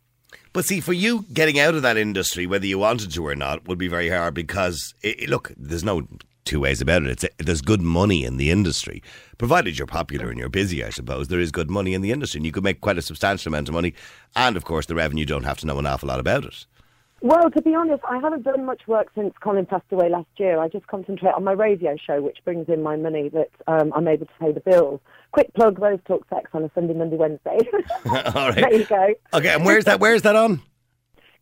But 0.53 0.65
see, 0.65 0.79
for 0.79 0.93
you, 0.93 1.25
getting 1.33 1.59
out 1.59 1.75
of 1.75 1.81
that 1.81 1.97
industry, 1.97 2.47
whether 2.47 2.65
you 2.65 2.79
wanted 2.79 3.11
to 3.11 3.27
or 3.27 3.35
not, 3.35 3.67
would 3.67 3.77
be 3.77 3.87
very 3.89 4.09
hard 4.09 4.33
because, 4.33 4.93
it, 5.01 5.29
look, 5.29 5.51
there's 5.57 5.83
no 5.83 6.07
two 6.45 6.59
ways 6.59 6.81
about 6.81 7.03
it. 7.03 7.23
It's 7.23 7.25
there's 7.37 7.61
good 7.61 7.81
money 7.81 8.23
in 8.23 8.37
the 8.37 8.51
industry, 8.51 9.01
provided 9.37 9.77
you're 9.77 9.87
popular 9.87 10.29
and 10.29 10.37
you're 10.37 10.49
busy. 10.49 10.83
I 10.83 10.89
suppose 10.89 11.27
there 11.27 11.39
is 11.39 11.51
good 11.51 11.69
money 11.69 11.93
in 11.93 12.01
the 12.01 12.11
industry, 12.11 12.39
and 12.39 12.45
you 12.45 12.51
could 12.51 12.63
make 12.63 12.81
quite 12.81 12.97
a 12.97 13.01
substantial 13.01 13.49
amount 13.49 13.69
of 13.69 13.73
money. 13.73 13.93
And 14.35 14.57
of 14.57 14.65
course, 14.65 14.85
the 14.85 14.95
revenue 14.95 15.25
don't 15.25 15.43
have 15.43 15.57
to 15.59 15.67
know 15.67 15.79
an 15.79 15.85
awful 15.85 16.09
lot 16.09 16.19
about 16.19 16.45
it. 16.45 16.65
Well, 17.21 17.49
to 17.51 17.61
be 17.61 17.73
honest, 17.73 18.03
I 18.09 18.17
haven't 18.17 18.43
done 18.43 18.65
much 18.65 18.81
work 18.85 19.07
since 19.15 19.33
Colin 19.41 19.65
passed 19.65 19.85
away 19.91 20.09
last 20.09 20.27
year. 20.35 20.59
I 20.59 20.67
just 20.67 20.87
concentrate 20.87 21.33
on 21.33 21.45
my 21.45 21.53
radio 21.53 21.95
show, 21.95 22.21
which 22.21 22.39
brings 22.43 22.67
in 22.67 22.83
my 22.83 22.97
money 22.97 23.29
that 23.29 23.49
um, 23.65 23.93
I'm 23.95 24.09
able 24.09 24.25
to 24.25 24.31
pay 24.41 24.51
the 24.51 24.59
bills. 24.59 24.99
Quick 25.31 25.53
plug: 25.53 25.79
Rose 25.79 25.99
Talk 26.05 26.27
Sex 26.29 26.49
on 26.53 26.65
a 26.65 26.71
Sunday, 26.75 26.93
Monday, 26.93 27.15
Wednesday. 27.15 27.59
All 28.05 28.49
right. 28.49 28.55
there 28.55 28.73
you 28.73 28.85
go. 28.85 29.13
Okay, 29.33 29.53
and 29.53 29.63
where's 29.63 29.85
that? 29.85 30.01
Where's 30.01 30.23
that 30.23 30.35
on? 30.35 30.61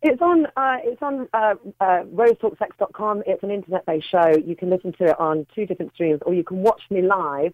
It's 0.02 0.20
on 0.20 0.46
uh, 0.56 0.78
it's 0.82 1.00
on 1.00 1.28
uh, 1.32 1.54
uh, 1.80 2.02
rosetalksex.com. 2.04 3.22
It's 3.24 3.42
an 3.44 3.52
internet-based 3.52 4.10
show. 4.10 4.32
You 4.44 4.56
can 4.56 4.68
listen 4.68 4.92
to 4.94 5.04
it 5.04 5.20
on 5.20 5.46
two 5.54 5.64
different 5.64 5.94
streams, 5.94 6.20
or 6.26 6.34
you 6.34 6.42
can 6.42 6.58
watch 6.58 6.82
me 6.90 7.02
live 7.02 7.52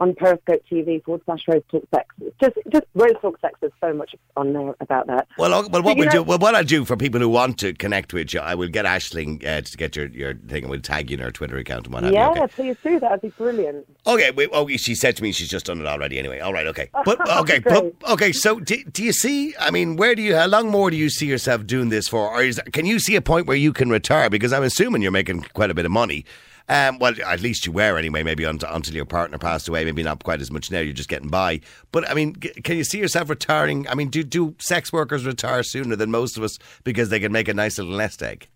on 0.00 0.14
Periscope 0.14 0.62
TV 0.70 1.04
forward 1.04 1.20
slash 1.26 1.42
Rose 1.46 1.62
Talk 1.70 1.84
Sex. 1.94 2.06
Just, 2.40 2.56
just 2.72 2.86
Rose 2.94 3.12
Talk 3.20 3.38
Sex. 3.40 3.54
There's 3.60 3.72
so 3.80 3.92
much 3.92 4.16
on 4.36 4.52
there 4.54 4.74
about 4.80 5.06
that. 5.08 5.28
Well, 5.36 5.68
well, 5.68 5.82
what 5.82 5.98
we 5.98 6.08
do? 6.08 6.22
Well, 6.22 6.38
what 6.38 6.54
I 6.54 6.62
do 6.62 6.86
for 6.86 6.96
people 6.96 7.20
who 7.20 7.28
want 7.28 7.58
to 7.58 7.74
connect 7.74 8.14
with 8.14 8.32
you, 8.32 8.40
I 8.40 8.54
will 8.54 8.68
get 8.68 8.86
Ashling 8.86 9.46
uh, 9.46 9.60
to 9.60 9.76
get 9.76 9.94
your 9.94 10.06
your 10.08 10.34
thing. 10.34 10.64
and 10.64 10.70
We'll 10.70 10.80
tag 10.80 11.10
you 11.10 11.18
in 11.18 11.22
her 11.22 11.30
Twitter 11.30 11.58
account 11.58 11.86
and 11.86 11.94
what 11.94 12.02
have 12.04 12.12
you. 12.12 12.18
Yeah, 12.18 12.30
Okay. 12.30 12.46
please 12.48 12.76
do. 12.82 12.98
That'd 12.98 13.20
be 13.20 13.28
brilliant. 13.28 13.86
Okay, 14.06 14.30
wait, 14.30 14.48
oh, 14.52 14.66
she 14.68 14.94
said 14.94 15.16
to 15.18 15.22
me 15.22 15.32
she's 15.32 15.48
just 15.50 15.66
done 15.66 15.80
it 15.80 15.86
already 15.86 16.18
anyway. 16.18 16.40
All 16.40 16.52
right, 16.52 16.66
okay. 16.66 16.88
But 17.04 17.20
okay, 17.40 17.58
but, 17.58 17.92
okay, 18.08 18.32
so 18.32 18.58
do, 18.60 18.82
do 18.84 19.02
you 19.04 19.12
see 19.12 19.54
I 19.60 19.70
mean, 19.70 19.96
where 19.96 20.14
do 20.14 20.22
you 20.22 20.34
how 20.36 20.46
long 20.46 20.70
more 20.70 20.90
do 20.90 20.96
you 20.96 21.10
see 21.10 21.26
yourself 21.26 21.66
doing 21.66 21.90
this 21.90 22.08
for? 22.08 22.28
Or 22.30 22.42
is 22.42 22.60
can 22.72 22.86
you 22.86 22.98
see 22.98 23.16
a 23.16 23.22
point 23.22 23.46
where 23.46 23.56
you 23.56 23.72
can 23.72 23.90
retire 23.90 24.30
because 24.30 24.52
I'm 24.52 24.62
assuming 24.62 25.02
you're 25.02 25.12
making 25.12 25.42
quite 25.52 25.70
a 25.70 25.74
bit 25.74 25.84
of 25.84 25.92
money. 25.92 26.24
Um, 26.70 27.00
well, 27.00 27.14
at 27.26 27.40
least 27.40 27.66
you 27.66 27.72
were 27.72 27.98
anyway. 27.98 28.22
Maybe 28.22 28.44
until, 28.44 28.72
until 28.72 28.94
your 28.94 29.04
partner 29.04 29.38
passed 29.38 29.66
away. 29.66 29.84
Maybe 29.84 30.04
not 30.04 30.22
quite 30.22 30.40
as 30.40 30.52
much 30.52 30.70
now. 30.70 30.78
You're 30.78 30.92
just 30.92 31.08
getting 31.08 31.28
by. 31.28 31.60
But 31.90 32.08
I 32.08 32.14
mean, 32.14 32.36
g- 32.38 32.50
can 32.62 32.76
you 32.76 32.84
see 32.84 32.98
yourself 32.98 33.28
retiring? 33.28 33.88
I 33.88 33.96
mean, 33.96 34.08
do 34.08 34.22
do 34.22 34.54
sex 34.60 34.92
workers 34.92 35.26
retire 35.26 35.64
sooner 35.64 35.96
than 35.96 36.12
most 36.12 36.36
of 36.36 36.44
us 36.44 36.58
because 36.84 37.08
they 37.08 37.18
can 37.18 37.32
make 37.32 37.48
a 37.48 37.54
nice 37.54 37.76
little 37.76 37.96
nest 37.96 38.22
egg? 38.22 38.48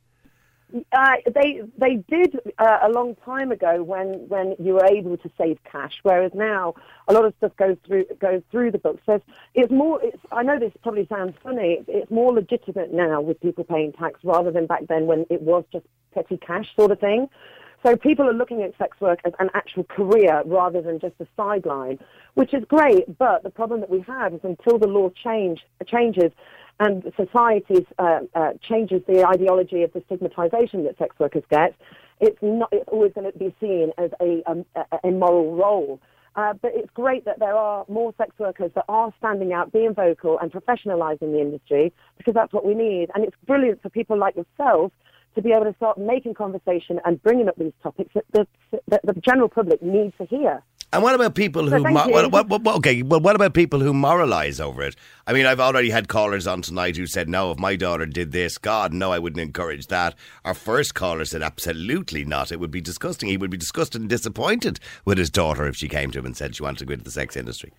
Uh, 0.92 1.14
they 1.35 1.62
they 1.77 1.96
did 2.09 2.38
uh, 2.59 2.79
a 2.85 2.88
long 2.88 3.16
time 3.24 3.50
ago 3.50 3.83
when, 3.83 4.29
when 4.29 4.55
you 4.61 4.74
were 4.74 4.87
able 4.87 5.16
to 5.16 5.31
save 5.37 5.59
cash, 5.64 5.94
whereas 6.05 6.31
now 6.35 6.74
a 7.09 7.12
lot 7.12 7.24
of 7.24 7.35
stuff 7.38 7.57
goes 7.57 7.77
through 7.85 8.05
goes 8.20 8.42
through 8.53 8.70
the 8.70 8.79
books. 8.79 9.03
So 9.07 9.20
it's 9.55 9.72
more. 9.72 10.00
It's, 10.05 10.22
I 10.31 10.44
know 10.44 10.61
this 10.61 10.72
probably 10.85 11.09
sounds 11.09 11.35
funny. 11.42 11.79
It's, 11.81 11.88
it's 11.88 12.11
more 12.12 12.33
legitimate 12.33 12.92
now 12.92 13.20
with 13.20 13.40
people 13.40 13.64
paying 13.64 13.92
tax 13.92 14.20
rather 14.22 14.53
than 14.53 14.66
back 14.66 14.87
then 14.88 15.07
when 15.07 15.27
it 15.31 15.42
was 15.42 15.64
just 15.72 15.87
petty 16.12 16.37
cash 16.37 16.66
sort 16.77 16.92
of 16.92 17.00
thing. 17.00 17.29
So 17.85 17.97
people 17.97 18.27
are 18.27 18.33
looking 18.33 18.62
at 18.62 18.77
sex 18.79 18.99
work 19.01 19.20
as 19.27 19.35
an 19.38 19.51
actual 19.53 19.85
career 19.85 20.42
rather 20.47 20.81
than 20.81 20.99
just 21.01 21.16
a 21.20 21.27
sideline, 21.37 21.99
which 22.33 22.55
is 22.55 22.64
great. 22.66 23.18
But 23.18 23.42
the 23.42 23.51
problem 23.51 23.81
that 23.81 23.90
we 23.90 24.01
have 24.07 24.33
is 24.33 24.40
until 24.42 24.79
the 24.79 24.87
law 24.87 25.11
change 25.23 25.61
changes 25.87 26.33
and 26.81 27.12
society 27.14 27.87
uh, 27.99 28.20
uh, 28.35 28.53
changes 28.66 29.03
the 29.07 29.27
ideology 29.27 29.83
of 29.83 29.92
the 29.92 30.03
stigmatization 30.07 30.85
that 30.85 30.97
sex 30.97 31.14
workers 31.18 31.44
get, 31.51 31.75
it's 32.20 32.38
not. 32.40 32.70
It's 32.73 32.88
always 32.88 33.12
going 33.12 33.31
to 33.31 33.38
be 33.38 33.55
seen 33.61 33.92
as 33.99 34.11
a, 34.20 34.42
um, 34.51 34.64
a, 34.75 35.09
a 35.09 35.11
moral 35.11 35.55
role. 35.55 36.01
Uh, 36.37 36.55
but 36.55 36.73
it's 36.75 36.90
great 36.94 37.25
that 37.27 37.38
there 37.38 37.55
are 37.55 37.85
more 37.88 38.12
sex 38.18 38.31
workers 38.38 38.70
that 38.75 38.85
are 38.88 39.12
standing 39.18 39.53
out, 39.53 39.73
being 39.73 39.94
vocal, 39.94 40.38
and 40.40 40.51
professionalising 40.51 41.33
the 41.33 41.40
industry 41.40 41.92
because 42.16 42.35
that's 42.35 42.53
what 42.53 42.64
we 42.64 42.75
need. 42.75 43.11
And 43.14 43.25
it's 43.25 43.37
brilliant 43.47 43.83
for 43.83 43.90
people 43.90 44.18
like 44.18 44.35
yourself 44.35 44.90
to 45.35 45.42
be 45.42 45.53
able 45.53 45.64
to 45.64 45.75
start 45.75 45.99
making 45.99 46.35
conversation 46.35 47.01
and 47.05 47.23
bringing 47.23 47.49
up 47.49 47.57
these 47.57 47.73
topics 47.83 48.12
that 48.14 48.25
the, 48.33 48.47
that 48.88 49.01
the 49.05 49.14
general 49.14 49.49
public 49.49 49.83
needs 49.83 50.14
to 50.18 50.25
hear. 50.27 50.62
And 50.92 51.03
what 51.03 51.14
about 51.16 51.35
people 51.35 51.68
So 51.68 51.79
who? 51.79 51.83
thank 51.83 51.94
Mo- 51.97 52.09
what, 52.09 52.31
what, 52.31 52.62
what- 52.62 52.77
okay, 52.77 53.03
well, 53.03 53.18
what 53.18 53.35
about 53.35 53.53
people 53.53 53.81
who 53.81 53.92
moralise 53.92 54.61
over 54.61 54.83
it? 54.83 54.94
I 55.27 55.33
mean, 55.33 55.44
I've 55.44 55.59
already 55.59 55.90
had 55.90 56.07
callers 56.07 56.47
on 56.47 56.62
tonight 56.62 56.97
who 56.97 57.07
said, 57.07 57.29
"No, 57.29 57.51
if 57.51 57.59
my 57.59 57.75
daughter 57.75 58.07
did 58.07 58.31
this, 58.31 58.59
God, 58.59 58.92
no, 58.92 59.11
I 59.11 59.18
wouldn't 59.18 59.40
encourage 59.40 59.88
that." 59.88 60.14
Our 60.44 60.55
first 60.55 60.94
caller 60.94 61.25
said, 61.25 61.42
"Absolutely 61.42 62.25
not. 62.25 62.53
It 62.53 62.61
would 62.61 62.70
be 62.70 62.81
disgusting. 62.81 63.29
He 63.29 63.37
would 63.37 63.51
be 63.51 63.57
disgusted 63.57 64.03
and 64.03 64.09
disappointed 64.11 64.79
with 65.05 65.18
his 65.18 65.31
daughter 65.31 65.66
if 65.66 65.75
she 65.75 65.88
came 65.88 66.12
to 66.12 66.20
him 66.20 66.27
and 66.27 66.37
said 66.37 66.55
she 66.55 66.62
wanted 66.62 66.79
to 66.79 66.85
go 66.87 66.92
into 66.92 67.05
the 67.05 67.11
sex 67.11 67.37
industry." 67.37 67.73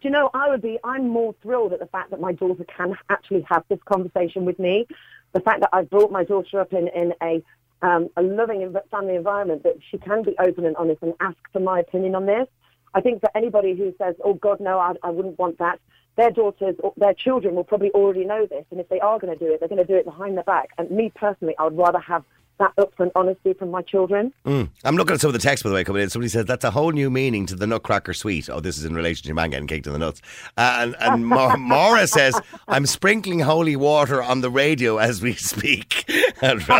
Do 0.00 0.06
you 0.06 0.10
know, 0.10 0.30
I 0.32 0.48
would 0.50 0.62
be, 0.62 0.78
I'm 0.84 1.08
more 1.08 1.34
thrilled 1.42 1.72
at 1.72 1.80
the 1.80 1.86
fact 1.86 2.10
that 2.10 2.20
my 2.20 2.32
daughter 2.32 2.62
can 2.76 2.94
actually 3.08 3.44
have 3.48 3.64
this 3.68 3.80
conversation 3.84 4.44
with 4.44 4.58
me. 4.60 4.86
The 5.32 5.40
fact 5.40 5.60
that 5.60 5.70
I've 5.72 5.90
brought 5.90 6.10
my 6.10 6.24
daughter 6.24 6.60
up 6.60 6.72
in, 6.72 6.88
in 6.88 7.14
a, 7.22 7.42
um, 7.82 8.08
a 8.16 8.22
loving 8.22 8.74
family 8.90 9.14
environment, 9.14 9.62
that 9.62 9.76
she 9.90 9.98
can 9.98 10.22
be 10.22 10.34
open 10.38 10.64
and 10.66 10.76
honest 10.76 11.02
and 11.02 11.14
ask 11.20 11.36
for 11.52 11.60
my 11.60 11.80
opinion 11.80 12.14
on 12.14 12.26
this. 12.26 12.48
I 12.94 13.00
think 13.00 13.20
for 13.20 13.30
anybody 13.34 13.74
who 13.76 13.94
says, 13.98 14.14
oh, 14.24 14.34
God, 14.34 14.60
no, 14.60 14.78
I, 14.78 14.94
I 15.02 15.10
wouldn't 15.10 15.38
want 15.38 15.58
that, 15.58 15.78
their 16.16 16.30
daughters, 16.30 16.74
or 16.80 16.92
their 16.96 17.14
children 17.14 17.54
will 17.54 17.64
probably 17.64 17.90
already 17.92 18.24
know 18.24 18.46
this. 18.46 18.64
And 18.70 18.80
if 18.80 18.88
they 18.88 19.00
are 19.00 19.18
going 19.18 19.36
to 19.36 19.38
do 19.38 19.52
it, 19.52 19.60
they're 19.60 19.68
going 19.68 19.84
to 19.84 19.84
do 19.84 19.96
it 19.96 20.04
behind 20.04 20.36
their 20.36 20.44
back. 20.44 20.70
And 20.78 20.90
me 20.90 21.12
personally, 21.14 21.54
I 21.58 21.64
would 21.64 21.76
rather 21.76 22.00
have 22.00 22.24
that 22.58 22.74
upfront 22.76 23.10
honesty 23.14 23.52
from 23.52 23.70
my 23.70 23.82
children. 23.82 24.32
Mm. 24.44 24.68
I'm 24.84 24.96
looking 24.96 25.14
at 25.14 25.20
some 25.20 25.28
of 25.28 25.32
the 25.32 25.38
text, 25.38 25.64
by 25.64 25.70
the 25.70 25.74
way, 25.74 25.84
coming 25.84 26.02
in. 26.02 26.10
Somebody 26.10 26.28
says 26.28 26.44
that's 26.44 26.64
a 26.64 26.70
whole 26.70 26.90
new 26.90 27.10
meaning 27.10 27.46
to 27.46 27.54
the 27.54 27.66
Nutcracker 27.66 28.12
Suite. 28.12 28.48
Oh, 28.50 28.60
this 28.60 28.78
is 28.78 28.84
in 28.84 28.94
relation 28.94 29.22
to 29.22 29.28
your 29.28 29.34
man 29.34 29.50
getting 29.50 29.66
kicked 29.66 29.86
in 29.86 29.92
the 29.92 29.98
nuts. 29.98 30.20
Uh, 30.56 30.78
and 30.80 30.96
and 31.00 31.26
Ma- 31.38 31.56
Maura 31.56 32.06
says, 32.06 32.38
I'm 32.66 32.86
sprinkling 32.86 33.40
holy 33.40 33.76
water 33.76 34.22
on 34.22 34.40
the 34.40 34.50
radio 34.50 34.98
as 34.98 35.22
we 35.22 35.34
speak. 35.34 36.04
but, 36.40 36.70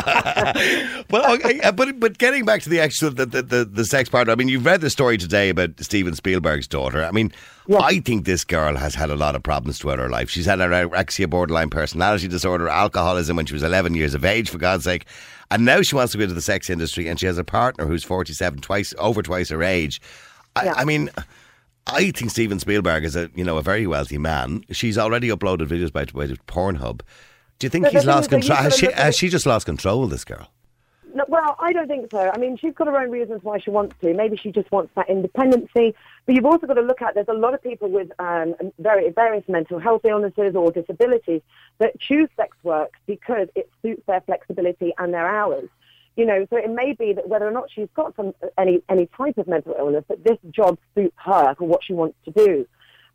okay, 1.12 1.60
uh, 1.60 1.72
but 1.72 1.98
but 1.98 2.18
getting 2.18 2.44
back 2.44 2.62
to 2.62 2.68
the 2.68 2.80
actual 2.80 3.10
the, 3.10 3.26
the, 3.26 3.42
the, 3.42 3.64
the 3.64 3.84
sex 3.84 4.08
part, 4.08 4.28
I 4.28 4.34
mean, 4.34 4.48
you've 4.48 4.66
read 4.66 4.80
the 4.80 4.90
story 4.90 5.18
today 5.18 5.48
about 5.48 5.70
Steven 5.80 6.14
Spielberg's 6.14 6.66
daughter. 6.66 7.04
I 7.04 7.10
mean, 7.10 7.32
I 7.76 8.00
think 8.00 8.24
this 8.24 8.44
girl 8.44 8.76
has 8.76 8.94
had 8.94 9.10
a 9.10 9.16
lot 9.16 9.36
of 9.36 9.42
problems 9.42 9.78
throughout 9.78 9.98
her 9.98 10.08
life. 10.08 10.30
She's 10.30 10.46
had 10.46 10.58
anorexia, 10.58 11.28
borderline 11.28 11.68
personality 11.68 12.26
disorder, 12.26 12.68
alcoholism 12.68 13.36
when 13.36 13.46
she 13.46 13.52
was 13.52 13.62
11 13.62 13.94
years 13.94 14.14
of 14.14 14.24
age, 14.24 14.48
for 14.48 14.58
God's 14.58 14.84
sake. 14.84 15.04
And 15.50 15.64
now 15.64 15.80
she 15.82 15.94
wants 15.94 16.12
to 16.12 16.18
go 16.18 16.24
into 16.24 16.34
the 16.34 16.42
sex 16.42 16.68
industry, 16.68 17.08
and 17.08 17.18
she 17.18 17.26
has 17.26 17.38
a 17.38 17.44
partner 17.44 17.86
who's 17.86 18.04
47, 18.04 18.60
twice 18.60 18.92
over 18.98 19.22
twice 19.22 19.48
her 19.48 19.62
age. 19.62 20.00
I, 20.54 20.64
Yeah. 20.66 20.74
I 20.74 20.84
mean, 20.84 21.10
I 21.86 22.10
think 22.10 22.30
Steven 22.30 22.58
Spielberg 22.58 23.04
is 23.04 23.16
a 23.16 23.30
you 23.34 23.44
know 23.44 23.56
a 23.56 23.62
very 23.62 23.86
wealthy 23.86 24.18
man. 24.18 24.62
She's 24.70 24.98
already 24.98 25.28
uploaded 25.28 25.68
videos 25.68 25.92
by, 25.92 26.04
by 26.04 26.26
Pornhub. 26.46 27.00
Do 27.58 27.66
you 27.66 27.70
think 27.70 27.84
But 27.84 27.92
he's 27.94 28.04
lost 28.04 28.30
control? 28.30 28.58
Has 28.58 28.76
she, 28.76 28.92
has 28.92 29.16
she 29.16 29.28
just 29.28 29.46
lost 29.46 29.66
control? 29.66 30.06
This 30.06 30.24
girl. 30.24 30.48
No, 31.18 31.24
well, 31.26 31.56
I 31.58 31.72
don't 31.72 31.88
think 31.88 32.12
so. 32.12 32.30
I 32.32 32.38
mean, 32.38 32.56
she's 32.56 32.74
got 32.74 32.86
her 32.86 32.96
own 32.96 33.10
reasons 33.10 33.42
why 33.42 33.58
she 33.58 33.70
wants 33.70 33.96
to. 34.02 34.14
Maybe 34.14 34.36
she 34.36 34.52
just 34.52 34.70
wants 34.70 34.92
that 34.94 35.10
independency. 35.10 35.96
But 36.24 36.36
you've 36.36 36.46
also 36.46 36.68
got 36.68 36.74
to 36.74 36.80
look 36.80 37.02
at 37.02 37.16
there's 37.16 37.26
a 37.26 37.32
lot 37.32 37.54
of 37.54 37.62
people 37.62 37.88
with 37.88 38.12
um, 38.20 38.54
very, 38.78 39.10
various 39.10 39.42
mental 39.48 39.80
health 39.80 40.02
illnesses 40.04 40.54
or 40.54 40.70
disabilities 40.70 41.40
that 41.78 41.98
choose 41.98 42.28
sex 42.36 42.56
work 42.62 42.92
because 43.06 43.48
it 43.56 43.68
suits 43.82 44.02
their 44.06 44.20
flexibility 44.20 44.92
and 44.96 45.12
their 45.12 45.26
hours. 45.26 45.68
You 46.14 46.24
know, 46.24 46.46
so 46.50 46.56
it 46.56 46.70
may 46.70 46.92
be 46.92 47.12
that 47.14 47.28
whether 47.28 47.48
or 47.48 47.52
not 47.52 47.68
she's 47.68 47.88
got 47.96 48.14
some 48.14 48.32
any 48.56 48.80
any 48.88 49.06
type 49.06 49.38
of 49.38 49.48
mental 49.48 49.74
illness, 49.76 50.04
that 50.06 50.22
this 50.22 50.38
job 50.52 50.78
suits 50.94 51.16
her 51.16 51.56
for 51.56 51.66
what 51.66 51.82
she 51.82 51.94
wants 51.94 52.16
to 52.26 52.30
do 52.30 52.64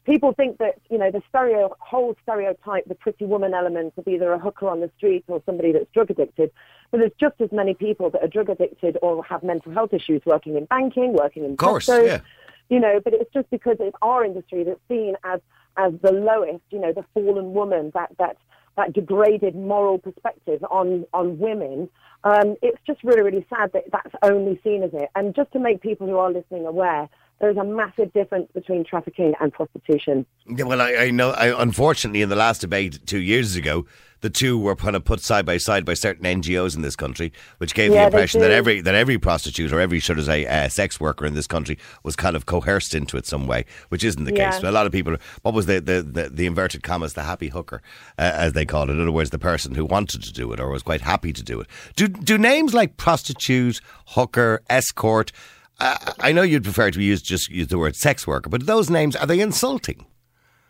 people 0.05 0.33
think 0.33 0.57
that 0.57 0.75
you 0.89 0.97
know 0.97 1.11
the 1.11 1.21
stereo 1.29 1.75
whole 1.79 2.15
stereotype, 2.23 2.85
the 2.87 2.95
pretty 2.95 3.25
woman 3.25 3.53
element 3.53 3.93
of 3.97 4.07
either 4.07 4.31
a 4.33 4.39
hooker 4.39 4.67
on 4.67 4.79
the 4.79 4.89
street 4.97 5.23
or 5.27 5.41
somebody 5.45 5.71
that's 5.71 5.89
drug 5.93 6.11
addicted. 6.11 6.51
But 6.91 6.99
there's 6.99 7.11
just 7.19 7.35
as 7.39 7.51
many 7.51 7.73
people 7.73 8.09
that 8.11 8.23
are 8.23 8.27
drug 8.27 8.49
addicted 8.49 8.97
or 9.01 9.23
have 9.23 9.43
mental 9.43 9.71
health 9.71 9.93
issues 9.93 10.21
working 10.25 10.55
in 10.55 10.65
banking, 10.65 11.13
working 11.13 11.43
in 11.43 11.51
Of 11.51 11.57
course, 11.57 11.87
yeah. 11.87 12.21
You 12.69 12.79
know, 12.79 12.99
but 13.03 13.13
it's 13.13 13.31
just 13.33 13.49
because 13.49 13.77
it's 13.79 13.95
our 14.01 14.23
industry 14.23 14.63
that's 14.63 14.79
seen 14.87 15.15
as 15.23 15.41
as 15.77 15.93
the 16.01 16.11
lowest. 16.11 16.63
You 16.69 16.79
know, 16.79 16.93
the 16.93 17.05
fallen 17.13 17.53
woman, 17.53 17.91
that 17.93 18.11
that 18.19 18.37
that 18.75 18.93
degraded 18.93 19.55
moral 19.55 19.97
perspective 19.97 20.63
on 20.69 21.05
on 21.13 21.37
women. 21.37 21.89
Um, 22.23 22.55
it's 22.61 22.79
just 22.87 23.03
really 23.03 23.21
really 23.21 23.45
sad 23.49 23.71
that 23.73 23.85
that's 23.91 24.15
only 24.23 24.59
seen 24.63 24.83
as 24.83 24.91
it. 24.93 25.09
And 25.15 25.35
just 25.35 25.51
to 25.53 25.59
make 25.59 25.81
people 25.81 26.07
who 26.07 26.17
are 26.17 26.31
listening 26.31 26.65
aware 26.65 27.09
There's 27.43 27.57
a 27.57 27.63
massive 27.65 28.13
difference 28.13 28.49
between 28.53 28.85
trafficking 28.85 29.33
and 29.41 29.51
prostitution. 29.51 30.25
Yeah, 30.47 30.63
well, 30.63 30.79
I, 30.79 30.95
I 30.95 31.11
know. 31.11 31.31
I, 31.31 31.61
unfortunately, 31.61 32.21
in 32.21 32.29
the 32.29 32.37
last 32.37 32.61
debate 32.61 33.05
two 33.05 33.19
years 33.19 33.57
ago, 33.57 33.85
the 34.21 34.29
two 34.29 34.57
were 34.57 34.77
kind 34.77 34.95
of 34.95 35.03
put 35.03 35.19
side 35.19 35.45
by 35.45 35.57
side 35.57 35.83
by 35.83 35.93
certain 35.93 36.23
NGOs 36.23 36.73
in 36.73 36.83
this 36.83 36.95
country, 36.95 37.33
which 37.57 37.73
gave 37.73 37.91
Yeah, 37.91 38.03
the 38.03 38.05
impression 38.05 38.39
that 38.39 38.51
every 38.51 38.79
that 38.79 38.95
every 38.95 39.17
prostitute 39.17 39.73
or 39.73 39.81
every 39.81 39.99
should 39.99 40.17
I 40.19 40.23
say 40.23 40.45
uh, 40.45 40.69
sex 40.69 41.01
worker 41.01 41.25
in 41.25 41.33
this 41.33 41.45
country 41.45 41.77
was 42.03 42.15
kind 42.15 42.37
of 42.37 42.45
coerced 42.45 42.95
into 42.95 43.17
it 43.17 43.25
some 43.25 43.45
way, 43.45 43.65
which 43.89 44.05
isn't 44.05 44.23
the 44.23 44.33
Yeah. 44.33 44.51
case. 44.51 44.63
A 44.63 44.71
lot 44.71 44.85
of 44.85 44.93
people. 44.93 45.17
What 45.41 45.53
was 45.53 45.65
the 45.65 45.81
the, 45.81 46.01
the, 46.01 46.29
the 46.29 46.45
inverted 46.45 46.81
commas 46.81 47.11
the 47.11 47.23
happy 47.23 47.49
hooker, 47.49 47.81
uh, 48.17 48.21
as 48.35 48.53
they 48.53 48.65
call 48.65 48.83
it? 48.83 48.91
In 48.93 49.01
other 49.01 49.11
words, 49.11 49.31
the 49.31 49.37
person 49.37 49.75
who 49.75 49.83
wanted 49.83 50.23
to 50.23 50.31
do 50.31 50.53
it 50.53 50.61
or 50.61 50.69
was 50.69 50.81
quite 50.83 51.01
happy 51.01 51.33
to 51.33 51.43
do 51.43 51.59
it. 51.59 51.67
Do 51.97 52.07
do 52.07 52.37
names 52.37 52.73
like 52.73 52.95
prostitute, 52.95 53.81
hooker, 54.05 54.61
escort? 54.69 55.33
Uh, 55.79 55.97
I 56.19 56.31
know 56.31 56.43
you'd 56.43 56.63
prefer 56.63 56.91
to 56.91 57.01
use 57.01 57.21
just 57.21 57.49
use 57.49 57.67
the 57.67 57.77
word 57.77 57.95
sex 57.95 58.27
worker, 58.27 58.49
but 58.49 58.65
those 58.65 58.89
names 58.89 59.15
are 59.15 59.25
they 59.25 59.39
insulting? 59.39 60.05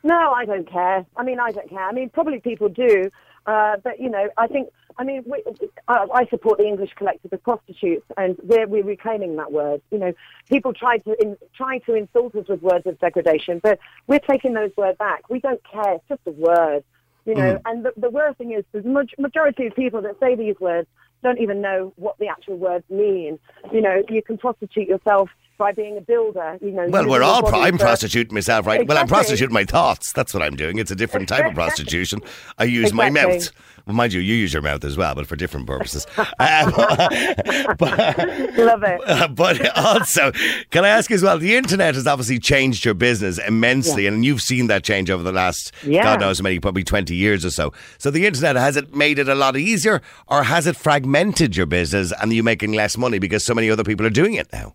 No, 0.04 0.32
I 0.32 0.46
don't 0.46 0.70
care. 0.70 1.06
I 1.16 1.24
mean, 1.24 1.40
I 1.40 1.52
don't 1.52 1.70
care. 1.70 1.84
I 1.88 1.92
mean, 1.92 2.10
probably 2.10 2.40
people 2.40 2.70
do, 2.70 3.10
uh, 3.46 3.78
but 3.84 4.00
you 4.00 4.10
know, 4.10 4.30
I 4.38 4.48
think. 4.48 4.70
I 4.96 5.04
mean, 5.04 5.24
we, 5.26 5.44
I, 5.88 6.06
I 6.14 6.26
support 6.28 6.60
the 6.60 6.68
English 6.68 6.92
collective 6.96 7.34
of 7.34 7.42
prostitutes, 7.42 8.06
and 8.16 8.38
we're, 8.44 8.68
we're 8.68 8.84
reclaiming 8.84 9.36
that 9.38 9.52
word. 9.52 9.82
You 9.90 9.98
know, 9.98 10.14
people 10.50 10.72
try 10.72 11.00
to 11.00 11.20
in, 11.20 11.36
try 11.58 11.80
to 11.80 11.96
insult 11.96 12.36
us 12.36 12.48
with 12.48 12.62
words 12.62 12.86
of 12.86 13.00
degradation, 13.00 13.60
but 13.64 13.80
we're 14.06 14.20
taking 14.20 14.54
those 14.54 14.70
words 14.78 15.00
back. 15.00 15.28
We 15.32 15.40
don't 15.40 15.62
care. 15.64 15.96
It's 15.96 16.08
just 16.08 16.22
a 16.28 16.32
word. 16.32 16.84
You 17.26 17.36
know, 17.36 17.60
and 17.66 17.86
the, 17.86 17.94
the 17.96 18.10
worst 18.10 18.38
thing 18.38 18.52
is 18.52 18.66
the 18.72 19.08
majority 19.18 19.66
of 19.66 19.76
people 19.76 20.02
that 20.02 20.20
say 20.20 20.36
these 20.36 20.60
words 20.60 20.88
don't 21.24 21.40
even 21.40 21.62
know 21.62 21.94
what 21.96 22.18
the 22.20 22.28
actual 22.28 22.58
words 22.58 22.86
mean. 22.90 23.40
You 23.72 23.82
know, 23.82 24.04
you 24.10 24.22
can 24.22 24.38
prostitute 24.38 24.88
yourself 24.88 25.30
by 25.58 25.72
being 25.72 25.98
a 25.98 26.02
builder. 26.02 26.58
You 26.62 26.72
know, 26.72 26.88
Well, 26.90 27.08
we're 27.08 27.24
all. 27.24 27.42
Pro- 27.44 27.62
I'm 27.62 27.78
for- 27.78 27.84
prostituting 27.86 28.34
myself, 28.34 28.66
right? 28.66 28.88
Well, 28.88 28.98
I'm 28.98 29.04
Exactly. 29.04 29.16
prostituting 29.16 29.54
my 29.54 29.66
thoughts. 29.66 30.12
That's 30.14 30.34
what 30.34 30.42
I'm 30.44 30.56
doing. 30.56 30.78
It's 30.80 30.92
a 30.92 30.96
different 30.96 31.30
type 31.30 31.46
of 31.46 31.54
prostitution. 31.54 32.22
I 32.58 32.66
use 32.66 32.94
my 32.94 33.10
mouth. 33.10 33.50
Well, 33.86 33.96
mind 33.96 34.14
you, 34.14 34.22
you 34.22 34.34
use 34.36 34.54
your 34.54 34.62
mouth 34.62 34.84
as 34.86 34.96
well, 34.96 35.14
but 35.14 35.28
for 35.28 35.36
different 35.36 35.68
purposes. 35.68 36.08
Um, 36.18 36.28
but, 37.78 38.18
Love 38.58 38.84
it. 38.84 39.36
but 39.36 39.78
also, 39.78 40.32
can 40.72 40.86
I 40.86 40.90
ask 40.90 41.12
as 41.12 41.22
well? 41.22 41.38
The 41.38 41.56
internet 41.56 41.96
has 41.96 42.08
obviously 42.08 42.40
changed 42.40 42.86
your 42.86 42.94
business 42.94 43.38
immensely, 43.40 44.08
and 44.08 44.24
you've 44.24 44.42
seen 44.42 44.68
that 44.68 44.84
change 44.84 45.10
over 45.10 45.24
the 45.24 45.32
last, 45.34 45.72
Yeah. 45.84 46.04
God 46.04 46.22
knows, 46.22 46.40
how 46.40 46.44
many 46.44 46.60
probably 46.60 46.84
twenty 46.84 47.16
years 47.16 47.44
or 47.46 47.50
so. 47.52 47.74
So, 47.98 48.10
the 48.10 48.26
internet 48.26 48.56
has 48.56 48.78
it 48.78 48.96
made 48.96 49.20
it 49.20 49.28
a 49.28 49.36
lot 49.36 49.58
easier, 49.58 50.02
or 50.28 50.44
has 50.44 50.66
it 50.68 50.76
fragmented 50.78 51.56
your 51.58 51.66
business 51.66 52.14
and 52.22 52.32
you 52.34 52.44
making 52.44 52.72
less 52.74 52.98
money 52.98 53.20
because 53.20 53.44
so 53.46 53.54
many 53.54 53.70
other 53.70 53.84
people 53.84 54.06
are 54.06 54.10
doing 54.12 54.34
it 54.36 54.48
now? 54.54 54.74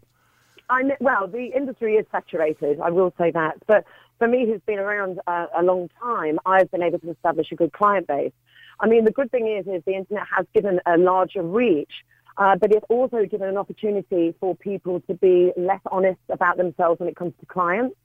I 0.71 0.83
kn- 0.83 0.97
well, 1.01 1.27
the 1.27 1.47
industry 1.55 1.95
is 1.95 2.07
saturated. 2.13 2.81
I 2.81 2.91
will 2.91 3.13
say 3.19 3.31
that. 3.31 3.57
But 3.67 3.85
for 4.19 4.29
me, 4.29 4.47
who's 4.47 4.61
been 4.67 4.79
around 4.79 5.21
uh, 5.27 5.47
a 5.57 5.63
long 5.63 5.89
time, 6.03 6.39
I've 6.45 6.71
been 6.71 6.83
able 6.83 6.99
to 7.01 7.11
establish 7.11 7.53
a 7.53 7.55
good 7.55 7.73
client 7.73 8.07
base. 8.07 8.33
I 8.81 8.87
mean, 8.87 9.05
the 9.05 9.11
good 9.11 9.31
thing 9.31 9.49
is, 9.49 9.67
is 9.67 9.83
the 9.87 9.95
internet 9.95 10.25
has 10.37 10.47
given 10.55 10.81
a 10.87 10.97
larger 10.97 11.43
reach, 11.43 11.93
uh, 12.37 12.57
but 12.57 12.73
it's 12.73 12.85
also 12.89 13.25
given 13.25 13.49
an 13.49 13.57
opportunity 13.57 14.35
for 14.39 14.55
people 14.55 15.01
to 15.09 15.15
be 15.15 15.53
less 15.57 15.81
honest 15.91 16.21
about 16.31 16.57
themselves 16.57 17.01
when 17.01 17.09
it 17.09 17.17
comes 17.17 17.33
to 17.41 17.47
clients. 17.47 17.97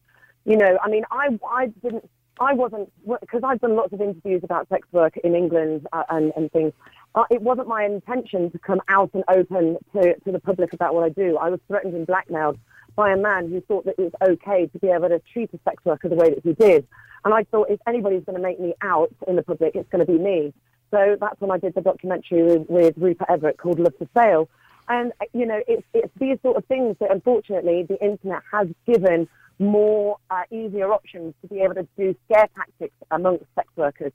You 0.46 0.58
know, 0.58 0.78
I 0.84 0.90
mean, 0.90 1.04
I, 1.12 1.38
I 1.48 1.68
didn't, 1.68 2.10
I 2.40 2.54
wasn't, 2.54 2.92
because 3.22 3.42
I've 3.44 3.62
done 3.62 3.76
lots 3.76 3.94
of 3.94 4.02
interviews 4.02 4.42
about 4.44 4.68
sex 4.70 4.88
work 4.92 5.18
in 5.18 5.36
England 5.36 5.88
uh, 5.94 6.04
and, 6.10 6.34
and 6.36 6.52
things. 6.52 6.74
Uh, 7.16 7.26
it 7.30 7.42
wasn't 7.42 7.68
my 7.68 7.84
intention 7.86 8.50
to 8.52 8.58
come 8.60 8.82
out 8.88 9.12
and 9.14 9.24
open 9.28 9.78
to, 9.94 10.16
to 10.20 10.32
the 10.32 10.40
public 10.40 10.74
about 10.74 10.96
what 10.96 11.04
I 11.04 11.10
do. 11.10 11.38
I 11.38 11.50
was 11.50 11.60
threatened 11.68 11.94
and 11.94 12.08
blackmailed 12.08 12.58
by 12.96 13.12
a 13.12 13.18
man 13.18 13.50
who 13.50 13.62
thought 13.62 13.86
that 13.86 13.96
it 13.98 14.02
was 14.02 14.14
okay 14.22 14.68
to 14.68 14.80
be 14.80 14.88
able 14.88 15.10
to 15.10 15.22
treat 15.32 15.54
a 15.54 15.60
sex 15.64 15.84
worker 15.86 16.10
the 16.10 16.16
way 16.16 16.30
that 16.30 16.44
he 16.44 16.54
did. 16.54 16.88
And 17.26 17.34
I 17.34 17.44
thought 17.44 17.70
if 17.70 17.80
anybody's 17.88 18.24
going 18.24 18.36
to 18.36 18.42
make 18.42 18.60
me 18.60 18.74
out 18.82 19.14
in 19.28 19.36
the 19.36 19.44
public, 19.44 19.76
it's 19.76 19.90
going 19.90 20.06
to 20.06 20.12
be 20.12 20.18
me. 20.18 20.54
So 20.92 21.18
that's 21.20 21.40
when 21.40 21.52
I 21.52 21.58
did 21.58 21.74
the 21.76 21.82
documentary 21.82 22.44
with, 22.44 22.70
with 22.70 22.94
Rupert 22.98 23.28
Everett 23.30 23.58
called 23.58 23.80
Love 23.80 23.94
for 23.98 24.08
Sale. 24.16 24.50
And, 24.90 25.14
you 25.34 25.46
know, 25.46 25.62
it's, 25.68 25.86
it's 25.94 26.12
these 26.20 26.38
sort 26.44 26.58
of 26.58 26.66
things 26.66 26.98
that 27.00 27.12
unfortunately 27.12 27.84
the 27.88 28.04
internet 28.04 28.42
has 28.52 28.68
given 28.86 29.28
more 29.60 30.18
uh, 30.30 30.44
easier 30.52 30.92
options 30.92 31.34
to 31.42 31.48
be 31.48 31.62
able 31.62 31.76
to 31.76 31.88
do 31.98 32.16
scare 32.26 32.50
tactics 32.56 32.96
amongst 33.12 33.46
sex 33.56 33.68
workers. 33.76 34.12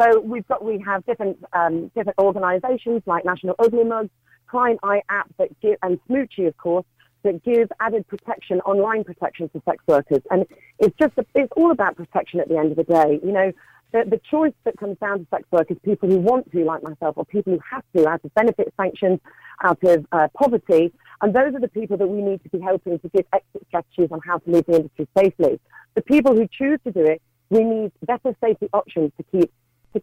So 0.00 0.20
we've 0.20 0.46
got 0.48 0.64
we 0.64 0.78
have 0.86 1.04
different 1.06 1.38
um, 1.52 1.88
different 1.94 2.18
organisations 2.18 3.02
like 3.06 3.24
National 3.24 3.54
Ugly 3.58 3.84
Mugs, 3.84 4.10
Client 4.48 4.80
Eye 4.82 5.02
app 5.08 5.28
that 5.38 5.48
give 5.60 5.76
and 5.82 5.98
Smoochie 6.08 6.48
of 6.48 6.56
course 6.56 6.86
that 7.22 7.42
give 7.44 7.70
added 7.80 8.06
protection, 8.08 8.60
online 8.62 9.04
protection 9.04 9.48
for 9.48 9.62
sex 9.64 9.82
workers. 9.86 10.22
And 10.30 10.46
it's 10.78 10.96
just 10.98 11.12
a, 11.18 11.24
it's 11.34 11.52
all 11.56 11.70
about 11.70 11.96
protection 11.96 12.40
at 12.40 12.48
the 12.48 12.56
end 12.56 12.72
of 12.72 12.76
the 12.76 12.84
day. 12.84 13.20
You 13.22 13.32
know, 13.32 13.52
the, 13.92 14.04
the 14.08 14.20
choice 14.30 14.54
that 14.64 14.76
comes 14.78 14.96
down 14.98 15.20
to 15.20 15.26
sex 15.30 15.44
work 15.50 15.70
is 15.70 15.76
people 15.84 16.08
who 16.08 16.18
want 16.18 16.50
to, 16.52 16.64
like 16.64 16.82
myself, 16.82 17.16
or 17.16 17.24
people 17.24 17.52
who 17.52 17.60
have 17.70 17.84
to 17.96 18.08
out 18.08 18.24
of 18.24 18.34
benefit 18.34 18.72
sanctions, 18.76 19.20
out 19.62 19.78
of 19.84 20.06
uh, 20.12 20.28
poverty. 20.36 20.92
And 21.20 21.34
those 21.34 21.54
are 21.54 21.60
the 21.60 21.68
people 21.68 21.96
that 21.98 22.06
we 22.06 22.22
need 22.22 22.42
to 22.42 22.48
be 22.48 22.60
helping 22.60 22.98
to 22.98 23.08
give 23.10 23.26
exit 23.32 23.66
strategies 23.68 24.08
on 24.10 24.20
how 24.26 24.38
to 24.38 24.50
leave 24.50 24.66
the 24.66 24.76
industry 24.76 25.08
safely. 25.16 25.60
The 25.94 26.02
people 26.02 26.34
who 26.34 26.48
choose 26.50 26.80
to 26.84 26.92
do 26.92 27.04
it, 27.04 27.22
we 27.50 27.64
need 27.64 27.92
better 28.06 28.34
safety 28.42 28.68
options 28.72 29.12
to 29.18 29.24
keep 29.30 29.52
to, 29.92 30.02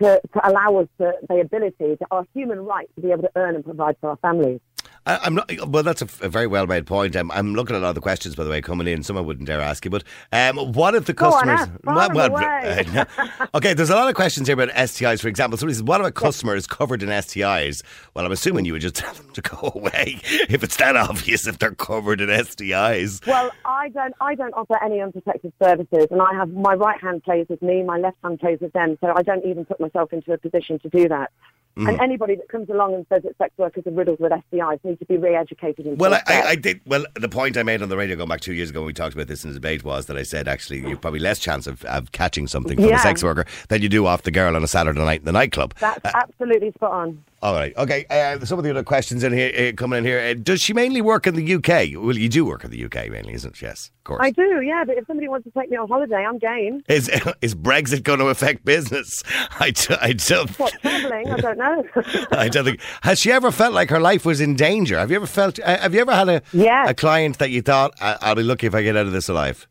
to, 0.00 0.20
to 0.32 0.48
allow 0.48 0.76
us 0.76 0.88
the, 0.98 1.12
the 1.28 1.40
ability, 1.40 1.96
to 1.96 2.06
our 2.10 2.26
human 2.34 2.60
right 2.60 2.88
to 2.94 3.00
be 3.00 3.10
able 3.10 3.22
to 3.22 3.30
earn 3.36 3.54
and 3.54 3.64
provide 3.64 3.96
for 4.00 4.10
our 4.10 4.16
families. 4.16 4.60
I, 5.06 5.18
I'm 5.22 5.34
not. 5.34 5.50
Well, 5.68 5.82
that's 5.82 6.02
a, 6.02 6.08
a 6.20 6.28
very 6.28 6.46
well 6.46 6.66
made 6.66 6.86
point. 6.86 7.14
I'm, 7.16 7.30
I'm 7.30 7.54
looking 7.54 7.76
at 7.76 7.84
all 7.84 7.94
the 7.94 8.00
questions, 8.00 8.34
by 8.34 8.44
the 8.44 8.50
way, 8.50 8.60
coming 8.60 8.88
in. 8.88 9.02
Some 9.02 9.16
I 9.16 9.20
wouldn't 9.20 9.46
dare 9.46 9.60
ask 9.60 9.84
you, 9.84 9.90
but 9.90 10.02
um, 10.32 10.72
what 10.72 10.94
if 10.94 11.06
the 11.06 11.14
customers? 11.14 11.60
Fire 11.84 12.10
'em 12.10 12.16
away. 12.16 12.84
uh, 12.96 13.04
no. 13.18 13.46
okay, 13.54 13.72
there's 13.72 13.90
a 13.90 13.94
lot 13.94 14.08
of 14.08 14.14
questions 14.14 14.48
here 14.48 14.54
about 14.54 14.70
STIs. 14.70 15.20
For 15.20 15.28
example, 15.28 15.56
somebody 15.56 15.74
says, 15.74 15.82
"What 15.84 16.00
if 16.00 16.08
a 16.08 16.12
customer 16.12 16.56
is 16.56 16.66
covered 16.66 17.02
in 17.02 17.08
STIs?" 17.08 17.82
Well, 18.14 18.26
I'm 18.26 18.32
assuming 18.32 18.64
you 18.64 18.72
would 18.72 18.82
just 18.82 18.94
tell 18.96 19.14
them 19.14 19.30
to 19.32 19.42
go 19.42 19.72
away 19.74 20.20
if 20.24 20.64
it's 20.64 20.76
that 20.76 20.96
obvious 20.96 21.46
if 21.46 21.58
they're 21.58 21.74
covered 21.74 22.20
in 22.20 22.28
STIs. 22.28 23.24
Well, 23.26 23.52
I 23.64 23.90
don't, 23.90 24.14
I 24.20 24.34
don't 24.34 24.54
offer 24.54 24.82
any 24.82 25.00
unprotected 25.00 25.52
services, 25.62 26.08
and 26.10 26.20
I 26.20 26.34
have 26.34 26.52
my 26.52 26.74
right 26.74 27.00
hand 27.00 27.22
plays 27.22 27.46
with 27.48 27.62
me, 27.62 27.82
my 27.84 27.98
left 27.98 28.16
hand 28.24 28.40
plays 28.40 28.58
with 28.60 28.72
them, 28.72 28.98
so 29.00 29.12
I 29.16 29.22
don't 29.22 29.44
even 29.44 29.64
put 29.64 29.78
myself 29.78 30.12
into 30.12 30.32
a 30.32 30.38
position 30.38 30.78
to 30.80 30.88
do 30.88 31.08
that. 31.08 31.30
Mm. 31.76 31.90
And 31.90 32.00
anybody 32.00 32.36
that 32.36 32.48
comes 32.48 32.70
along 32.70 32.94
and 32.94 33.06
says 33.10 33.22
that 33.24 33.36
sex 33.36 33.52
workers 33.58 33.86
are 33.86 33.90
riddled 33.90 34.18
with 34.18 34.32
STIs 34.32 34.82
need 34.82 34.98
to 34.98 35.04
be 35.04 35.18
re-educated. 35.18 36.00
Well, 36.00 36.14
I, 36.14 36.22
I. 36.26 36.42
I 36.46 36.54
did. 36.54 36.80
Well, 36.86 37.04
the 37.14 37.28
point 37.28 37.58
I 37.58 37.62
made 37.62 37.82
on 37.82 37.90
the 37.90 37.96
radio 37.98 38.16
going 38.16 38.30
back 38.30 38.40
two 38.40 38.54
years 38.54 38.70
ago 38.70 38.80
when 38.80 38.86
we 38.86 38.94
talked 38.94 39.14
about 39.14 39.26
this 39.26 39.44
in 39.44 39.50
the 39.50 39.54
debate 39.54 39.84
was 39.84 40.06
that 40.06 40.16
I 40.16 40.22
said 40.22 40.48
actually 40.48 40.80
you've 40.80 41.00
probably 41.02 41.20
less 41.20 41.38
chance 41.38 41.66
of, 41.66 41.84
of 41.84 42.12
catching 42.12 42.46
something 42.46 42.78
from 42.78 42.92
a 42.92 42.98
sex 42.98 43.22
worker 43.22 43.44
than 43.68 43.82
you 43.82 43.90
do 43.90 44.06
off 44.06 44.22
the 44.22 44.30
girl 44.30 44.56
on 44.56 44.64
a 44.64 44.68
Saturday 44.68 44.98
night 44.98 45.20
in 45.20 45.26
the 45.26 45.32
nightclub. 45.32 45.74
That's 45.78 46.00
absolutely 46.14 46.72
spot 46.72 46.92
on. 46.92 47.24
All 47.46 47.54
right. 47.54 47.72
Okay. 47.76 48.04
Uh, 48.10 48.44
some 48.44 48.58
of 48.58 48.64
the 48.64 48.70
other 48.70 48.82
questions 48.82 49.22
in 49.22 49.32
here 49.32 49.52
uh, 49.56 49.72
coming 49.76 49.98
in 49.98 50.04
here. 50.04 50.18
Uh, 50.18 50.34
does 50.34 50.60
she 50.60 50.72
mainly 50.72 51.00
work 51.00 51.28
in 51.28 51.36
the 51.36 51.54
UK? 51.54 51.90
Well, 51.94 52.16
you 52.18 52.28
do 52.28 52.44
work 52.44 52.64
in 52.64 52.72
the 52.72 52.84
UK 52.84 53.08
mainly, 53.08 53.34
isn't 53.34 53.54
she? 53.54 53.66
Yes, 53.66 53.92
of 53.98 54.02
course. 54.02 54.18
I 54.20 54.32
do, 54.32 54.62
yeah. 54.62 54.82
But 54.84 54.98
if 54.98 55.06
somebody 55.06 55.28
wants 55.28 55.44
to 55.44 55.52
take 55.52 55.70
me 55.70 55.76
on 55.76 55.86
holiday, 55.86 56.24
I'm 56.26 56.38
game. 56.38 56.82
Is 56.88 57.08
is 57.40 57.54
Brexit 57.54 58.02
going 58.02 58.18
to 58.18 58.26
affect 58.30 58.64
business? 58.64 59.22
I, 59.60 59.70
d- 59.70 59.94
I 60.00 60.12
don't. 60.14 60.50
What 60.58 60.72
travelling? 60.82 61.30
I 61.30 61.36
don't 61.36 61.58
know. 61.58 61.84
I 62.32 62.48
don't 62.48 62.64
think. 62.64 62.80
Has 63.02 63.20
she 63.20 63.30
ever 63.30 63.52
felt 63.52 63.74
like 63.74 63.90
her 63.90 64.00
life 64.00 64.26
was 64.26 64.40
in 64.40 64.56
danger? 64.56 64.98
Have 64.98 65.10
you 65.12 65.16
ever 65.16 65.26
felt? 65.28 65.60
Uh, 65.60 65.78
have 65.78 65.94
you 65.94 66.00
ever 66.00 66.14
had 66.16 66.28
a 66.28 66.42
Yes. 66.52 66.90
a 66.90 66.94
client 66.94 67.38
that 67.38 67.50
you 67.50 67.62
thought 67.62 67.94
I'll 68.00 68.34
be 68.34 68.42
lucky 68.42 68.66
if 68.66 68.74
I 68.74 68.82
get 68.82 68.96
out 68.96 69.06
of 69.06 69.12
this 69.12 69.28
alive? 69.28 69.68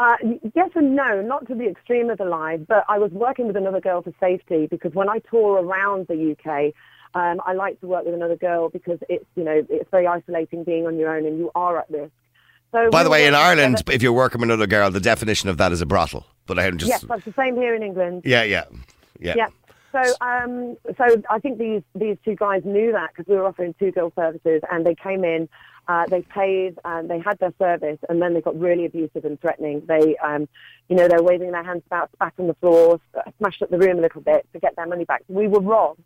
Uh, 0.00 0.16
yes 0.54 0.70
and 0.76 0.96
no, 0.96 1.20
not 1.20 1.46
to 1.46 1.54
the 1.54 1.68
extreme 1.68 2.08
of 2.08 2.16
the 2.16 2.24
line, 2.24 2.64
but 2.66 2.86
I 2.88 2.98
was 2.98 3.10
working 3.10 3.46
with 3.46 3.56
another 3.56 3.80
girl 3.82 4.00
for 4.00 4.14
safety 4.18 4.66
because 4.66 4.94
when 4.94 5.10
I 5.10 5.18
tour 5.30 5.62
around 5.62 6.06
the 6.06 6.32
UK, 6.32 6.72
um, 7.14 7.38
I 7.44 7.52
like 7.52 7.78
to 7.80 7.86
work 7.86 8.06
with 8.06 8.14
another 8.14 8.36
girl 8.36 8.70
because 8.70 8.98
it's, 9.10 9.26
you 9.36 9.44
know, 9.44 9.62
it's 9.68 9.90
very 9.90 10.06
isolating 10.06 10.64
being 10.64 10.86
on 10.86 10.96
your 10.96 11.14
own 11.14 11.26
and 11.26 11.38
you 11.38 11.50
are 11.54 11.78
at 11.78 11.90
risk. 11.90 12.12
So 12.72 12.88
By 12.88 13.02
the 13.02 13.10
way, 13.10 13.26
in 13.26 13.34
Ireland, 13.34 13.76
together- 13.76 13.94
if 13.94 14.02
you're 14.02 14.14
working 14.14 14.40
with 14.40 14.48
another 14.48 14.66
girl, 14.66 14.90
the 14.90 15.00
definition 15.00 15.50
of 15.50 15.58
that 15.58 15.70
is 15.70 15.82
a 15.82 15.86
brothel. 15.86 16.24
But 16.46 16.58
I'm 16.58 16.78
just. 16.78 16.88
yes, 16.88 17.02
that's 17.06 17.24
the 17.26 17.34
same 17.34 17.56
here 17.56 17.74
in 17.74 17.82
England. 17.82 18.22
Yeah, 18.24 18.42
yeah, 18.44 18.64
yeah. 19.20 19.34
Yeah. 19.36 19.46
So, 19.92 20.14
um, 20.20 20.76
so 20.96 21.22
I 21.28 21.38
think 21.40 21.58
these 21.58 21.82
these 21.94 22.16
two 22.24 22.36
guys 22.36 22.62
knew 22.64 22.92
that 22.92 23.10
because 23.10 23.28
we 23.28 23.36
were 23.36 23.46
offering 23.46 23.74
two 23.78 23.90
girl 23.90 24.12
services, 24.14 24.62
and 24.70 24.86
they 24.86 24.94
came 24.94 25.24
in, 25.24 25.48
uh, 25.88 26.06
they 26.06 26.22
paid, 26.22 26.78
and 26.84 27.10
they 27.10 27.18
had 27.18 27.38
their 27.38 27.52
service, 27.58 27.98
and 28.08 28.22
then 28.22 28.34
they 28.34 28.40
got 28.40 28.58
really 28.58 28.86
abusive 28.86 29.24
and 29.24 29.40
threatening. 29.40 29.82
They, 29.86 30.16
um, 30.18 30.48
you 30.88 30.96
know, 30.96 31.08
they're 31.08 31.22
waving 31.22 31.50
their 31.50 31.64
hands 31.64 31.82
about, 31.86 32.10
spat 32.12 32.34
on 32.38 32.46
the 32.46 32.54
floor, 32.54 33.00
smashed 33.38 33.62
up 33.62 33.70
the 33.70 33.78
room 33.78 33.98
a 33.98 34.02
little 34.02 34.20
bit 34.20 34.46
to 34.52 34.60
get 34.60 34.76
their 34.76 34.86
money 34.86 35.04
back. 35.04 35.22
We 35.28 35.48
were 35.48 35.60
robbed. 35.60 36.02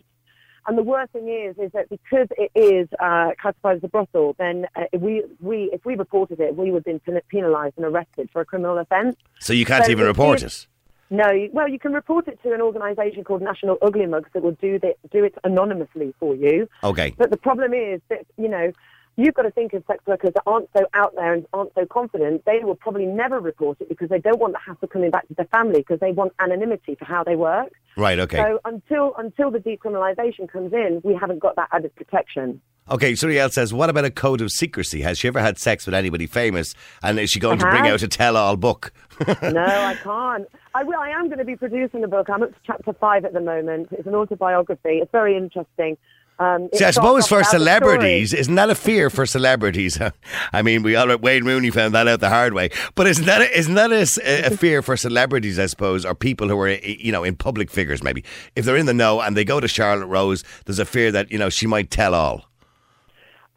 And 0.66 0.78
the 0.78 0.82
worst 0.82 1.12
thing 1.12 1.28
is, 1.28 1.58
is 1.58 1.70
that 1.72 1.90
because 1.90 2.28
it 2.38 2.50
is 2.54 2.88
uh, 2.98 3.32
classified 3.38 3.76
as 3.76 3.84
a 3.84 3.88
brothel, 3.88 4.34
then 4.38 4.66
uh, 4.74 4.84
if 4.94 5.00
we, 5.02 5.22
we, 5.40 5.68
if 5.74 5.84
we 5.84 5.94
reported 5.94 6.40
it, 6.40 6.56
we 6.56 6.70
would 6.70 6.86
have 6.86 7.02
been 7.04 7.20
penalised 7.28 7.74
and 7.76 7.84
arrested 7.84 8.30
for 8.32 8.40
a 8.40 8.46
criminal 8.46 8.78
offence. 8.78 9.16
So 9.40 9.52
you 9.52 9.66
can't 9.66 9.84
So 9.84 9.90
even 9.90 10.06
report 10.06 10.42
it. 10.42 10.66
No, 11.10 11.48
well, 11.52 11.68
you 11.68 11.78
can 11.78 11.92
report 11.92 12.28
it 12.28 12.42
to 12.42 12.52
an 12.52 12.60
organisation 12.60 13.24
called 13.24 13.42
National 13.42 13.76
Ugly 13.82 14.06
Mugs 14.06 14.30
that 14.32 14.42
will 14.42 14.56
do 14.60 14.78
the, 14.78 14.94
do 15.12 15.22
it 15.24 15.34
anonymously 15.44 16.14
for 16.18 16.34
you. 16.34 16.68
Okay. 16.82 17.14
But 17.16 17.30
the 17.30 17.36
problem 17.36 17.72
is 17.74 18.00
that 18.08 18.26
you 18.36 18.48
know 18.48 18.72
you've 19.16 19.34
got 19.34 19.42
to 19.42 19.50
think 19.50 19.72
of 19.72 19.84
sex 19.86 20.04
workers 20.06 20.32
that 20.34 20.42
aren't 20.46 20.68
so 20.76 20.84
out 20.94 21.14
there 21.14 21.32
and 21.32 21.46
aren't 21.52 21.74
so 21.74 21.86
confident. 21.86 22.44
They 22.44 22.60
will 22.62 22.74
probably 22.74 23.06
never 23.06 23.40
report 23.40 23.80
it 23.80 23.88
because 23.88 24.08
they 24.08 24.18
don't 24.18 24.38
want 24.38 24.54
the 24.54 24.58
hassle 24.58 24.88
coming 24.88 25.10
back 25.10 25.28
to 25.28 25.34
their 25.34 25.46
family 25.46 25.80
because 25.80 26.00
they 26.00 26.12
want 26.12 26.32
anonymity 26.40 26.94
for 26.94 27.04
how 27.04 27.24
they 27.24 27.36
work. 27.36 27.72
Right, 27.96 28.18
okay. 28.18 28.38
So 28.38 28.60
until 28.64 29.14
until 29.16 29.50
the 29.50 29.58
decriminalisation 29.58 30.50
comes 30.50 30.72
in, 30.72 31.00
we 31.04 31.14
haven't 31.14 31.38
got 31.38 31.56
that 31.56 31.68
added 31.72 31.94
protection. 31.94 32.60
Okay, 32.90 33.14
somebody 33.14 33.38
else 33.38 33.54
says, 33.54 33.72
what 33.72 33.88
about 33.88 34.04
a 34.04 34.10
code 34.10 34.42
of 34.42 34.50
secrecy? 34.50 35.00
Has 35.00 35.18
she 35.18 35.26
ever 35.26 35.40
had 35.40 35.58
sex 35.58 35.86
with 35.86 35.94
anybody 35.94 36.26
famous? 36.26 36.74
And 37.02 37.18
is 37.18 37.30
she 37.30 37.40
going 37.40 37.58
to 37.58 37.64
bring 37.64 37.84
have. 37.84 37.94
out 37.94 38.02
a 38.02 38.08
tell 38.08 38.36
all 38.36 38.58
book? 38.58 38.92
no, 39.26 39.64
I 39.64 39.96
can't. 40.02 40.46
I 40.74 40.84
will. 40.84 40.98
I 40.98 41.08
am 41.08 41.28
going 41.28 41.38
to 41.38 41.46
be 41.46 41.56
producing 41.56 42.04
a 42.04 42.08
book. 42.08 42.28
I'm 42.28 42.42
up 42.42 42.50
to 42.50 42.58
chapter 42.66 42.92
five 42.92 43.24
at 43.24 43.32
the 43.32 43.40
moment. 43.40 43.88
It's 43.92 44.06
an 44.06 44.14
autobiography. 44.14 44.98
It's 44.98 45.10
very 45.12 45.34
interesting. 45.34 45.96
Um, 46.38 46.68
See, 46.74 46.84
I 46.84 46.90
suppose 46.90 47.28
for 47.28 47.44
celebrities, 47.44 48.34
isn't 48.34 48.54
that 48.56 48.68
a 48.68 48.74
fear 48.74 49.08
for 49.08 49.24
celebrities? 49.24 49.98
I 50.52 50.62
mean, 50.62 50.82
we 50.82 50.96
all 50.96 51.16
Wayne 51.18 51.44
Rooney 51.44 51.70
found 51.70 51.94
that 51.94 52.08
out 52.08 52.20
the 52.20 52.28
hard 52.28 52.54
way. 52.54 52.70
But 52.96 53.06
isn't 53.06 53.26
that 53.26 53.40
a, 53.40 53.58
isn't 53.58 53.74
that 53.74 53.92
a, 53.92 54.46
a 54.46 54.56
fear 54.56 54.82
for 54.82 54.96
celebrities? 54.96 55.58
I 55.58 55.66
suppose, 55.66 56.04
or 56.04 56.14
people 56.14 56.48
who 56.48 56.58
are 56.58 56.70
you 56.70 57.12
know 57.12 57.22
in 57.22 57.36
public 57.36 57.70
figures, 57.70 58.02
maybe 58.02 58.24
if 58.56 58.64
they're 58.64 58.76
in 58.76 58.86
the 58.86 58.94
know 58.94 59.20
and 59.20 59.36
they 59.36 59.44
go 59.44 59.60
to 59.60 59.68
Charlotte 59.68 60.06
Rose, 60.06 60.42
there's 60.64 60.80
a 60.80 60.84
fear 60.84 61.12
that 61.12 61.30
you 61.30 61.38
know 61.38 61.50
she 61.50 61.66
might 61.66 61.90
tell 61.90 62.14
all. 62.14 62.46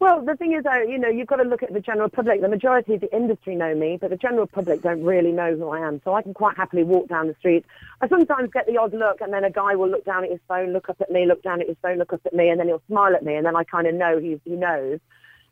Well, 0.00 0.24
the 0.24 0.36
thing 0.36 0.52
is, 0.52 0.62
though, 0.62 0.80
you 0.80 0.96
know, 0.96 1.08
you've 1.08 1.26
got 1.26 1.36
to 1.36 1.42
look 1.42 1.64
at 1.64 1.72
the 1.72 1.80
general 1.80 2.08
public. 2.08 2.40
The 2.40 2.48
majority 2.48 2.94
of 2.94 3.00
the 3.00 3.12
industry 3.14 3.56
know 3.56 3.74
me, 3.74 3.98
but 4.00 4.10
the 4.10 4.16
general 4.16 4.46
public 4.46 4.80
don't 4.80 5.02
really 5.02 5.32
know 5.32 5.56
who 5.56 5.68
I 5.70 5.80
am. 5.80 6.00
So 6.04 6.14
I 6.14 6.22
can 6.22 6.34
quite 6.34 6.56
happily 6.56 6.84
walk 6.84 7.08
down 7.08 7.26
the 7.26 7.34
street. 7.40 7.64
I 8.00 8.06
sometimes 8.06 8.50
get 8.52 8.66
the 8.66 8.76
odd 8.76 8.94
look, 8.94 9.20
and 9.20 9.32
then 9.32 9.42
a 9.42 9.50
guy 9.50 9.74
will 9.74 9.88
look 9.88 10.04
down 10.04 10.22
at 10.22 10.30
his 10.30 10.38
phone, 10.46 10.72
look 10.72 10.88
up 10.88 11.00
at 11.00 11.10
me, 11.10 11.26
look 11.26 11.42
down 11.42 11.60
at 11.60 11.66
his 11.66 11.76
phone, 11.82 11.98
look 11.98 12.12
up 12.12 12.20
at 12.24 12.32
me, 12.32 12.48
and 12.48 12.60
then 12.60 12.68
he'll 12.68 12.82
smile 12.86 13.16
at 13.16 13.24
me, 13.24 13.34
and 13.34 13.44
then 13.44 13.56
I 13.56 13.64
kind 13.64 13.88
of 13.88 13.94
know 13.94 14.18
he, 14.18 14.40
he 14.44 14.52
knows. 14.52 15.00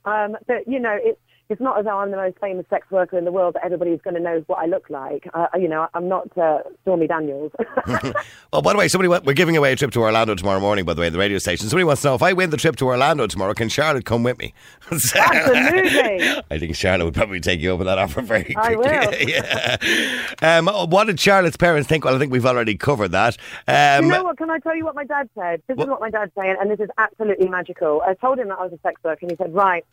Um, 0.05 0.36
but, 0.47 0.68
you 0.68 0.78
know, 0.78 0.97
it's, 0.97 1.18
it's 1.49 1.61
not 1.61 1.78
as 1.78 1.84
though 1.84 1.99
I'm 1.99 2.11
the 2.11 2.16
most 2.16 2.38
famous 2.40 2.66
sex 2.68 2.90
worker 2.90 3.16
in 3.16 3.24
the 3.24 3.32
world 3.32 3.55
that 3.55 3.64
everybody's 3.64 4.01
going 4.03 4.14
to 4.14 4.20
know 4.20 4.42
what 4.47 4.59
I 4.59 4.66
look 4.66 4.90
like. 4.90 5.28
Uh, 5.32 5.47
you 5.55 5.68
know, 5.68 5.86
I'm 5.94 6.09
not 6.09 6.36
uh, 6.36 6.59
Stormy 6.82 7.07
Daniels. 7.07 7.53
Oh, 8.53 8.62
by 8.62 8.72
the 8.72 8.78
way, 8.78 8.88
somebody 8.88 9.09
we're 9.09 9.34
giving 9.34 9.57
away 9.57 9.72
a 9.72 9.76
trip 9.76 9.90
to 9.90 10.01
Orlando 10.01 10.34
tomorrow 10.34 10.61
morning. 10.61 10.84
By 10.84 10.94
the 10.94 11.01
way, 11.01 11.11
the 11.11 11.18
radio 11.18 11.36
station. 11.38 11.68
Somebody 11.68 11.84
wants 11.84 12.03
to 12.03 12.09
know 12.09 12.14
if 12.14 12.22
I 12.22 12.32
win 12.32 12.51
the 12.51 12.57
trip 12.57 12.76
to 12.76 12.86
Orlando 12.86 13.26
tomorrow, 13.26 13.53
can 13.55 13.68
Charlotte 13.68 14.05
come 14.07 14.22
with 14.22 14.38
me? 14.38 14.55
Absolutely. 14.90 16.42
I 16.51 16.59
think 16.59 16.74
Charlotte 16.74 17.05
would 17.05 17.14
probably 17.14 17.40
take 17.40 17.61
you 17.61 17.74
up 17.74 17.80
on 17.80 17.86
that 17.86 17.99
offer 17.99 18.22
very 18.22 18.44
quickly. 18.44 18.62
I 18.62 18.76
will. 18.76 19.14
yeah. 19.20 20.26
Um, 20.42 20.68
what 20.90 21.05
did 21.05 21.20
Charlotte's 21.20 21.57
parents 21.57 21.88
think? 21.88 22.05
Well, 22.05 22.14
I 22.14 22.18
think 22.18 22.32
we've 22.32 22.47
already 22.47 22.76
covered 22.76 23.12
that. 23.12 23.36
Um, 23.66 24.07
you 24.07 24.11
know 24.12 24.24
what? 24.24 24.38
Can 24.38 24.49
I 24.51 24.59
tell 24.59 24.76
you 24.76 24.84
what 24.84 24.94
my 24.94 25.05
dad 25.05 25.28
said? 25.34 25.62
This 25.66 25.78
is 25.78 25.86
what 25.86 26.01
my 26.01 26.11
dad's 26.11 26.32
saying, 26.36 26.57
and 26.61 26.70
this 26.70 26.80
is 26.80 26.88
absolutely 26.99 27.49
magical. 27.49 28.03
I 28.07 28.14
told 28.14 28.38
him 28.38 28.49
that 28.49 28.59
I 28.59 28.62
was 28.62 28.72
a 28.72 28.78
sex 28.82 29.03
worker, 29.05 29.18
and 29.22 29.30
he 29.30 29.36
said, 29.36 29.53
"Right, 29.53 29.84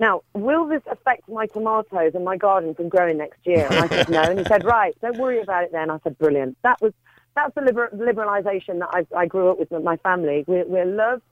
now, 0.00 0.22
will 0.34 0.66
this 0.66 0.82
affect 0.90 1.28
my 1.28 1.46
tomatoes 1.46 2.12
and 2.14 2.24
my 2.24 2.36
garden 2.36 2.74
from 2.74 2.88
growing 2.88 3.18
next 3.18 3.44
year?" 3.44 3.66
And 3.70 3.74
I 3.80 3.88
said, 3.88 4.08
"No." 4.08 4.22
And 4.22 4.38
he 4.38 4.44
said, 4.44 4.64
"Right, 4.64 4.96
don't 5.00 5.18
worry 5.18 5.40
about 5.40 5.64
it 5.64 5.72
then." 5.72 5.90
I 5.90 5.98
said, 6.04 6.18
"Brilliant." 6.18 6.56
That 6.62 6.80
was 6.80 6.92
that's 7.34 7.54
the 7.54 7.62
liber- 7.62 7.90
liberalisation 7.94 8.80
that 8.80 8.88
I, 8.92 9.06
I 9.16 9.26
grew 9.26 9.50
up 9.50 9.58
with 9.58 9.70
my 9.70 9.96
family. 9.98 10.44
We're, 10.46 10.66
we're 10.66 10.84
loved. 10.84 11.22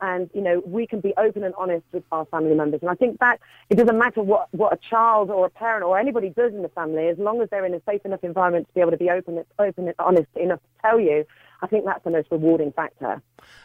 And 0.00 0.28
you 0.34 0.42
know 0.42 0.60
we 0.66 0.86
can 0.86 1.00
be 1.00 1.14
open 1.16 1.44
and 1.44 1.54
honest 1.56 1.84
with 1.92 2.02
our 2.10 2.24
family 2.26 2.54
members, 2.54 2.80
and 2.82 2.90
I 2.90 2.94
think 2.94 3.20
that 3.20 3.40
it 3.70 3.76
doesn't 3.76 3.96
matter 3.96 4.22
what, 4.22 4.48
what 4.52 4.72
a 4.72 4.76
child 4.76 5.30
or 5.30 5.46
a 5.46 5.50
parent 5.50 5.84
or 5.84 5.96
anybody 5.96 6.30
does 6.30 6.52
in 6.52 6.62
the 6.62 6.68
family, 6.68 7.06
as 7.06 7.16
long 7.16 7.40
as 7.40 7.48
they're 7.48 7.64
in 7.64 7.72
a 7.74 7.80
safe 7.88 8.04
enough 8.04 8.24
environment 8.24 8.66
to 8.66 8.74
be 8.74 8.80
able 8.80 8.90
to 8.90 8.96
be 8.96 9.08
open, 9.08 9.44
open 9.58 9.86
and 9.86 9.94
honest 10.00 10.28
enough 10.34 10.58
to 10.58 10.82
tell 10.82 10.98
you. 10.98 11.24
I 11.64 11.66
think 11.66 11.86
that's 11.86 12.04
the 12.04 12.10
most 12.10 12.28
rewarding 12.30 12.72
factor. 12.72 13.22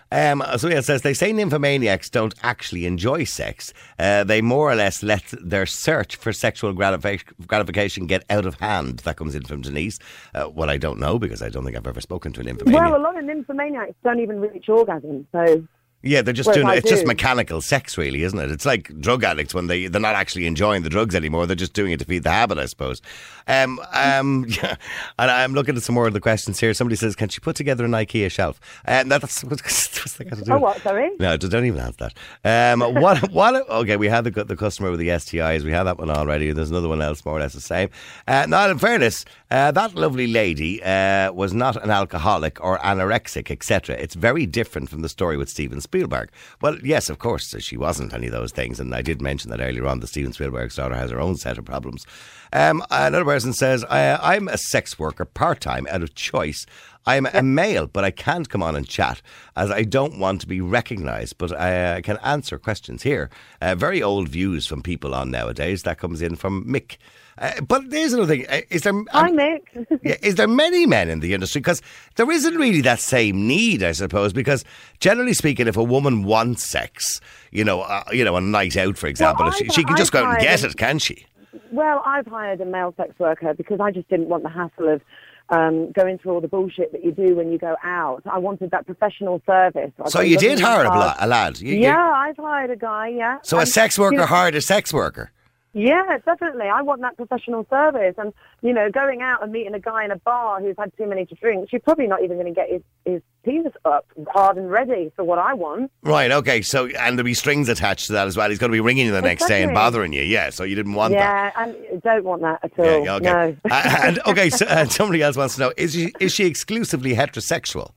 Um, 0.09 0.41
says 0.57 1.01
they 1.01 1.13
say 1.13 1.33
nymphomaniacs 1.33 2.09
don't 2.09 2.33
actually 2.41 2.85
enjoy 2.85 3.25
sex. 3.25 3.73
Uh, 3.99 4.23
they 4.23 4.41
more 4.41 4.71
or 4.71 4.75
less 4.75 5.03
let 5.03 5.23
their 5.43 5.65
search 5.65 6.15
for 6.15 6.31
sexual 6.31 6.73
gratifi- 6.73 7.25
gratification 7.45 8.07
get 8.07 8.23
out 8.29 8.45
of 8.45 8.55
hand. 8.55 8.99
That 8.99 9.17
comes 9.17 9.35
in 9.35 9.43
from 9.43 9.61
Denise. 9.61 9.99
Uh, 10.33 10.45
what 10.45 10.69
I 10.69 10.77
don't 10.77 10.97
know 10.97 11.19
because 11.19 11.41
I 11.41 11.49
don't 11.49 11.65
think 11.65 11.75
I've 11.75 11.85
ever 11.85 11.99
spoken 11.99 12.31
to 12.33 12.39
a 12.39 12.43
nymphomaniac. 12.45 12.81
Well, 12.81 12.95
a 12.95 13.03
lot 13.03 13.17
of 13.17 13.25
nymphomaniacs 13.25 13.95
don't 14.01 14.21
even 14.21 14.39
reach 14.39 14.69
orgasm, 14.69 15.27
so 15.33 15.67
yeah, 16.01 16.21
they're 16.21 16.33
just 16.33 16.53
doing 16.53 16.65
I 16.65 16.75
it's 16.75 16.89
just 16.89 17.05
mechanical 17.05 17.59
sex, 17.59 17.97
really, 17.97 18.23
isn't 18.23 18.39
it? 18.39 18.51
It's 18.51 18.65
like 18.65 18.97
drug 19.01 19.23
addicts 19.25 19.53
when 19.53 19.67
they 19.67 19.87
they're 19.87 19.99
not 19.99 20.15
actually 20.15 20.45
enjoying 20.45 20.83
the 20.83 20.89
drugs 20.89 21.13
anymore. 21.13 21.45
They're 21.45 21.57
just 21.57 21.73
doing 21.73 21.91
it 21.91 21.99
to 21.99 22.05
feed 22.05 22.23
the 22.23 22.31
habit, 22.31 22.57
I 22.57 22.67
suppose. 22.67 23.01
Um, 23.47 23.81
um, 23.91 24.45
yeah, 24.47 24.77
and 25.17 25.29
I'm 25.29 25.53
looking 25.53 25.75
at 25.75 25.83
some 25.83 25.95
more 25.95 26.07
of 26.07 26.13
the 26.13 26.21
questions 26.21 26.57
here. 26.57 26.73
Somebody 26.73 26.95
says, 26.95 27.17
"Can 27.17 27.27
she 27.27 27.41
put 27.41 27.57
together 27.57 27.83
an 27.83 27.91
IKEA 27.91 28.31
shelf?" 28.31 28.61
Um, 28.87 29.09
that's 29.09 29.43
what's, 29.43 29.61
that 29.61 30.29
got 30.29 30.39
to 30.39 30.45
do? 30.45 30.53
Oh, 30.53 30.59
what? 30.59 30.81
Sorry. 30.81 31.11
No, 31.19 31.35
don't 31.35 31.65
even 31.65 31.81
answer 31.81 32.09
that. 32.43 32.73
Um, 32.73 32.81
what? 32.95 33.29
What? 33.39 33.69
Okay, 33.69 33.95
we 33.95 34.07
had 34.07 34.23
the 34.23 34.43
the 34.43 34.55
customer 34.55 34.91
with 34.91 34.99
the 34.99 35.09
STIs. 35.09 35.63
We 35.63 35.71
had 35.71 35.83
that 35.83 35.97
one 35.97 36.09
already. 36.09 36.51
There's 36.51 36.71
another 36.71 36.89
one 36.89 37.01
else, 37.01 37.23
more 37.25 37.37
or 37.37 37.39
less 37.39 37.53
the 37.53 37.61
same. 37.61 37.89
Uh, 38.27 38.45
now, 38.49 38.69
in 38.69 38.77
fairness, 38.79 39.23
uh, 39.51 39.71
that 39.71 39.95
lovely 39.95 40.27
lady 40.27 40.81
uh, 40.83 41.31
was 41.31 41.53
not 41.53 41.81
an 41.81 41.89
alcoholic 41.89 42.63
or 42.63 42.77
anorexic, 42.79 43.49
etc. 43.51 43.95
It's 43.95 44.15
very 44.15 44.45
different 44.45 44.89
from 44.89 45.01
the 45.01 45.09
story 45.09 45.37
with 45.37 45.49
Steven 45.49 45.79
Spielberg. 45.89 46.29
Well, 46.61 46.77
yes, 46.83 47.09
of 47.09 47.17
course, 47.17 47.55
she 47.59 47.75
wasn't 47.75 48.13
any 48.13 48.27
of 48.27 48.31
those 48.31 48.51
things, 48.51 48.79
and 48.79 48.93
I 48.93 49.01
did 49.01 49.23
mention 49.23 49.49
that 49.49 49.59
earlier 49.59 49.87
on. 49.87 49.99
That 49.99 50.07
Steven 50.07 50.33
Spielberg's 50.33 50.75
daughter 50.75 50.93
has 50.93 51.09
her 51.09 51.19
own 51.19 51.35
set 51.35 51.57
of 51.57 51.65
problems. 51.65 52.05
Um, 52.53 52.83
another 52.91 53.25
person 53.25 53.53
says, 53.53 53.83
"I'm 53.89 54.47
a 54.47 54.57
sex 54.57 54.99
worker 54.99 55.25
part 55.25 55.61
time 55.61 55.87
out 55.89 56.03
of 56.03 56.13
choice." 56.13 56.65
I'm 57.05 57.27
a 57.33 57.41
male, 57.41 57.87
but 57.87 58.03
I 58.03 58.11
can't 58.11 58.49
come 58.49 58.61
on 58.61 58.75
and 58.75 58.87
chat 58.87 59.21
as 59.55 59.71
I 59.71 59.83
don't 59.83 60.19
want 60.19 60.41
to 60.41 60.47
be 60.47 60.61
recognised. 60.61 61.39
But 61.39 61.57
I 61.59 61.83
uh, 61.83 62.01
can 62.01 62.17
answer 62.17 62.59
questions 62.59 63.01
here. 63.01 63.31
Uh, 63.61 63.73
very 63.73 64.03
old 64.03 64.29
views 64.29 64.67
from 64.67 64.83
people 64.83 65.15
on 65.15 65.31
nowadays. 65.31 65.83
That 65.83 65.97
comes 65.97 66.21
in 66.21 66.35
from 66.35 66.65
Mick. 66.65 66.97
Uh, 67.39 67.61
but 67.61 67.89
there's 67.89 68.11
another 68.13 68.27
thing. 68.35 68.45
Uh, 68.49 68.61
is 68.69 68.81
there? 68.83 68.93
Hi, 69.11 69.29
um, 69.29 69.35
Nick. 69.37 69.63
yeah, 70.03 70.15
is 70.21 70.35
there 70.35 70.47
many 70.47 70.85
men 70.85 71.09
in 71.09 71.21
the 71.21 71.33
industry? 71.33 71.61
Because 71.61 71.81
there 72.15 72.29
isn't 72.29 72.55
really 72.55 72.81
that 72.81 72.99
same 72.99 73.47
need, 73.47 73.81
I 73.81 73.93
suppose. 73.93 74.33
Because 74.33 74.65
generally 74.99 75.33
speaking, 75.33 75.67
if 75.67 75.77
a 75.77 75.83
woman 75.83 76.23
wants 76.23 76.69
sex, 76.69 77.21
you 77.51 77.63
know, 77.63 77.81
uh, 77.81 78.03
you 78.11 78.25
know, 78.25 78.35
a 78.35 78.41
night 78.41 78.75
out, 78.75 78.97
for 78.97 79.07
example, 79.07 79.47
if 79.47 79.55
she, 79.55 79.69
she 79.69 79.83
can 79.85 79.95
just 79.95 80.11
go 80.11 80.23
out 80.25 80.33
and 80.33 80.41
get 80.41 80.63
it, 80.63 80.75
can 80.75 80.99
she? 80.99 81.25
Well, 81.71 82.03
I've 82.05 82.27
hired 82.27 82.59
a 82.61 82.65
male 82.65 82.93
sex 82.97 83.13
worker 83.19 83.53
because 83.53 83.79
I 83.79 83.91
just 83.91 84.09
didn't 84.09 84.27
want 84.27 84.43
the 84.43 84.49
hassle 84.49 84.89
of 84.89 85.01
um, 85.49 85.91
going 85.93 86.17
through 86.19 86.33
all 86.33 86.41
the 86.41 86.47
bullshit 86.47 86.91
that 86.91 87.03
you 87.03 87.11
do 87.11 87.35
when 87.35 87.51
you 87.51 87.57
go 87.57 87.75
out. 87.83 88.21
I 88.25 88.37
wanted 88.37 88.71
that 88.71 88.85
professional 88.85 89.41
service. 89.45 89.91
I 90.03 90.09
So 90.09 90.19
you 90.21 90.37
did 90.37 90.59
hire 90.59 90.85
a, 90.85 90.89
bla- 90.91 91.15
a 91.19 91.25
lad. 91.27 91.59
You- 91.59 91.73
you- 91.75 91.81
yeah, 91.83 91.97
I've 92.15 92.37
hired 92.37 92.69
a 92.69 92.75
guy. 92.75 93.07
Yeah. 93.07 93.37
so 93.43 93.59
a 93.59 93.65
sex 93.65 93.97
worker 93.97 94.25
hired 94.25 94.55
a 94.55 94.61
sex 94.61 94.93
worker. 94.93 95.31
Yeah, 95.73 96.17
definitely. 96.25 96.65
I 96.65 96.81
want 96.81 97.01
that 97.01 97.15
professional 97.15 97.65
service. 97.69 98.15
And, 98.17 98.33
you 98.61 98.73
know, 98.73 98.89
going 98.89 99.21
out 99.21 99.43
and 99.43 99.51
meeting 99.51 99.73
a 99.75 99.79
guy 99.79 100.03
in 100.03 100.11
a 100.11 100.15
bar 100.17 100.59
who's 100.61 100.75
had 100.79 100.91
too 100.97 101.05
many 101.05 101.25
to 101.27 101.35
drink, 101.35 101.71
you're 101.71 101.79
probably 101.81 102.07
not 102.07 102.23
even 102.23 102.37
going 102.37 102.53
to 102.53 102.53
get 102.53 102.69
his, 102.69 102.81
his 103.05 103.21
penis 103.43 103.73
up 103.85 104.05
hard 104.29 104.57
and 104.57 104.71
ready 104.71 105.11
for 105.15 105.23
what 105.23 105.37
I 105.37 105.53
want. 105.53 105.91
Right, 106.01 106.31
okay. 106.31 106.61
So, 106.63 106.87
and 106.87 107.17
there'll 107.17 107.23
be 107.23 107.35
strings 107.35 107.69
attached 107.69 108.07
to 108.07 108.13
that 108.13 108.27
as 108.27 108.35
well. 108.35 108.49
He's 108.49 108.57
going 108.57 108.71
to 108.71 108.75
be 108.75 108.81
ringing 108.81 109.05
you 109.05 109.11
the 109.11 109.21
next 109.21 109.47
day 109.47 109.61
and 109.63 109.73
bothering 109.73 110.11
you. 110.11 110.23
Yeah, 110.23 110.49
so 110.49 110.63
you 110.63 110.75
didn't 110.75 110.93
want 110.93 111.13
that. 111.13 111.53
yeah, 111.55 111.63
and 111.63 111.75
I 112.03 112.15
don't 112.15 112.23
want 112.23 112.41
that 112.41 112.59
at 112.63 112.79
all. 112.79 112.85
Yeah, 112.85 113.03
yeah, 113.03 113.15
okay. 113.15 113.57
No. 113.65 113.75
Uh, 113.75 113.99
and 114.03 114.19
okay, 114.27 114.49
so 114.49 114.65
uh, 114.69 114.85
somebody 114.85 115.21
else 115.21 115.37
wants 115.37 115.55
to 115.55 115.61
know: 115.61 115.73
is 115.77 115.93
she 115.93 116.13
is 116.19 116.33
she 116.33 116.45
exclusively 116.45 117.13
heterosexual? 117.13 117.91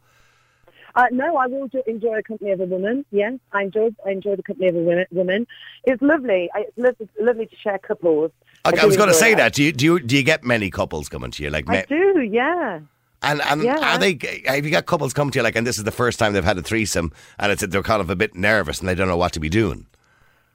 Uh, 0.94 1.06
no, 1.10 1.36
I 1.36 1.46
will 1.46 1.68
jo- 1.68 1.82
enjoy 1.86 2.16
the 2.16 2.22
company 2.22 2.50
of 2.50 2.60
a 2.60 2.66
woman. 2.66 3.04
Yes, 3.10 3.34
I 3.52 3.62
enjoy 3.62 3.90
I 4.06 4.10
enjoy 4.10 4.36
the 4.36 4.42
company 4.42 4.68
of 4.68 4.76
a 4.76 5.06
woman. 5.10 5.46
It's 5.84 6.02
lovely. 6.02 6.50
I- 6.54 6.60
It's 6.68 6.76
lovely, 6.78 7.08
lovely 7.20 7.46
to 7.46 7.56
share 7.56 7.78
couples. 7.78 8.30
Okay, 8.66 8.76
I 8.78 8.80
do 8.82 8.86
was 8.86 8.96
going 8.96 9.08
to 9.08 9.14
say 9.14 9.34
that. 9.34 9.54
Do 9.54 9.62
you 9.62 9.72
do 9.72 9.84
you 9.84 10.00
do 10.00 10.16
you 10.16 10.22
get 10.22 10.44
many 10.44 10.70
couples 10.70 11.08
coming 11.08 11.30
to 11.32 11.42
you? 11.42 11.50
Like, 11.50 11.68
I 11.68 11.72
me- 11.72 11.84
do. 11.88 12.20
Yeah. 12.20 12.80
and 13.22 13.40
and 13.42 13.62
Yeah. 13.62 13.94
are 13.94 13.98
they? 13.98 14.18
Have 14.46 14.64
you 14.64 14.70
got 14.70 14.86
couples 14.86 15.12
come 15.12 15.30
to 15.30 15.38
you 15.38 15.42
like, 15.42 15.56
and 15.56 15.66
this 15.66 15.78
is 15.78 15.84
the 15.84 15.90
first 15.92 16.18
time 16.18 16.32
they've 16.34 16.44
had 16.44 16.58
a 16.58 16.62
threesome, 16.62 17.12
and 17.38 17.52
it's 17.52 17.66
they're 17.66 17.82
kind 17.82 18.00
of 18.00 18.10
a 18.10 18.16
bit 18.16 18.34
nervous 18.34 18.80
and 18.80 18.88
they 18.88 18.94
don't 18.94 19.08
know 19.08 19.16
what 19.16 19.32
to 19.32 19.40
be 19.40 19.48
doing. 19.48 19.86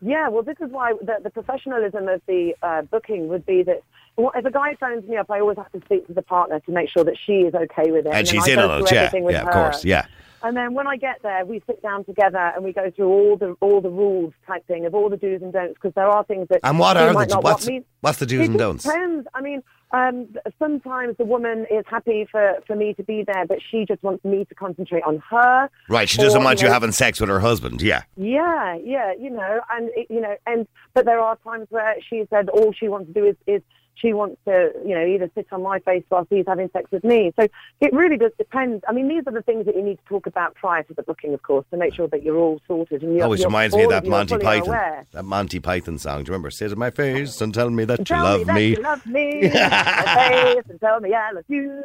Yeah, 0.02 0.28
well, 0.30 0.44
this 0.44 0.58
is 0.62 0.70
why 0.70 0.94
the, 1.02 1.18
the 1.24 1.32
professionalism 1.32 2.08
of 2.08 2.22
the 2.28 2.54
uh, 2.62 2.84
booking 2.84 3.30
would 3.30 3.46
be 3.48 3.64
that 3.64 3.82
well, 4.16 4.32
if 4.36 4.46
a 4.46 4.52
guy 4.52 4.76
phones 4.80 5.08
me 5.10 5.18
up, 5.18 5.30
I 5.32 5.40
always 5.40 5.58
have 5.58 5.72
to 5.72 5.82
speak 5.86 6.06
to 6.08 6.14
the 6.14 6.22
partner 6.22 6.60
to 6.60 6.72
make 6.72 6.90
sure 6.90 7.04
that 7.04 7.18
she 7.18 7.42
is 7.42 7.54
okay 7.56 7.90
with 7.92 8.06
it. 8.06 8.14
And 8.14 8.16
then 8.18 8.26
she's 8.26 8.48
in 8.48 8.60
on 8.60 8.82
it, 8.84 8.92
yeah, 8.92 9.10
yeah, 9.14 9.42
of 9.42 9.48
her. 9.48 9.52
course, 9.54 9.84
yeah. 9.86 10.06
And 10.44 10.56
then 10.56 10.74
when 10.74 10.88
I 10.88 10.98
get 10.98 11.22
there, 11.24 11.46
we 11.46 11.62
sit 11.66 11.82
down 11.82 12.06
together 12.06 12.52
and 12.56 12.64
we 12.64 12.72
go 12.74 12.92
through 12.92 13.08
all 13.10 13.38
the 13.38 13.56
all 13.60 13.82
the 13.82 13.90
rules 13.90 14.34
type 14.46 14.66
thing 14.68 14.86
of 14.86 14.94
all 14.94 15.10
the 15.10 15.18
do's 15.18 15.42
and 15.42 15.52
don'ts 15.52 15.74
because 15.74 15.94
there 15.96 16.08
are 16.08 16.24
things 16.26 16.48
that 16.50 16.60
And 16.64 16.78
what 16.78 16.96
are 16.98 17.12
might 17.14 17.30
the 17.30 17.36
not 17.36 17.44
what's 17.44 17.68
what's 18.02 18.20
the 18.20 18.26
do's 18.26 18.42
It 18.42 18.50
and 18.52 18.60
don'ts? 18.60 18.84
depends. 18.84 19.28
I 19.34 19.42
mean, 19.42 19.64
um, 19.92 20.28
sometimes 20.60 21.18
the 21.18 21.24
woman 21.26 21.66
is 21.72 21.86
happy 21.88 22.28
for, 22.30 22.56
for 22.68 22.76
me 22.76 22.94
to 22.96 23.04
be 23.04 23.24
there, 23.26 23.46
but 23.48 23.60
she 23.72 23.86
just 23.86 24.04
wants 24.04 24.24
me 24.26 24.46
to 24.46 24.54
concentrate 24.56 25.04
on 25.04 25.24
her. 25.30 25.70
Right, 25.90 26.10
she 26.10 26.18
doesn't 26.18 26.42
or, 26.42 26.44
want 26.44 26.62
you 26.62 26.68
know, 26.68 26.74
having 26.74 26.92
sex 26.92 27.20
with 27.20 27.30
her 27.30 27.40
husband. 27.40 27.82
Yeah, 27.82 28.04
yeah, 28.18 28.76
yeah, 28.84 29.14
you 29.18 29.30
know, 29.30 29.62
and 29.72 29.90
it, 29.96 30.08
you 30.10 30.22
know, 30.22 30.36
and 30.46 30.68
but 30.94 31.06
there 31.06 31.20
are 31.20 31.38
times 31.38 31.68
where 31.70 31.96
she 32.10 32.26
said 32.30 32.50
all 32.50 32.74
she 32.74 32.90
wants 32.90 33.08
to 33.08 33.14
do 33.14 33.26
is, 33.26 33.36
is 33.48 33.62
she 34.00 34.14
wants 34.14 34.38
to, 34.46 34.72
you 34.86 34.94
know, 34.96 35.06
either 35.06 35.30
sit 35.36 35.48
on 35.52 35.64
my 35.64 35.80
face 35.80 36.04
whilst 36.10 36.30
he's 36.32 36.46
having 36.48 36.70
sex 36.72 36.90
with 36.92 37.04
me. 37.04 37.34
So 37.40 37.48
it 37.82 37.94
really 37.94 38.18
does 38.18 38.32
depend. 38.38 38.84
I 38.88 38.92
mean, 38.94 39.08
these 39.08 39.24
are 39.28 39.34
the 39.34 39.42
things 39.42 39.66
that 39.66 39.76
you 39.76 39.82
need 39.84 39.98
to 39.98 40.06
talk 40.08 40.28
about 40.28 40.54
prior 40.56 40.84
to 40.84 40.94
the 40.94 41.04
booking, 41.04 41.34
of 41.34 41.42
course, 41.42 41.66
to 41.72 41.78
make 41.78 41.94
sure 41.96 42.08
that 42.10 42.22
you're 42.24 42.38
all 42.38 42.62
sorted. 42.68 43.02
And 43.04 43.16
you're, 43.16 43.26
Oh, 43.26 43.30
which 43.30 43.40
you're- 43.40 43.48
reminds 43.48 43.76
me 43.76 43.84
of 43.84 43.90
that 43.90 44.06
Monty 44.06 44.38
Python. 44.38 44.68
aware. 44.70 45.06
That 45.14 45.24
Monty 45.26 45.60
Python 45.60 45.98
song. 45.98 46.24
Do 46.24 46.30
you 46.30 46.34
remember? 46.34 46.52
Sit 46.52 46.72
in 46.72 46.78
my 46.80 46.92
face 46.92 47.42
and 47.42 47.54
tell 47.54 47.70
me 47.70 47.86
that 47.86 48.10
you 48.10 48.16
love 48.16 48.40
me 48.40 48.44
that 48.46 48.54
me. 48.56 48.68
you 48.68 48.76
love 48.82 49.06
me. 49.08 49.42
Sit 49.42 49.56
on 49.56 49.70
my 49.72 50.54
face 50.54 50.64
and 50.70 50.80
tell 50.80 51.00
me 51.00 51.14
I 51.14 51.32
love 51.32 51.46
you. 51.48 51.84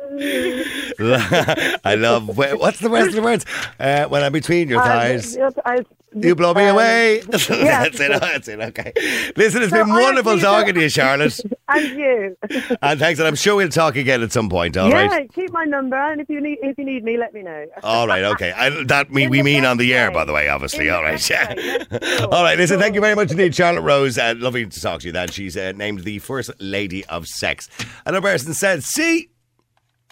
I 1.85 1.95
love. 1.97 2.37
What's 2.37 2.81
the 2.81 2.91
rest 2.91 3.09
of 3.09 3.15
the 3.15 3.23
words? 3.23 3.45
Uh, 3.81 4.05
when 4.07 4.23
I'm 4.23 4.33
between 4.33 4.69
your 4.69 4.81
thighs. 4.85 5.37
I- 5.65 5.85
You 6.15 6.35
blow 6.35 6.53
me 6.55 6.65
um, 6.65 6.75
away. 6.75 7.17
yeah. 7.33 7.85
that's 7.85 8.01
it. 8.01 8.21
That's 8.21 8.49
it. 8.49 8.61
Okay. 8.61 8.93
Listen, 9.37 9.63
it's 9.63 9.71
So 9.71 9.85
been 9.85 9.89
wonderful 9.89 10.39
talking 10.39 10.75
to 10.75 10.81
you, 10.81 10.89
Charlotte. 10.89 11.39
and 11.69 11.99
you. 11.99 12.37
and 12.83 12.99
thanks, 13.01 13.19
and 13.19 13.27
I'm 13.27 13.35
sure 13.35 13.57
we'll 13.57 13.69
talk 13.69 13.97
again 13.97 14.23
at 14.23 14.33
some 14.33 14.49
point. 14.49 14.77
All 14.77 14.91
right. 14.91 15.11
yeah, 15.11 15.27
keep 15.35 15.51
my 15.53 15.65
number, 15.65 15.97
and 15.97 16.21
if 16.21 16.29
you 16.29 16.41
need 16.41 16.59
if 16.63 16.77
you 16.79 16.85
need 16.85 17.05
me, 17.05 17.17
let 17.17 17.33
me 17.33 17.43
know. 17.43 17.67
All 17.83 18.07
right. 18.07 18.25
Okay. 18.25 18.53
I, 18.53 18.85
that 18.85 19.11
we, 19.11 19.27
we 19.29 19.43
mean 19.43 19.65
on 19.65 19.79
the 19.79 19.95
air, 19.95 20.11
way. 20.11 20.15
by 20.15 20.25
the 20.25 20.33
way. 20.33 20.49
Obviously. 20.49 20.89
In 20.89 20.95
all 20.95 21.03
right. 21.03 21.31
Yeah. 21.31 21.55
Sure. 21.55 22.25
All 22.33 22.43
right. 22.43 22.59
Listen. 22.59 22.79
Thank 22.79 22.95
you 22.95 23.01
very 23.01 23.15
much 23.15 23.31
indeed, 23.31 23.55
Charlotte 23.55 23.83
Rose. 23.83 24.19
Uh, 24.19 24.35
lovely 24.37 24.67
to 24.67 24.81
talk 24.81 25.01
to 25.01 25.07
you. 25.07 25.13
Then 25.13 25.29
she's 25.29 25.57
uh, 25.57 25.73
named 25.73 26.01
the 26.05 26.19
first 26.19 26.51
lady 26.61 27.05
of 27.07 27.27
sex. 27.27 27.69
Another 28.05 28.23
person 28.23 28.55
said, 28.55 28.83
"See, 28.83 29.31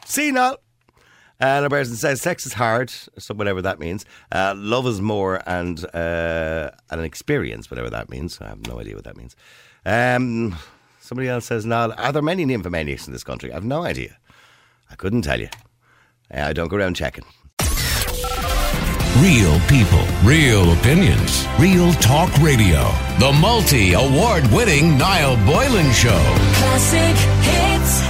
see 0.05 0.31
now." 0.33 0.57
Another 1.41 1.71
person 1.71 1.97
says 1.97 2.21
sex 2.21 2.45
is 2.45 2.53
hard, 2.53 2.91
so 2.91 3.35
whatever 3.35 3.63
that 3.63 3.79
means. 3.79 4.05
Uh, 4.31 4.55
love 4.57 4.87
is 4.87 5.01
more 5.01 5.41
and 5.47 5.85
uh, 5.95 6.71
an 6.91 7.01
experience, 7.01 7.71
whatever 7.71 7.89
that 7.89 8.11
means. 8.11 8.39
I 8.43 8.49
have 8.49 8.67
no 8.67 8.79
idea 8.79 8.95
what 8.95 9.05
that 9.05 9.17
means. 9.17 9.35
Um, 9.87 10.57
somebody 11.01 11.29
else 11.29 11.47
says, 11.47 11.65
"Now, 11.65 11.93
are 11.93 12.13
there 12.13 12.21
many 12.21 12.45
nymphomaniacs 12.45 13.07
in 13.07 13.15
this 13.15 13.25
country?" 13.25 13.51
I 13.51 13.55
have 13.55 13.65
no 13.65 13.85
idea. 13.85 14.19
I 14.91 14.97
couldn't 14.97 15.23
tell 15.23 15.41
you. 15.41 15.49
I 16.31 16.53
don't 16.53 16.69
go 16.69 16.77
around 16.77 16.95
checking. 16.95 17.25
Real 19.19 19.59
people, 19.61 20.05
real 20.23 20.73
opinions, 20.73 21.47
real 21.59 21.93
talk 21.95 22.31
radio. 22.39 22.91
The 23.19 23.33
multi 23.41 23.95
award 23.95 24.47
winning 24.53 24.97
Niall 24.97 25.37
Boylan 25.47 25.91
Show. 25.93 26.23
Classic 26.55 27.17
hits. 27.43 28.10